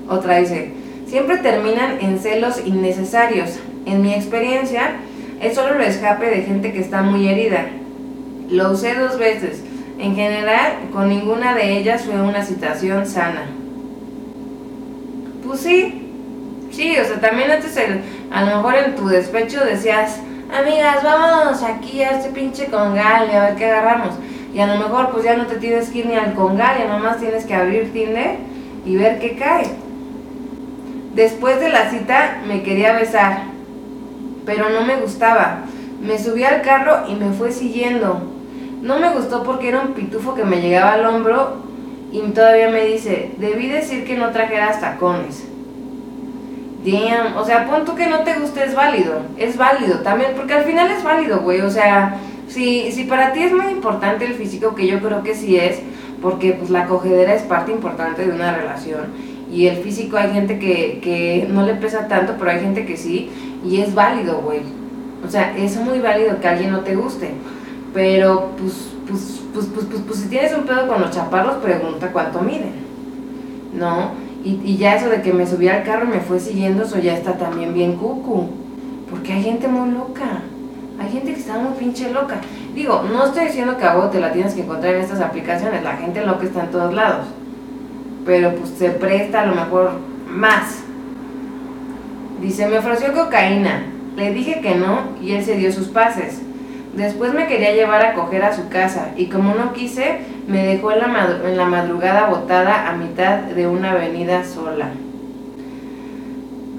Otra 0.09 0.39
dice, 0.39 0.73
siempre 1.07 1.39
terminan 1.39 1.99
en 2.01 2.19
celos 2.19 2.65
innecesarios. 2.65 3.59
En 3.87 4.03
mi 4.03 4.15
experiencia, 4.15 4.97
es 5.41 5.55
solo 5.55 5.75
el 5.75 5.83
escape 5.83 6.27
de 6.27 6.43
gente 6.43 6.73
que 6.73 6.81
está 6.81 7.03
muy 7.03 7.29
herida. 7.29 7.67
Lo 8.51 8.71
usé 8.71 8.95
dos 8.95 9.19
veces. 9.19 9.63
En 9.99 10.15
general, 10.15 10.73
con 10.93 11.09
ninguna 11.09 11.55
de 11.55 11.79
ellas 11.79 12.03
fue 12.03 12.21
una 12.21 12.45
situación 12.45 13.07
sana. 13.07 13.47
Pues 15.47 15.61
sí, 15.61 16.09
sí, 16.71 16.97
o 16.99 17.05
sea, 17.05 17.21
también 17.21 17.51
antes 17.51 17.79
a 18.31 18.45
lo 18.45 18.57
mejor 18.57 18.75
en 18.77 18.97
tu 18.97 19.09
despecho 19.09 19.65
decías, 19.65 20.21
amigas, 20.57 21.03
vámonos 21.03 21.63
aquí 21.63 22.03
a 22.03 22.13
este 22.13 22.31
pinche 22.31 22.67
congal 22.67 23.29
y 23.31 23.37
a 23.37 23.45
ver 23.45 23.57
qué 23.57 23.67
agarramos. 23.67 24.15
Y 24.55 24.61
a 24.61 24.67
lo 24.67 24.77
mejor 24.77 25.11
pues 25.11 25.25
ya 25.25 25.37
no 25.37 25.47
te 25.47 25.57
tienes 25.57 25.91
que 25.91 25.99
ir 25.99 26.07
ni 26.07 26.15
al 26.15 26.35
congal, 26.35 26.79
ya 26.79 26.87
nomás 26.87 27.19
tienes 27.19 27.45
que 27.45 27.55
abrir 27.55 27.93
Tinder 27.93 28.37
y 28.87 28.97
ver 28.97 29.19
qué 29.19 29.37
cae. 29.37 29.67
Después 31.15 31.61
de 31.61 31.69
la 31.69 31.91
cita 31.91 32.41
me 32.47 32.63
quería 32.63 32.93
besar, 32.95 33.43
pero 34.47 34.71
no 34.71 34.83
me 34.83 34.97
gustaba. 34.97 35.59
Me 36.01 36.19
subí 36.19 36.45
al 36.45 36.63
carro 36.63 37.09
y 37.09 37.15
me 37.17 37.33
fue 37.33 37.53
siguiendo. 37.53 38.23
No 38.81 38.99
me 38.99 39.11
gustó 39.11 39.43
porque 39.43 39.69
era 39.69 39.81
un 39.81 39.95
pitufo 39.95 40.35
que 40.35 40.45
me 40.45 40.61
llegaba 40.61 40.95
al 40.95 41.07
hombro 41.07 41.64
y 42.15 42.21
todavía 42.31 42.71
me 42.71 42.85
dice, 42.85 43.33
debí 43.39 43.67
decir 43.67 44.05
que 44.05 44.17
no 44.17 44.31
trajeras 44.31 44.81
tacones. 44.81 45.45
Damn, 46.85 47.37
o 47.37 47.45
sea, 47.45 47.67
punto 47.67 47.97
que 47.97 48.07
no 48.07 48.21
te 48.21 48.35
guste 48.35 48.63
es 48.63 48.75
válido, 48.77 49.23
es 49.37 49.57
válido 49.57 49.99
también, 50.01 50.31
porque 50.37 50.55
al 50.55 50.65
final 50.65 50.91
es 50.93 51.03
válido, 51.03 51.41
güey, 51.41 51.63
o 51.63 51.71
sea, 51.71 52.19
si, 52.47 52.93
si 52.93 53.05
para 53.05 53.33
ti 53.33 53.43
es 53.43 53.53
muy 53.53 53.67
importante 53.67 54.27
el 54.27 54.35
físico, 54.35 54.77
que 54.77 54.87
yo 54.87 55.01
creo 55.01 55.25
que 55.25 55.35
sí 55.35 55.57
es, 55.57 55.81
porque 56.23 56.53
pues 56.53 56.71
la 56.71 56.87
cogedera 56.87 57.35
es 57.35 57.43
parte 57.43 57.73
importante 57.73 58.25
de 58.25 58.33
una 58.33 58.55
relación, 58.55 59.07
y 59.51 59.67
el 59.67 59.79
físico 59.79 60.17
hay 60.17 60.31
gente 60.33 60.61
que, 60.61 61.01
que 61.03 61.49
no 61.51 61.67
le 61.67 61.75
pesa 61.75 62.07
tanto, 62.07 62.35
pero 62.39 62.53
hay 62.53 62.61
gente 62.61 62.87
que 62.87 62.97
sí, 62.97 63.31
y 63.65 63.81
es 63.81 63.93
válido, 63.93 64.41
güey, 64.41 64.61
o 65.27 65.29
sea, 65.29 65.57
es 65.57 65.77
muy 65.79 65.99
válido 65.99 66.39
que 66.39 66.47
alguien 66.47 66.71
no 66.71 66.81
te 66.81 66.95
guste, 66.95 67.31
pero 67.93 68.51
pues, 68.59 68.94
pues, 69.09 69.43
pues, 69.53 69.67
pues, 69.67 69.87
pues, 69.87 70.03
pues 70.07 70.19
si 70.21 70.29
tienes 70.29 70.55
un 70.55 70.65
pedo 70.65 70.89
con 70.89 71.01
los 71.01 71.11
chaparros, 71.11 71.63
pregunta 71.63 72.11
cuánto 72.13 72.41
miden, 72.41 72.73
¿no? 73.75 74.25
Y, 74.45 74.77
ya 74.77 74.95
eso 74.95 75.09
de 75.09 75.23
que 75.23 75.33
me 75.33 75.47
subí 75.47 75.69
al 75.69 75.85
carro 75.85 76.05
y 76.05 76.09
me 76.09 76.21
fue 76.21 76.39
siguiendo, 76.39 76.83
eso 76.83 76.99
ya 76.99 77.15
está 77.15 77.39
también 77.39 77.73
bien 77.73 77.97
cucu. 77.97 78.47
Porque 79.09 79.33
hay 79.33 79.43
gente 79.43 79.69
muy 79.69 79.91
loca. 79.91 80.43
Hay 81.01 81.11
gente 81.11 81.33
que 81.33 81.41
está 81.41 81.59
muy 81.59 81.73
pinche 81.79 82.11
loca. 82.13 82.41
Digo, 82.75 83.03
no 83.11 83.25
estoy 83.25 83.47
diciendo 83.47 83.79
que 83.79 83.85
a 83.85 83.95
vos 83.95 84.11
te 84.11 84.21
la 84.21 84.33
tienes 84.33 84.53
que 84.53 84.61
encontrar 84.61 84.95
en 84.95 85.01
estas 85.01 85.23
aplicaciones. 85.23 85.83
La 85.83 85.97
gente 85.97 86.27
loca 86.27 86.45
está 86.45 86.65
en 86.65 86.71
todos 86.71 86.93
lados. 86.93 87.27
Pero 88.27 88.55
pues 88.55 88.71
se 88.71 88.91
presta 88.91 89.43
a 89.43 89.47
lo 89.47 89.55
mejor 89.55 89.93
más. 90.29 90.83
Dice, 92.43 92.67
me 92.67 92.79
ofreció 92.79 93.15
cocaína. 93.15 93.85
Le 94.15 94.33
dije 94.35 94.61
que 94.61 94.75
no 94.75 95.05
y 95.23 95.33
él 95.33 95.43
se 95.43 95.57
dio 95.57 95.73
sus 95.73 95.89
pases. 95.89 96.43
Después 96.97 97.35
me 97.35 97.49
quería 97.49 97.75
llevar 97.75 98.05
a 98.05 98.15
coger 98.15 98.45
a 98.45 98.55
su 98.55 98.69
casa 98.69 99.09
y 99.17 99.27
como 99.27 99.55
no 99.55 99.73
quise, 99.73 100.21
me 100.47 100.65
dejó 100.65 100.93
en 100.93 101.01
la, 101.01 101.39
en 101.45 101.57
la 101.57 101.65
madrugada 101.65 102.29
botada 102.29 102.89
a 102.89 102.93
mitad 102.93 103.39
de 103.39 103.67
una 103.67 103.93
avenida 103.93 104.45
sola. 104.45 104.91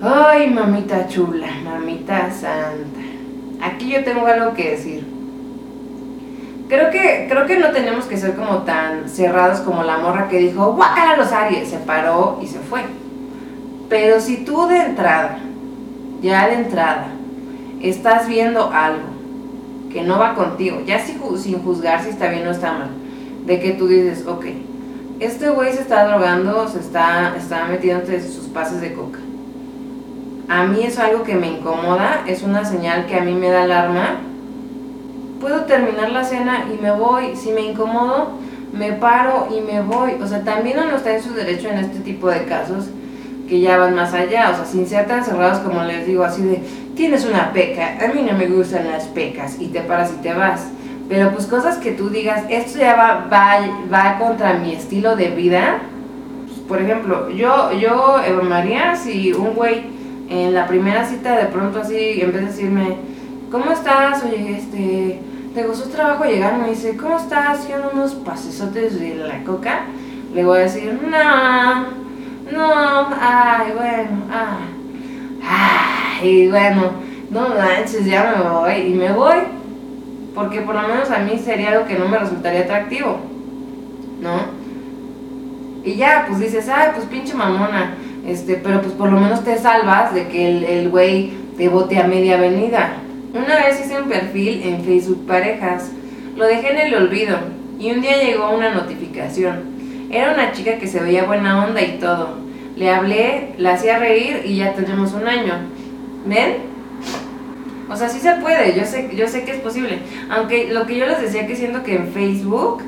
Ay, 0.02 0.50
mamita 0.50 1.08
chula, 1.10 1.48
mamita 1.66 2.32
santa. 2.32 3.02
Aquí 3.62 3.90
yo 3.90 4.06
tengo 4.06 4.26
algo 4.26 4.54
que 4.54 4.72
decir. 4.72 5.06
Creo 6.70 6.92
que, 6.92 7.28
creo 7.30 7.46
que 7.46 7.58
no 7.58 7.72
tenemos 7.72 8.06
que 8.06 8.16
ser 8.16 8.36
como 8.36 8.60
tan 8.60 9.10
cerrados 9.10 9.60
como 9.60 9.84
la 9.84 9.98
morra 9.98 10.30
que 10.30 10.40
dijo, 10.40 10.74
guácala 10.74 11.18
los 11.18 11.32
Aries, 11.34 11.70
se 11.70 11.78
paró 11.80 12.40
y 12.42 12.48
se 12.48 12.60
fue. 12.60 12.84
Pero 13.90 14.22
si 14.22 14.46
tú 14.46 14.66
de 14.68 14.78
entrada, 14.78 15.40
ya 16.22 16.48
de 16.48 16.56
entrada, 16.56 17.08
estás 17.82 18.28
viendo 18.28 18.72
algo 18.72 19.15
que 19.96 20.02
no 20.02 20.20
va 20.20 20.36
contigo, 20.36 20.82
ya 20.86 21.00
sin 21.00 21.20
juzgar 21.64 22.04
si 22.04 22.10
está 22.10 22.28
bien 22.28 22.46
o 22.46 22.52
está 22.52 22.74
mal, 22.74 22.90
de 23.46 23.62
que 23.62 23.72
tú 23.72 23.88
dices, 23.88 24.28
ok, 24.28 24.46
este 25.22 25.48
güey 25.48 25.72
se 25.72 25.84
está 25.84 26.06
drogando, 26.06 26.68
se 26.68 26.80
está, 26.80 27.34
está 27.38 27.68
metiéndose 27.68 28.22
sus 28.30 28.48
pases 28.48 28.82
de 28.82 28.94
coca. 28.94 29.20
A 30.50 30.66
mí 30.66 30.84
es 30.84 31.00
algo 31.00 31.24
que 31.24 31.36
me 31.36 31.48
incomoda, 31.48 32.26
es 32.28 32.44
una 32.44 32.66
señal 32.66 33.06
que 33.06 33.16
a 33.16 33.22
mí 33.22 33.36
me 33.36 33.50
da 33.50 33.64
alarma. 33.64 34.18
Puedo 35.40 35.62
terminar 35.64 36.12
la 36.12 36.26
cena 36.26 36.66
y 36.70 36.82
me 36.82 36.92
voy. 36.92 37.38
Si 37.38 37.52
me 37.52 37.62
incomodo, 37.62 38.32
me 38.74 38.92
paro 38.92 39.48
y 39.50 39.62
me 39.62 39.80
voy. 39.80 40.16
O 40.22 40.28
sea, 40.28 40.44
también 40.44 40.78
uno 40.78 40.98
está 40.98 41.16
en 41.16 41.24
su 41.24 41.34
derecho 41.34 41.70
en 41.70 41.78
este 41.78 42.00
tipo 42.00 42.30
de 42.30 42.44
casos 42.44 42.88
que 43.48 43.62
ya 43.62 43.78
van 43.78 43.96
más 43.96 44.14
allá. 44.14 44.52
O 44.52 44.56
sea, 44.56 44.66
sin 44.66 44.86
ser 44.88 45.08
tan 45.08 45.24
cerrados 45.24 45.60
como 45.60 45.84
les 45.84 46.06
digo, 46.06 46.26
así 46.26 46.42
de, 46.42 46.62
tienes 46.96 47.26
una 47.26 47.52
peca, 47.52 47.98
a 48.04 48.14
mí 48.14 48.22
no 48.22 48.38
me 48.38 48.48
gustan 48.48 48.88
las 48.90 49.06
pecas 49.06 49.58
y 49.60 49.68
te 49.68 49.82
paras 49.82 50.14
y 50.18 50.22
te 50.22 50.34
vas. 50.34 50.68
Pero 51.08 51.32
pues 51.32 51.46
cosas 51.46 51.78
que 51.78 51.92
tú 51.92 52.10
digas, 52.10 52.44
esto 52.50 52.80
ya 52.80 52.96
va, 52.96 53.28
va, 53.32 53.60
va 53.94 54.18
contra 54.18 54.54
mi 54.54 54.74
estilo 54.74 55.16
de 55.16 55.30
vida. 55.30 55.82
Pues, 56.48 56.60
por 56.62 56.82
ejemplo, 56.82 57.30
yo, 57.30 57.72
yo, 57.74 58.20
Eva 58.26 58.42
María, 58.42 58.96
si 58.96 59.32
un 59.34 59.54
güey 59.54 59.84
en 60.30 60.54
la 60.56 60.66
primera 60.66 61.06
cita 61.06 61.38
de 61.38 61.46
pronto 61.46 61.82
así, 61.82 62.22
en 62.22 62.32
vez 62.32 62.42
de 62.42 62.48
decirme, 62.48 62.98
¿cómo 63.52 63.72
estás? 63.72 64.24
Oye, 64.24 64.58
este, 64.58 65.22
¿te 65.54 65.68
gustó 65.68 65.90
trabajo 65.90 66.26
llegar? 66.26 66.58
Me 66.58 66.70
dice, 66.70 66.98
¿cómo 66.98 67.18
estás? 67.18 67.60
Haciendo 67.60 67.92
unos 67.94 68.16
pasesotes 68.16 69.00
de 69.00 69.16
la 69.16 69.44
coca. 69.44 69.82
Le 70.34 70.44
voy 70.44 70.58
a 70.58 70.62
decir, 70.62 71.00
no, 71.04 71.84
no, 72.52 73.10
ay, 73.22 73.72
bueno, 73.76 74.24
ah, 74.32 74.58
ay, 76.26 76.48
bueno, 76.48 76.92
no 77.30 77.50
manches, 77.50 78.06
ya 78.06 78.36
me 78.36 78.50
voy 78.50 78.92
y 78.92 78.94
me 78.96 79.12
voy 79.12 79.36
porque 80.36 80.62
por 80.62 80.76
lo 80.76 80.82
menos 80.82 81.10
a 81.10 81.20
mí 81.20 81.40
sería 81.40 81.72
algo 81.72 81.86
que 81.86 81.98
no 81.98 82.10
me 82.10 82.18
resultaría 82.18 82.62
atractivo, 82.62 83.18
¿no? 84.22 84.66
Y 85.84 85.96
ya, 85.96 86.26
pues 86.28 86.40
dices, 86.42 86.68
ay, 86.68 86.90
pues 86.94 87.06
pinche 87.06 87.34
mamona, 87.34 87.96
este, 88.28 88.56
pero 88.56 88.82
pues 88.82 88.94
por 88.94 89.12
lo 89.12 89.20
menos 89.20 89.44
te 89.44 89.58
salvas 89.58 90.14
de 90.14 90.28
que 90.28 90.80
el 90.80 90.90
güey 90.90 91.32
te 91.58 91.70
bote 91.70 91.98
a 91.98 92.08
media 92.08 92.38
avenida. 92.38 92.98
Una 93.34 93.56
vez 93.56 93.80
hice 93.80 94.02
un 94.02 94.10
perfil 94.10 94.62
en 94.64 94.84
Facebook 94.84 95.26
Parejas, 95.26 95.92
lo 96.36 96.46
dejé 96.46 96.72
en 96.72 96.88
el 96.88 96.96
olvido 96.96 97.38
y 97.80 97.92
un 97.92 98.02
día 98.02 98.22
llegó 98.22 98.50
una 98.50 98.74
notificación. 98.74 99.76
Era 100.12 100.34
una 100.34 100.52
chica 100.52 100.78
que 100.78 100.88
se 100.88 101.00
veía 101.00 101.24
buena 101.26 101.66
onda 101.66 101.82
y 101.82 101.98
todo. 102.00 102.30
Le 102.76 102.90
hablé, 102.90 103.54
la 103.58 103.74
hacía 103.74 104.00
reír 104.00 104.42
y 104.46 104.58
ya 104.58 104.74
tenemos 104.74 105.14
un 105.14 105.28
año. 105.28 105.54
¿Ven? 106.26 106.76
O 107.90 107.96
sea, 107.96 108.10
sí 108.10 108.20
se 108.20 108.32
puede, 108.36 108.76
yo 108.78 108.86
sé, 108.86 109.12
yo 109.16 109.28
sé 109.28 109.44
que 109.44 109.52
es 109.52 109.60
posible. 109.60 110.00
Aunque 110.30 110.74
lo 110.74 110.86
que 110.88 110.98
yo 110.98 111.06
les 111.06 111.22
decía 111.22 111.46
que 111.46 111.56
siento 111.56 111.84
que 111.84 111.96
en 111.96 112.08
Facebook 112.08 112.82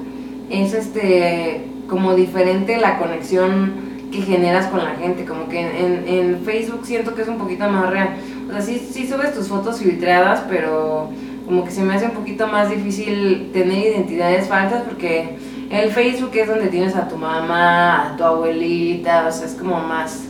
es 0.50 0.74
este 0.74 1.68
como 1.88 2.16
diferente 2.16 2.78
la 2.78 2.98
conexión 2.98 3.88
que 4.12 4.22
generas 4.22 4.68
con 4.68 4.84
la 4.84 4.96
gente. 4.96 5.26
Como 5.26 5.48
que 5.50 5.60
en, 5.60 6.08
en 6.08 6.42
Facebook 6.44 6.82
siento 6.84 7.14
que 7.14 7.22
es 7.22 7.28
un 7.28 7.38
poquito 7.38 7.70
más 7.70 7.90
real. 7.90 8.16
O 8.50 8.52
sea, 8.52 8.62
sí, 8.62 8.80
sí 8.92 9.08
subes 9.08 9.34
tus 9.34 9.48
fotos 9.48 9.80
filtradas, 9.80 10.44
pero 10.50 11.10
como 11.46 11.64
que 11.64 11.72
se 11.72 11.84
me 11.84 11.94
hace 11.94 12.06
un 12.06 12.12
poquito 12.12 12.48
más 12.48 12.70
difícil 12.70 13.52
tener 13.54 13.94
identidades 13.94 14.48
falsas 14.48 14.84
porque 14.84 15.38
el 15.70 15.92
Facebook 15.92 16.32
es 16.34 16.48
donde 16.48 16.68
tienes 16.68 16.96
a 16.96 17.08
tu 17.08 17.18
mamá, 17.18 18.14
a 18.14 18.18
tu 18.18 18.24
abuelita, 18.24 19.28
o 19.28 19.32
sea, 19.32 19.46
es 19.46 19.54
como 19.54 19.80
más 19.80 20.26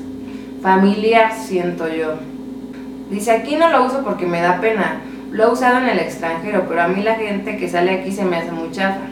familiar, 0.61 1.31
siento 1.33 1.87
yo. 1.87 2.15
Dice, 3.09 3.31
aquí 3.31 3.55
no 3.55 3.69
lo 3.69 3.85
uso 3.85 4.03
porque 4.03 4.25
me 4.25 4.41
da 4.41 4.59
pena. 4.59 5.01
Lo 5.31 5.45
he 5.45 5.51
usado 5.51 5.77
en 5.77 5.89
el 5.89 5.99
extranjero, 5.99 6.65
pero 6.67 6.81
a 6.81 6.87
mí 6.87 7.01
la 7.01 7.15
gente 7.15 7.57
que 7.57 7.69
sale 7.69 7.91
aquí 7.91 8.11
se 8.11 8.25
me 8.25 8.37
hace 8.37 8.51
muy 8.51 8.71
chafa. 8.71 9.07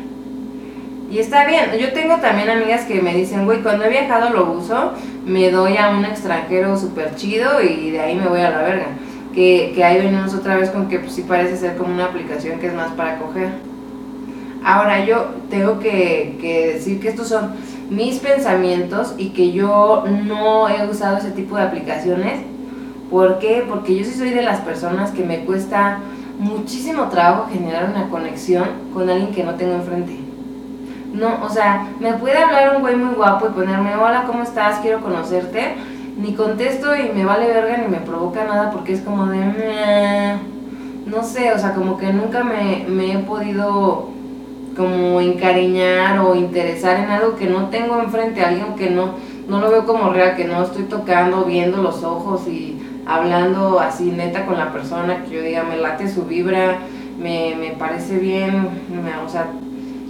Y 1.10 1.20
está 1.20 1.46
bien, 1.46 1.66
yo 1.80 1.94
tengo 1.94 2.18
también 2.18 2.50
amigas 2.50 2.86
que 2.86 3.02
me 3.02 3.14
dicen, 3.14 3.46
güey, 3.46 3.62
cuando 3.62 3.86
he 3.86 3.90
viajado 3.90 4.32
lo 4.32 4.52
uso, 4.52 4.94
me 5.26 5.52
doy 5.52 5.78
a 5.78 5.90
un 5.90 6.04
extranjero 6.04 6.78
súper 6.78 7.16
chido 7.16 7.62
y 7.62 7.92
de 7.92 8.02
ahí 8.02 8.16
me 8.16 8.28
voy 8.28 8.42
a 8.42 8.50
la 8.50 8.62
verga. 8.62 8.88
Que, 9.34 9.72
que 9.76 9.84
ahí 9.84 10.02
venimos 10.02 10.34
otra 10.34 10.56
vez 10.56 10.70
con 10.70 10.88
que 10.88 11.00
pues 11.00 11.14
sí 11.14 11.22
parece 11.22 11.58
ser 11.58 11.76
como 11.76 11.94
una 11.94 12.06
aplicación 12.06 12.60
que 12.60 12.68
es 12.68 12.74
más 12.74 12.92
para 12.94 13.20
coger. 13.20 13.50
Ahora 14.64 15.06
yo 15.06 15.28
tengo 15.50 15.80
que, 15.80 16.38
que 16.42 16.74
decir 16.74 17.00
que 17.00 17.10
estos 17.10 17.28
son 17.28 17.54
mis 17.90 18.20
pensamientos 18.20 19.14
y 19.18 19.30
que 19.30 19.52
yo 19.52 20.06
no 20.08 20.70
he 20.70 20.88
usado 20.90 21.18
ese 21.18 21.32
tipo 21.32 21.56
de 21.56 21.64
aplicaciones 21.64 22.40
¿Por 23.10 23.40
qué? 23.40 23.64
Porque 23.68 23.96
yo 23.96 24.04
sí 24.04 24.12
soy 24.12 24.32
de 24.32 24.42
las 24.42 24.62
personas 24.62 25.12
que 25.12 25.24
me 25.24 25.46
cuesta 25.46 26.00
muchísimo 26.40 27.10
trabajo 27.10 27.50
generar 27.52 27.90
una 27.90 28.10
conexión 28.10 28.66
con 28.94 29.10
alguien 29.10 29.32
que 29.32 29.44
no 29.44 29.54
tengo 29.56 29.76
enfrente. 29.76 30.20
No, 31.14 31.44
o 31.44 31.50
sea, 31.50 31.88
me 32.00 32.14
puede 32.14 32.38
hablar 32.38 32.76
un 32.76 32.82
güey 32.82 32.96
muy 32.96 33.16
guapo 33.16 33.48
y 33.48 33.54
ponerme, 33.54 33.96
hola, 33.96 34.26
¿cómo 34.28 34.44
estás? 34.44 34.80
Quiero 34.80 35.02
conocerte. 35.02 35.76
Ni 36.18 36.34
contesto 36.34 36.96
y 36.96 37.10
me 37.14 37.26
vale 37.26 37.48
verga 37.48 37.78
ni 37.78 37.88
me 37.90 37.98
provoca 37.98 38.46
nada 38.46 38.72
porque 38.72 38.94
es 38.94 39.02
como 39.02 39.26
de, 39.26 40.38
no, 41.06 41.24
sé, 41.24 41.52
o 41.52 41.60
sea, 41.60 41.74
como 41.74 41.98
que 41.98 42.14
nunca 42.14 42.42
me 42.42 43.14
he 43.14 43.18
podido 43.20 44.16
como 44.76 45.22
encariñar 45.22 46.20
o 46.20 46.36
interesar 46.36 47.00
en 47.00 47.10
algo 47.10 47.36
que 47.36 47.48
no 47.48 47.70
tengo 47.70 48.00
enfrente, 48.00 48.44
alguien 48.44 48.76
que 48.76 48.90
no, 48.90 49.12
no 49.48 49.60
lo 49.60 49.72
veo 49.72 49.86
como 49.86 50.12
real, 50.12 50.36
que 50.36 50.46
no 50.46 50.64
estoy 50.64 50.84
tocando, 50.84 51.46
viendo 51.46 51.82
los 51.82 52.04
ojos 52.04 52.48
y 52.48 52.75
hablando 53.06 53.80
así 53.80 54.12
neta 54.12 54.46
con 54.46 54.58
la 54.58 54.72
persona, 54.72 55.24
que 55.24 55.36
yo 55.36 55.42
diga, 55.42 55.64
me 55.64 55.78
late 55.78 56.10
su 56.10 56.24
vibra, 56.24 56.78
me, 57.20 57.56
me 57.56 57.72
parece 57.72 58.18
bien, 58.18 58.70
me- 58.90 59.18
o 59.26 59.30
sea, 59.30 59.48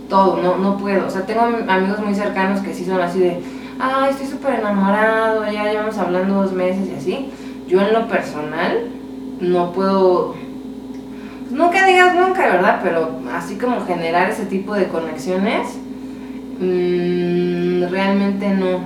todo, 0.09 0.37
no, 0.41 0.57
no 0.57 0.77
puedo. 0.77 1.07
O 1.07 1.09
sea, 1.09 1.25
tengo 1.25 1.41
amigos 1.67 1.99
muy 1.99 2.15
cercanos 2.15 2.61
que 2.61 2.73
sí 2.73 2.85
son 2.85 3.01
así 3.01 3.19
de, 3.19 3.39
ay, 3.79 4.11
estoy 4.11 4.27
súper 4.27 4.59
enamorado, 4.59 5.43
ya 5.51 5.65
llevamos 5.71 5.97
hablando 5.97 6.35
dos 6.35 6.53
meses 6.53 6.87
y 6.87 6.95
así. 6.95 7.29
Yo 7.67 7.81
en 7.81 7.93
lo 7.93 8.07
personal 8.07 8.87
no 9.41 9.71
puedo, 9.71 10.35
nunca 11.51 11.85
digas 11.85 12.15
nunca, 12.15 12.41
¿verdad? 12.47 12.79
Pero 12.83 13.19
así 13.33 13.55
como 13.57 13.85
generar 13.85 14.29
ese 14.29 14.45
tipo 14.45 14.73
de 14.75 14.87
conexiones, 14.87 15.77
mm, 16.59 17.89
realmente 17.91 18.49
no, 18.49 18.79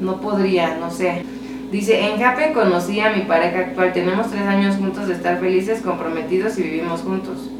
no 0.00 0.20
podría, 0.20 0.76
no 0.76 0.90
sé. 0.90 1.22
Dice, 1.70 2.08
en 2.08 2.18
Jape 2.18 2.52
conocí 2.52 2.98
a 3.00 3.10
mi 3.10 3.22
pareja 3.22 3.58
actual, 3.58 3.92
tenemos 3.92 4.30
tres 4.30 4.42
años 4.42 4.76
juntos 4.76 5.06
de 5.06 5.14
estar 5.14 5.38
felices, 5.38 5.82
comprometidos 5.82 6.58
y 6.58 6.62
vivimos 6.62 7.02
juntos. 7.02 7.50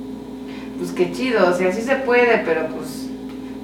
Pues 0.79 0.93
qué 0.93 1.13
chido, 1.13 1.49
o 1.49 1.53
sea, 1.53 1.73
sí 1.73 1.83
se 1.83 1.97
puede, 1.97 2.39
pero 2.39 2.69
pues 2.69 3.09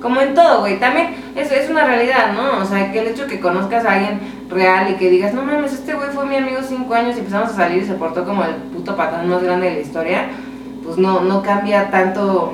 como 0.04 0.20
en 0.20 0.34
todo, 0.34 0.60
güey, 0.60 0.78
también 0.78 1.14
es, 1.34 1.50
es 1.50 1.70
una 1.70 1.86
realidad, 1.86 2.34
¿no? 2.34 2.62
O 2.62 2.66
sea, 2.66 2.92
que 2.92 2.98
el 2.98 3.06
hecho 3.06 3.26
que 3.26 3.40
conozcas 3.40 3.86
a 3.86 3.94
alguien 3.94 4.20
real 4.50 4.90
y 4.90 4.96
que 4.96 5.08
digas, 5.08 5.32
no 5.32 5.42
mames, 5.42 5.72
este 5.72 5.94
güey 5.94 6.10
fue 6.10 6.26
mi 6.26 6.36
amigo 6.36 6.58
cinco 6.62 6.92
años 6.92 7.16
y 7.16 7.20
empezamos 7.20 7.48
a 7.52 7.56
salir 7.56 7.82
y 7.82 7.86
se 7.86 7.94
portó 7.94 8.26
como 8.26 8.44
el 8.44 8.54
puto 8.74 8.96
patán 8.96 9.30
más 9.30 9.42
grande 9.42 9.70
de 9.70 9.76
la 9.76 9.80
historia, 9.80 10.26
pues 10.84 10.98
no, 10.98 11.22
no 11.22 11.42
cambia 11.42 11.90
tanto 11.90 12.52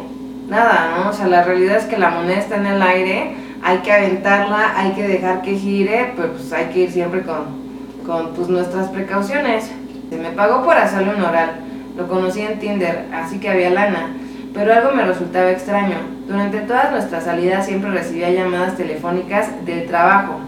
nada, 0.48 0.94
¿no? 0.96 1.10
O 1.10 1.12
sea, 1.12 1.26
la 1.26 1.42
realidad 1.42 1.78
es 1.78 1.86
que 1.86 1.98
la 1.98 2.10
moneda 2.10 2.38
está 2.38 2.56
en 2.56 2.66
el 2.66 2.80
aire, 2.80 3.34
hay 3.64 3.78
que 3.78 3.90
aventarla, 3.90 4.74
hay 4.76 4.92
que 4.92 5.08
dejar 5.08 5.42
que 5.42 5.56
gire, 5.56 6.12
pero 6.14 6.34
pues 6.34 6.52
hay 6.52 6.66
que 6.66 6.84
ir 6.84 6.92
siempre 6.92 7.22
con, 7.22 7.59
con 8.06 8.34
pues, 8.34 8.48
nuestras 8.48 8.88
precauciones. 8.88 9.70
Se 10.10 10.16
me 10.16 10.30
pagó 10.30 10.64
por 10.64 10.76
hacerle 10.76 11.14
un 11.14 11.22
oral, 11.22 11.50
lo 11.96 12.08
conocí 12.08 12.40
en 12.40 12.58
Tinder, 12.58 13.06
así 13.12 13.38
que 13.38 13.48
había 13.48 13.70
lana, 13.70 14.08
pero 14.52 14.72
algo 14.72 14.92
me 14.92 15.04
resultaba 15.04 15.50
extraño. 15.50 15.96
Durante 16.26 16.60
todas 16.60 16.90
nuestras 16.90 17.24
salidas 17.24 17.66
siempre 17.66 17.90
recibía 17.90 18.30
llamadas 18.30 18.76
telefónicas 18.76 19.64
del 19.64 19.86
trabajo, 19.86 20.40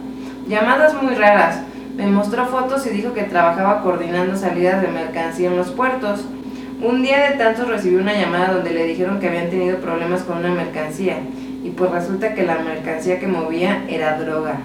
llamadas 0.49 1.01
muy 1.01 1.15
raras. 1.15 1.61
Me 1.97 2.07
mostró 2.07 2.47
fotos 2.47 2.87
y 2.87 2.91
dijo 2.91 3.13
que 3.13 3.25
trabajaba 3.25 3.83
coordinando 3.83 4.37
salidas 4.37 4.81
de 4.81 4.89
mercancía 4.89 5.51
en 5.51 5.57
los 5.57 5.71
puertos. 5.71 6.25
Un 6.83 7.03
día 7.03 7.31
de 7.31 7.37
tantos 7.37 7.69
recibí 7.69 7.97
una 7.97 8.15
llamada 8.15 8.55
donde 8.55 8.73
le 8.73 8.85
dijeron 8.85 9.21
que 9.21 9.29
habían 9.29 9.51
tenido 9.51 9.79
problemas 9.79 10.23
con 10.23 10.39
una 10.39 10.51
mercancía 10.51 11.19
y 11.63 11.71
pues 11.71 11.91
resulta 11.91 12.35
que 12.35 12.45
la 12.45 12.59
mercancía 12.59 13.21
que 13.21 13.29
movía 13.29 13.85
era 13.89 14.19
droga. 14.19 14.57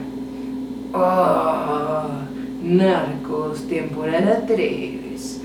Oh, 0.93 2.26
Narcos, 2.67 3.65
temporada 3.69 4.43
3. 4.45 5.41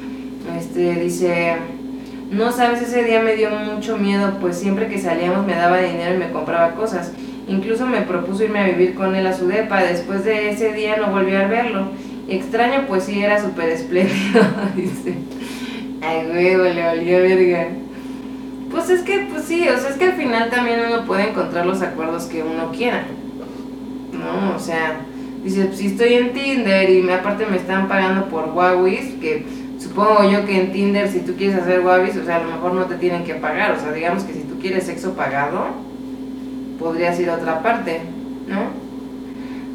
Este 0.58 0.94
dice, 0.96 1.54
no 2.32 2.50
sabes, 2.50 2.82
ese 2.82 3.04
día 3.04 3.22
me 3.22 3.36
dio 3.36 3.50
mucho 3.50 3.96
miedo, 3.96 4.38
pues 4.40 4.58
siempre 4.58 4.88
que 4.88 4.98
salíamos 4.98 5.46
me 5.46 5.54
daba 5.54 5.78
dinero 5.78 6.16
y 6.16 6.18
me 6.18 6.32
compraba 6.32 6.74
cosas. 6.74 7.12
Incluso 7.46 7.86
me 7.86 8.02
propuso 8.02 8.42
irme 8.42 8.58
a 8.58 8.66
vivir 8.66 8.94
con 8.94 9.14
él 9.14 9.24
a 9.28 9.36
su 9.36 9.46
depa. 9.46 9.84
Después 9.84 10.24
de 10.24 10.50
ese 10.50 10.72
día 10.72 10.96
no 10.96 11.12
volví 11.12 11.34
a 11.36 11.46
verlo. 11.46 11.86
Extraño, 12.28 12.86
pues 12.88 13.04
sí, 13.04 13.22
era 13.22 13.40
súper 13.40 13.68
espléndido, 13.68 14.42
dice. 14.76 15.14
Ay, 16.00 16.26
huevo, 16.28 16.64
le 16.64 16.82
valía 16.82 17.20
verga. 17.20 17.68
Pues 18.68 18.90
es 18.90 19.02
que, 19.02 19.28
pues 19.30 19.44
sí, 19.44 19.68
o 19.68 19.78
sea, 19.78 19.90
es 19.90 19.96
que 19.96 20.06
al 20.06 20.14
final 20.14 20.50
también 20.50 20.80
uno 20.88 21.04
puede 21.04 21.28
encontrar 21.28 21.66
los 21.66 21.82
acuerdos 21.82 22.24
que 22.24 22.42
uno 22.42 22.72
quiera. 22.72 23.04
¿No? 24.12 24.56
O 24.56 24.58
sea, 24.58 25.00
dice, 25.44 25.66
pues, 25.66 25.78
si 25.78 25.88
estoy 25.88 26.14
en 26.14 26.32
Tinder 26.32 26.88
y 26.90 27.08
aparte 27.10 27.46
me 27.46 27.56
están 27.56 27.88
pagando 27.88 28.26
por 28.26 28.50
Huawei, 28.50 29.18
que 29.20 29.44
supongo 29.78 30.30
yo 30.30 30.44
que 30.46 30.60
en 30.60 30.72
Tinder 30.72 31.08
si 31.08 31.20
tú 31.20 31.34
quieres 31.36 31.56
hacer 31.56 31.80
Huawei, 31.80 32.10
o 32.10 32.24
sea, 32.24 32.36
a 32.36 32.42
lo 32.42 32.50
mejor 32.50 32.74
no 32.74 32.86
te 32.86 32.96
tienen 32.96 33.24
que 33.24 33.34
pagar. 33.34 33.72
O 33.72 33.80
sea, 33.80 33.92
digamos 33.92 34.24
que 34.24 34.32
si 34.32 34.40
tú 34.40 34.58
quieres 34.58 34.84
sexo 34.84 35.14
pagado, 35.14 35.66
podrías 36.78 37.18
ir 37.20 37.30
a 37.30 37.36
otra 37.36 37.62
parte, 37.62 38.00
¿no? 38.48 38.82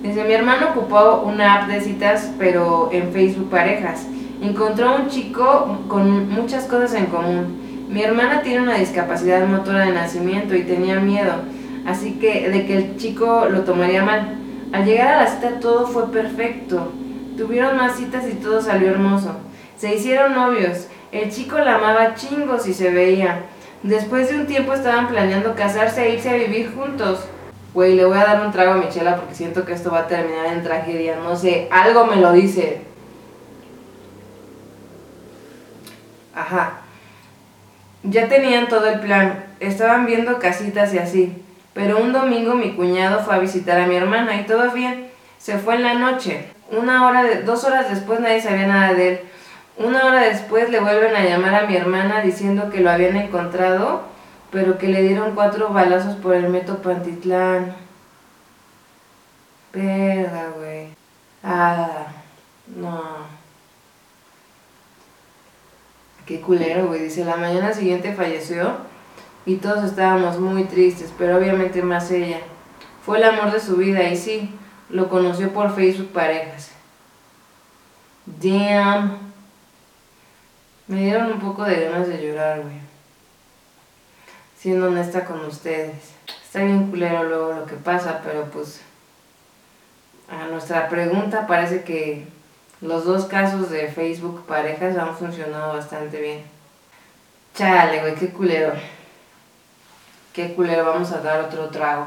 Dice, 0.04 0.24
mi 0.24 0.34
hermano 0.34 0.68
ocupó 0.72 1.24
una 1.26 1.56
app 1.56 1.70
de 1.70 1.82
citas, 1.82 2.32
pero 2.38 2.90
en 2.92 3.12
Facebook 3.12 3.50
parejas. 3.50 4.06
Encontró 4.42 4.96
un 4.96 5.10
chico 5.10 5.80
con 5.88 6.30
muchas 6.30 6.66
cosas 6.66 6.94
en 6.94 7.08
común. 7.08 7.88
Mi 7.90 8.04
hermana 8.04 8.42
tiene 8.42 8.62
una 8.62 8.76
discapacidad 8.76 9.48
motora 9.48 9.86
de 9.86 9.94
nacimiento 9.94 10.56
y 10.56 10.64
tenía 10.64 11.00
miedo, 11.00 11.34
así 11.86 12.14
que 12.20 12.50
de 12.50 12.66
que 12.66 12.78
el 12.78 12.98
chico 12.98 13.48
lo 13.50 13.62
tomaría 13.62 14.04
mal. 14.04 14.38
Al 14.72 14.86
llegar 14.86 15.08
a 15.08 15.24
la 15.24 15.28
cita 15.28 15.60
todo 15.60 15.88
fue 15.88 16.12
perfecto. 16.12 16.92
Tuvieron 17.38 17.78
más 17.78 17.96
citas 17.96 18.26
y 18.28 18.34
todo 18.36 18.62
salió 18.62 18.92
hermoso. 18.92 19.36
Se 19.78 19.94
hicieron 19.96 20.34
novios. 20.34 20.88
El 21.12 21.32
chico 21.32 21.58
la 21.60 21.76
amaba 21.76 22.16
chingos 22.16 22.68
y 22.68 22.74
se 22.74 22.90
veía. 22.92 23.44
Después 23.84 24.30
de 24.30 24.38
un 24.38 24.48
tiempo 24.48 24.74
estaban 24.74 25.08
planeando 25.08 25.56
casarse 25.56 26.06
e 26.06 26.16
irse 26.16 26.30
a 26.30 26.34
vivir 26.34 26.74
juntos. 26.74 27.20
Güey, 27.74 27.96
le 27.96 28.06
voy 28.06 28.18
a 28.18 28.26
dar 28.26 28.46
un 28.46 28.52
trago 28.52 28.74
a 28.74 28.78
Michela 28.78 29.16
porque 29.16 29.36
siento 29.36 29.64
que 29.66 29.74
esto 29.74 29.92
va 29.92 30.00
a 30.00 30.08
terminar 30.08 30.48
en 30.48 30.64
tragedia. 30.64 31.18
No 31.18 31.36
sé, 31.36 31.68
algo 31.72 32.06
me 32.06 32.16
lo 32.18 32.34
dice. 32.34 32.82
Ajá. 36.34 36.82
Ya 38.04 38.28
tenían 38.28 38.68
todo 38.68 38.88
el 38.88 39.00
plan. 39.00 39.46
Estaban 39.60 40.06
viendo 40.06 40.40
casitas 40.40 40.94
y 40.94 40.98
así. 40.98 41.44
Pero 41.78 42.00
un 42.00 42.12
domingo 42.12 42.56
mi 42.56 42.74
cuñado 42.74 43.20
fue 43.20 43.36
a 43.36 43.38
visitar 43.38 43.80
a 43.80 43.86
mi 43.86 43.96
hermana 43.96 44.42
y 44.42 44.48
todo 44.48 44.72
bien. 44.72 45.12
Se 45.38 45.60
fue 45.60 45.76
en 45.76 45.84
la 45.84 45.94
noche. 45.94 46.48
Una 46.72 47.06
hora, 47.06 47.22
de, 47.22 47.44
dos 47.44 47.66
horas 47.66 47.88
después 47.88 48.20
nadie 48.20 48.42
sabía 48.42 48.66
nada 48.66 48.96
de 48.96 49.10
él. 49.10 49.20
Una 49.78 50.06
hora 50.06 50.22
después 50.22 50.72
le 50.72 50.80
vuelven 50.80 51.16
a 51.16 51.24
llamar 51.24 51.54
a 51.54 51.68
mi 51.68 51.76
hermana 51.76 52.22
diciendo 52.22 52.72
que 52.72 52.80
lo 52.80 52.90
habían 52.90 53.16
encontrado, 53.16 54.02
pero 54.50 54.80
que 54.80 54.88
le 54.88 55.04
dieron 55.04 55.36
cuatro 55.36 55.70
balazos 55.70 56.16
por 56.16 56.34
el 56.34 56.50
Meto 56.50 56.82
Pantitlán. 56.82 57.76
Güey. 59.72 60.88
Ah, 61.44 62.08
no. 62.76 63.04
Qué 66.26 66.42
culero, 66.42 66.88
güey. 66.88 67.04
Dice, 67.04 67.24
la 67.24 67.36
mañana 67.36 67.72
siguiente 67.72 68.16
falleció 68.16 68.87
y 69.48 69.56
todos 69.56 69.86
estábamos 69.86 70.38
muy 70.40 70.66
tristes, 70.66 71.12
pero 71.18 71.38
obviamente 71.38 71.82
más 71.82 72.12
ella. 72.12 72.42
Fue 73.06 73.18
el 73.18 73.24
amor 73.24 73.50
de 73.50 73.62
su 73.62 73.78
vida 73.78 74.04
y 74.04 74.18
sí, 74.18 74.54
lo 74.90 75.08
conoció 75.08 75.54
por 75.54 75.74
Facebook 75.74 76.12
Parejas. 76.12 76.72
Damn. 78.26 79.20
Me 80.88 81.00
dieron 81.00 81.32
un 81.32 81.40
poco 81.40 81.64
de 81.64 81.86
ganas 81.86 82.10
de 82.10 82.22
llorar, 82.22 82.62
güey. 82.62 82.76
Siendo 84.60 84.88
honesta 84.88 85.24
con 85.24 85.40
ustedes. 85.46 85.96
Está 86.44 86.64
bien 86.64 86.90
culero 86.90 87.24
luego 87.24 87.54
lo 87.54 87.66
que 87.66 87.78
pasa, 87.78 88.20
pero 88.26 88.52
pues 88.52 88.82
a 90.30 90.48
nuestra 90.48 90.90
pregunta 90.90 91.48
parece 91.48 91.86
que 91.86 92.28
los 92.82 93.06
dos 93.06 93.26
casos 93.28 93.70
de 93.70 93.88
Facebook 93.88 94.46
parejas 94.46 94.98
han 94.98 95.16
funcionado 95.16 95.74
bastante 95.74 96.22
bien. 96.22 96.44
Chale, 97.56 98.02
güey, 98.02 98.16
qué 98.16 98.28
culero. 98.30 98.74
Qué 100.38 100.54
culero, 100.54 100.86
vamos 100.86 101.12
a 101.14 101.22
dar 101.22 101.42
otro 101.42 101.70
trago. 101.70 102.06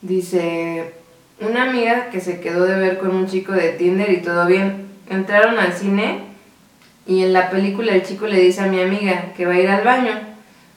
Dice, 0.00 0.94
una 1.38 1.64
amiga 1.64 2.08
que 2.08 2.22
se 2.22 2.40
quedó 2.40 2.64
de 2.64 2.78
ver 2.78 2.96
con 2.96 3.14
un 3.14 3.26
chico 3.26 3.52
de 3.52 3.72
Tinder 3.72 4.10
y 4.10 4.22
todo 4.22 4.46
bien. 4.46 4.88
Entraron 5.10 5.58
al 5.58 5.74
cine 5.74 6.22
y 7.06 7.22
en 7.22 7.34
la 7.34 7.50
película 7.50 7.92
el 7.92 8.02
chico 8.02 8.26
le 8.26 8.40
dice 8.40 8.62
a 8.62 8.68
mi 8.68 8.80
amiga 8.80 9.34
que 9.36 9.44
va 9.44 9.52
a 9.52 9.60
ir 9.60 9.68
al 9.68 9.84
baño. 9.84 10.18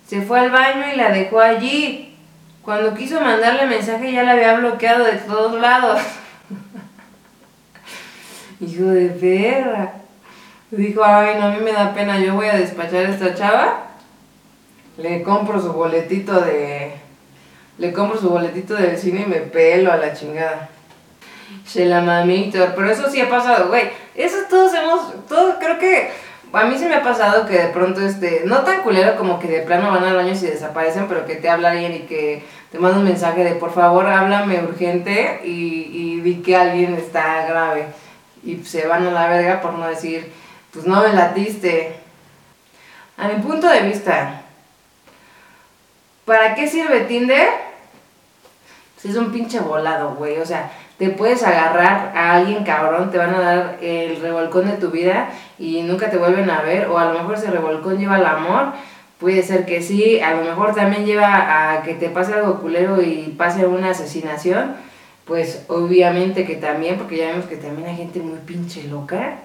Se 0.05 0.21
fue 0.21 0.41
al 0.41 0.51
baño 0.51 0.91
y 0.93 0.97
la 0.97 1.11
dejó 1.11 1.39
allí. 1.39 2.17
Cuando 2.63 2.95
quiso 2.95 3.21
mandarle 3.21 3.65
mensaje 3.65 4.11
ya 4.11 4.23
la 4.23 4.33
había 4.33 4.59
bloqueado 4.59 5.05
de 5.05 5.19
todos 5.19 5.61
lados. 5.61 6.01
Hijo 8.59 8.87
de 8.87 9.07
perra. 9.07 9.99
Dijo, 10.71 11.03
ay, 11.03 11.35
no, 11.39 11.47
a 11.47 11.51
mí 11.51 11.63
me 11.63 11.71
da 11.71 11.93
pena, 11.93 12.19
yo 12.19 12.35
voy 12.35 12.47
a 12.47 12.55
despachar 12.55 13.05
a 13.05 13.09
esta 13.09 13.33
chava. 13.33 13.83
Le 14.97 15.23
compro 15.23 15.59
su 15.59 15.73
boletito 15.73 16.39
de... 16.41 16.93
Le 17.77 17.93
compro 17.93 18.19
su 18.19 18.29
boletito 18.29 18.75
del 18.75 18.97
cine 18.97 19.21
y 19.21 19.29
me 19.29 19.37
pelo 19.37 19.91
a 19.91 19.97
la 19.97 20.13
chingada. 20.13 20.69
Shela 21.65 22.01
mamitor, 22.01 22.73
pero 22.75 22.91
eso 22.91 23.09
sí 23.09 23.19
ha 23.21 23.29
pasado, 23.29 23.69
güey. 23.69 23.89
Eso 24.13 24.37
todos 24.49 24.73
hemos, 24.73 25.25
todo, 25.27 25.57
creo 25.59 25.79
que 25.79 26.11
a 26.51 26.65
mí 26.65 26.77
se 26.77 26.87
me 26.87 26.95
ha 26.95 27.03
pasado 27.03 27.45
que 27.45 27.57
de 27.57 27.67
pronto, 27.69 28.01
este, 28.01 28.43
no 28.45 28.59
tan 28.59 28.81
culero 28.81 29.15
como 29.15 29.39
que 29.39 29.47
de 29.47 29.61
plano 29.61 29.91
van 29.91 30.03
al 30.03 30.15
baño 30.15 30.33
y 30.33 30.35
se 30.35 30.51
desaparecen, 30.51 31.07
pero 31.07 31.25
que 31.25 31.35
te 31.35 31.49
habla 31.49 31.71
alguien 31.71 31.93
y 31.93 31.99
que 31.99 32.43
te 32.71 32.79
manda 32.79 32.97
un 32.97 33.05
mensaje 33.05 33.43
de 33.43 33.55
por 33.55 33.71
favor 33.71 34.07
háblame 34.07 34.61
urgente 34.63 35.41
y, 35.43 35.89
y 35.91 36.21
vi 36.21 36.41
que 36.41 36.55
alguien 36.55 36.95
está 36.95 37.45
grave. 37.47 37.85
y 38.43 38.57
se 38.57 38.87
van 38.87 39.07
a 39.07 39.11
la 39.11 39.27
verga 39.27 39.61
por 39.61 39.73
no 39.73 39.87
decir, 39.87 40.31
pues 40.71 40.85
no 40.85 41.01
me 41.01 41.13
latiste. 41.13 41.95
A 43.17 43.27
mi 43.27 43.41
punto 43.41 43.67
de 43.67 43.81
vista, 43.81 44.41
¿para 46.25 46.55
qué 46.55 46.67
sirve 46.67 47.01
Tinder? 47.01 47.47
Pues 48.95 49.13
es 49.13 49.15
un 49.15 49.31
pinche 49.31 49.59
volado, 49.59 50.15
güey. 50.15 50.37
O 50.39 50.45
sea, 50.45 50.71
te 50.97 51.09
puedes 51.09 51.43
agarrar 51.43 52.11
a 52.15 52.35
alguien 52.35 52.63
cabrón, 52.63 53.09
te 53.09 53.17
van 53.17 53.33
a 53.33 53.39
dar 53.39 53.77
el 53.81 54.21
revolcón 54.21 54.69
de 54.69 54.77
tu 54.77 54.91
vida 54.91 55.29
y 55.57 55.81
nunca 55.83 56.09
te 56.11 56.17
vuelven 56.17 56.49
a 56.49 56.61
ver, 56.61 56.87
o 56.87 56.99
a 56.99 57.05
lo 57.05 57.13
mejor 57.13 57.35
ese 57.35 57.49
revolcón 57.49 57.97
lleva 57.97 58.15
al 58.15 58.25
amor, 58.25 58.73
puede 59.17 59.41
ser 59.43 59.65
que 59.65 59.81
sí, 59.81 60.19
a 60.19 60.31
lo 60.31 60.43
mejor 60.43 60.75
también 60.75 61.05
lleva 61.05 61.73
a 61.73 61.83
que 61.83 61.93
te 61.93 62.09
pase 62.09 62.33
algo 62.33 62.59
culero 62.59 63.01
y 63.01 63.33
pase 63.37 63.65
una 63.65 63.91
asesinación, 63.91 64.75
pues 65.23 65.63
obviamente 65.69 66.45
que 66.45 66.55
también, 66.55 66.97
porque 66.97 67.17
ya 67.17 67.27
vemos 67.27 67.45
que 67.45 67.55
también 67.55 67.87
hay 67.87 67.95
gente 67.95 68.19
muy 68.19 68.39
pinche 68.39 68.83
loca. 68.83 69.37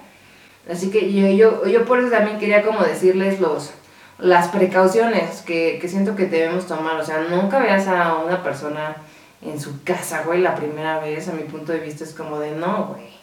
Así 0.69 0.89
que 0.89 1.13
yo, 1.13 1.27
yo, 1.27 1.67
yo 1.67 1.85
por 1.85 1.99
eso 1.99 2.09
también 2.09 2.39
quería 2.39 2.63
como 2.63 2.81
decirles 2.81 3.39
los, 3.39 3.71
las 4.17 4.47
precauciones 4.47 5.41
que, 5.41 5.77
que 5.79 5.87
siento 5.87 6.15
que 6.15 6.25
debemos 6.25 6.65
tomar. 6.67 6.99
O 6.99 7.05
sea, 7.05 7.21
nunca 7.29 7.59
veas 7.59 7.87
a 7.87 8.15
una 8.15 8.43
persona 8.43 8.95
en 9.41 9.59
su 9.59 9.83
casa, 9.83 10.23
güey, 10.23 10.41
la 10.41 10.55
primera 10.55 10.99
vez, 10.99 11.27
a 11.27 11.33
mi 11.33 11.43
punto 11.43 11.71
de 11.71 11.79
vista 11.79 12.03
es 12.03 12.13
como 12.13 12.39
de 12.39 12.51
no, 12.51 12.95
güey. 12.95 13.15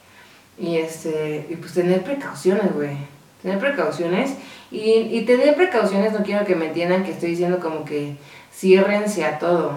Y 0.58 0.78
este, 0.78 1.46
y 1.50 1.56
pues 1.56 1.72
tener 1.72 2.02
precauciones, 2.02 2.72
güey. 2.74 2.96
Tener 3.42 3.58
precauciones. 3.58 4.34
Y, 4.70 5.08
y 5.10 5.22
tener 5.22 5.56
precauciones 5.56 6.12
no 6.12 6.22
quiero 6.24 6.44
que 6.44 6.54
me 6.54 6.66
entiendan 6.66 7.04
que 7.04 7.10
estoy 7.10 7.30
diciendo 7.30 7.58
como 7.58 7.84
que 7.84 8.16
ciérrense 8.52 9.24
a 9.24 9.38
todo, 9.38 9.72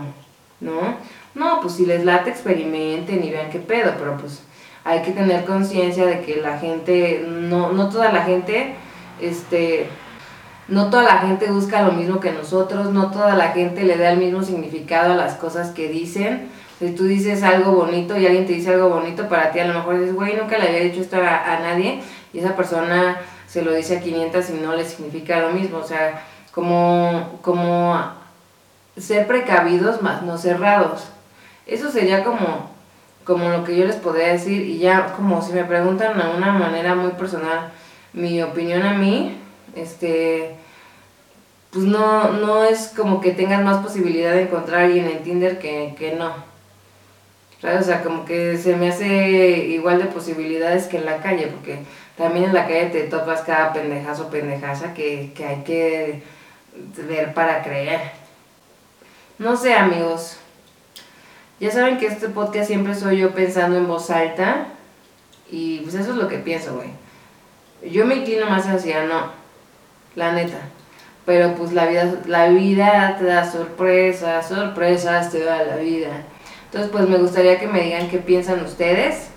¿no? 0.59 0.97
No, 1.33 1.59
pues 1.61 1.73
si 1.73 1.85
les 1.85 2.05
late, 2.05 2.29
experimenten 2.29 3.23
y 3.23 3.31
vean 3.31 3.49
qué 3.49 3.59
pedo, 3.59 3.93
pero 3.97 4.17
pues 4.17 4.41
hay 4.85 5.01
que 5.01 5.11
tener 5.11 5.43
conciencia 5.45 6.05
de 6.05 6.21
que 6.21 6.37
la 6.37 6.59
gente, 6.59 7.25
no, 7.27 7.73
no 7.73 7.89
toda 7.89 8.11
la 8.11 8.21
gente, 8.21 8.75
este, 9.19 9.87
no 10.67 10.89
toda 10.89 11.03
la 11.03 11.17
gente 11.17 11.51
busca 11.51 11.81
lo 11.81 11.91
mismo 11.91 12.19
que 12.19 12.31
nosotros, 12.31 12.91
no 12.91 13.11
toda 13.11 13.35
la 13.35 13.49
gente 13.49 13.83
le 13.83 13.97
da 13.97 14.11
el 14.11 14.19
mismo 14.19 14.43
significado 14.43 15.13
a 15.13 15.15
las 15.15 15.33
cosas 15.33 15.71
que 15.71 15.89
dicen. 15.89 16.49
Si 16.79 16.91
tú 16.91 17.05
dices 17.05 17.41
algo 17.41 17.71
bonito 17.71 18.17
y 18.17 18.25
alguien 18.25 18.45
te 18.45 18.53
dice 18.53 18.73
algo 18.73 18.89
bonito 18.89 19.27
para 19.27 19.51
ti, 19.51 19.59
a 19.59 19.65
lo 19.65 19.73
mejor 19.73 19.99
dices, 19.99 20.13
güey, 20.13 20.35
nunca 20.35 20.57
le 20.57 20.67
había 20.67 20.81
dicho 20.81 21.01
esto 21.01 21.17
a, 21.17 21.55
a 21.55 21.59
nadie 21.59 22.01
y 22.31 22.39
esa 22.39 22.55
persona 22.55 23.17
se 23.47 23.63
lo 23.63 23.73
dice 23.73 23.97
a 23.97 24.01
500 24.01 24.49
y 24.51 24.53
no 24.53 24.75
le 24.75 24.85
significa 24.85 25.39
lo 25.39 25.49
mismo. 25.49 25.79
O 25.79 25.83
sea, 25.83 26.21
como, 26.51 27.39
como 27.41 27.99
ser 28.97 29.25
precavidos 29.25 30.01
más 30.01 30.21
no 30.21 30.37
cerrados. 30.37 31.07
Eso 31.65 31.91
sería 31.91 32.23
como, 32.23 32.69
como 33.25 33.49
lo 33.49 33.63
que 33.63 33.75
yo 33.75 33.85
les 33.85 33.97
podría 33.97 34.27
decir 34.27 34.61
y 34.61 34.77
ya 34.77 35.13
como 35.13 35.41
si 35.41 35.51
me 35.51 35.65
preguntan 35.65 36.19
a 36.21 36.29
una 36.29 36.51
manera 36.53 36.95
muy 36.95 37.11
personal 37.11 37.71
mi 38.13 38.41
opinión 38.41 38.83
a 38.83 38.93
mí, 38.93 39.37
este, 39.75 40.55
pues 41.71 41.83
no, 41.85 42.31
no 42.31 42.63
es 42.63 42.93
como 42.95 43.19
que 43.19 43.31
tengan 43.31 43.65
más 43.65 43.83
posibilidad 43.83 44.31
de 44.31 44.43
encontrar 44.43 44.81
a 44.81 44.85
alguien 44.85 45.07
en 45.07 45.23
Tinder 45.23 45.59
que, 45.59 45.93
que 45.97 46.13
no. 46.15 46.33
O 47.61 47.83
sea, 47.83 48.03
como 48.03 48.25
que 48.25 48.57
se 48.57 48.75
me 48.75 48.89
hace 48.89 49.57
igual 49.67 49.99
de 49.99 50.05
posibilidades 50.05 50.85
que 50.85 50.97
en 50.97 51.05
la 51.05 51.17
calle, 51.17 51.47
porque 51.47 51.79
también 52.15 52.45
en 52.45 52.53
la 52.53 52.67
calle 52.67 52.85
te 52.85 53.03
topas 53.03 53.41
cada 53.41 53.73
pendejazo 53.73 54.29
pendejaza 54.29 54.93
que, 54.93 55.31
que 55.35 55.45
hay 55.45 55.63
que 55.63 56.21
ver 57.07 57.33
para 57.33 57.63
creer. 57.63 57.99
No 59.39 59.57
sé, 59.57 59.73
amigos. 59.73 60.37
Ya 61.59 61.71
saben 61.71 61.97
que 61.97 62.07
este 62.07 62.27
podcast 62.27 62.67
siempre 62.67 62.95
soy 62.95 63.17
yo 63.19 63.31
pensando 63.31 63.77
en 63.77 63.87
voz 63.87 64.09
alta. 64.09 64.67
Y 65.49 65.79
pues 65.79 65.95
eso 65.95 66.11
es 66.11 66.17
lo 66.17 66.27
que 66.27 66.37
pienso, 66.37 66.75
güey. 66.75 66.89
Yo 67.91 68.05
me 68.05 68.15
inclino 68.15 68.49
más 68.49 68.67
hacia 68.67 69.05
no. 69.05 69.31
La 70.15 70.33
neta. 70.33 70.59
Pero 71.25 71.55
pues 71.55 71.71
la 71.71 71.85
vida, 71.87 72.13
la 72.25 72.49
vida 72.49 73.15
te 73.17 73.25
da 73.25 73.49
sorpresas, 73.49 74.47
sorpresas 74.47 75.31
te 75.31 75.43
da 75.43 75.63
la 75.63 75.77
vida. 75.77 76.23
Entonces 76.65 76.91
pues 76.91 77.07
me 77.07 77.17
gustaría 77.17 77.59
que 77.59 77.67
me 77.67 77.81
digan 77.81 78.09
qué 78.09 78.17
piensan 78.17 78.63
ustedes. 78.63 79.29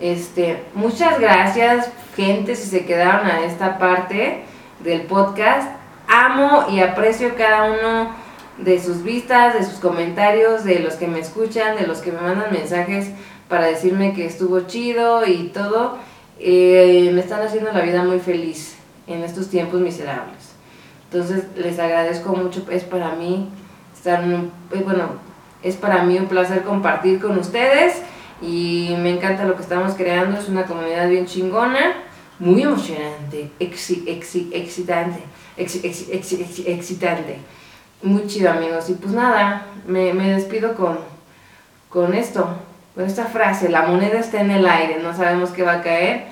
Este, 0.00 0.62
muchas 0.74 1.20
gracias, 1.20 1.90
gente, 2.16 2.56
si 2.56 2.68
se 2.68 2.86
quedaron 2.86 3.26
a 3.26 3.44
esta 3.44 3.78
parte 3.78 4.44
del 4.82 5.02
podcast. 5.02 5.68
Amo 6.08 6.66
y 6.70 6.80
aprecio 6.80 7.36
cada 7.36 7.70
uno 7.70 8.19
de 8.64 8.80
sus 8.80 9.02
vistas, 9.02 9.54
de 9.54 9.64
sus 9.64 9.78
comentarios, 9.78 10.64
de 10.64 10.80
los 10.80 10.94
que 10.94 11.06
me 11.06 11.18
escuchan, 11.18 11.76
de 11.76 11.86
los 11.86 11.98
que 11.98 12.12
me 12.12 12.20
mandan 12.20 12.52
mensajes 12.52 13.10
para 13.48 13.66
decirme 13.66 14.14
que 14.14 14.26
estuvo 14.26 14.60
chido 14.62 15.26
y 15.26 15.48
todo. 15.48 15.98
Eh, 16.38 17.10
me 17.12 17.20
están 17.20 17.42
haciendo 17.42 17.72
la 17.72 17.80
vida 17.80 18.02
muy 18.02 18.18
feliz 18.18 18.76
en 19.06 19.22
estos 19.22 19.48
tiempos 19.48 19.80
miserables. 19.80 20.50
Entonces 21.10 21.44
les 21.56 21.78
agradezco 21.78 22.34
mucho, 22.34 22.64
es 22.70 22.84
para 22.84 23.14
mí 23.14 23.48
estar, 23.94 24.22
eh, 24.22 24.82
bueno, 24.84 25.08
es 25.62 25.76
para 25.76 26.04
mí 26.04 26.18
un 26.18 26.26
placer 26.26 26.62
compartir 26.62 27.20
con 27.20 27.38
ustedes 27.38 28.02
y 28.40 28.94
me 28.98 29.10
encanta 29.10 29.44
lo 29.44 29.56
que 29.56 29.62
estamos 29.62 29.94
creando, 29.94 30.38
es 30.38 30.48
una 30.48 30.64
comunidad 30.64 31.08
bien 31.08 31.26
chingona, 31.26 31.94
muy 32.38 32.62
emocionante, 32.62 33.50
exi, 33.58 34.04
exi, 34.06 34.50
excitante, 34.52 35.20
exi, 35.56 35.80
excitante. 36.66 37.38
Muy 38.02 38.26
chido 38.26 38.50
amigos. 38.50 38.88
Y 38.88 38.94
pues 38.94 39.12
nada, 39.12 39.66
me, 39.86 40.14
me 40.14 40.32
despido 40.32 40.74
con, 40.74 40.98
con 41.90 42.14
esto, 42.14 42.48
con 42.94 43.04
esta 43.04 43.26
frase, 43.26 43.68
la 43.68 43.82
moneda 43.82 44.18
está 44.18 44.40
en 44.40 44.50
el 44.50 44.66
aire, 44.66 45.00
no 45.02 45.14
sabemos 45.14 45.50
qué 45.50 45.62
va 45.62 45.74
a 45.74 45.82
caer, 45.82 46.26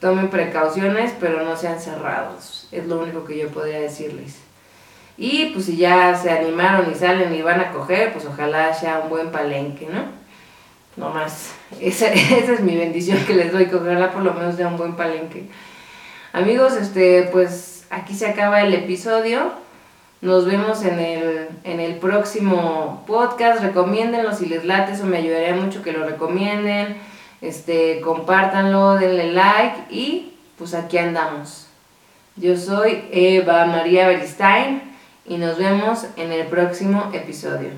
tomen 0.00 0.30
precauciones, 0.30 1.12
pero 1.20 1.42
no 1.42 1.56
sean 1.56 1.80
cerrados, 1.80 2.66
es 2.72 2.86
lo 2.86 3.00
único 3.00 3.24
que 3.24 3.38
yo 3.38 3.48
podría 3.48 3.80
decirles. 3.80 4.38
Y 5.16 5.50
pues 5.52 5.66
si 5.66 5.76
ya 5.76 6.14
se 6.16 6.30
animaron 6.30 6.90
y 6.90 6.94
salen 6.94 7.34
y 7.34 7.42
van 7.42 7.60
a 7.60 7.70
coger, 7.70 8.12
pues 8.12 8.24
ojalá 8.24 8.72
sea 8.72 9.00
un 9.00 9.10
buen 9.10 9.30
palenque, 9.30 9.86
¿no? 9.86 10.04
No 10.96 11.10
más, 11.10 11.52
esa, 11.80 12.08
esa 12.08 12.52
es 12.52 12.60
mi 12.60 12.76
bendición 12.76 13.24
que 13.26 13.34
les 13.34 13.52
doy, 13.52 13.66
que 13.66 13.76
ojalá 13.76 14.10
por 14.10 14.22
lo 14.22 14.34
menos 14.34 14.56
sea 14.56 14.68
un 14.68 14.76
buen 14.76 14.96
palenque. 14.96 15.44
Amigos, 16.32 16.72
este, 16.74 17.28
pues 17.30 17.84
aquí 17.90 18.14
se 18.14 18.26
acaba 18.26 18.62
el 18.62 18.72
episodio. 18.72 19.52
Nos 20.22 20.46
vemos 20.46 20.84
en 20.84 21.00
el, 21.00 21.48
en 21.64 21.80
el 21.80 21.96
próximo 21.96 23.02
podcast. 23.08 23.60
Recomiéndenlo 23.60 24.32
si 24.32 24.46
les 24.46 24.64
late, 24.64 24.92
eso 24.92 25.04
me 25.04 25.16
ayudaría 25.16 25.52
mucho 25.52 25.82
que 25.82 25.90
lo 25.90 26.06
recomienden. 26.06 26.96
Este, 27.40 28.00
compártanlo, 28.00 28.94
denle 28.94 29.32
like 29.32 29.92
y 29.92 30.34
pues 30.56 30.74
aquí 30.74 30.96
andamos. 30.96 31.66
Yo 32.36 32.56
soy 32.56 33.02
Eva 33.10 33.66
María 33.66 34.06
Beristain 34.06 34.82
y 35.26 35.38
nos 35.38 35.58
vemos 35.58 36.06
en 36.16 36.30
el 36.30 36.46
próximo 36.46 37.10
episodio. 37.12 37.70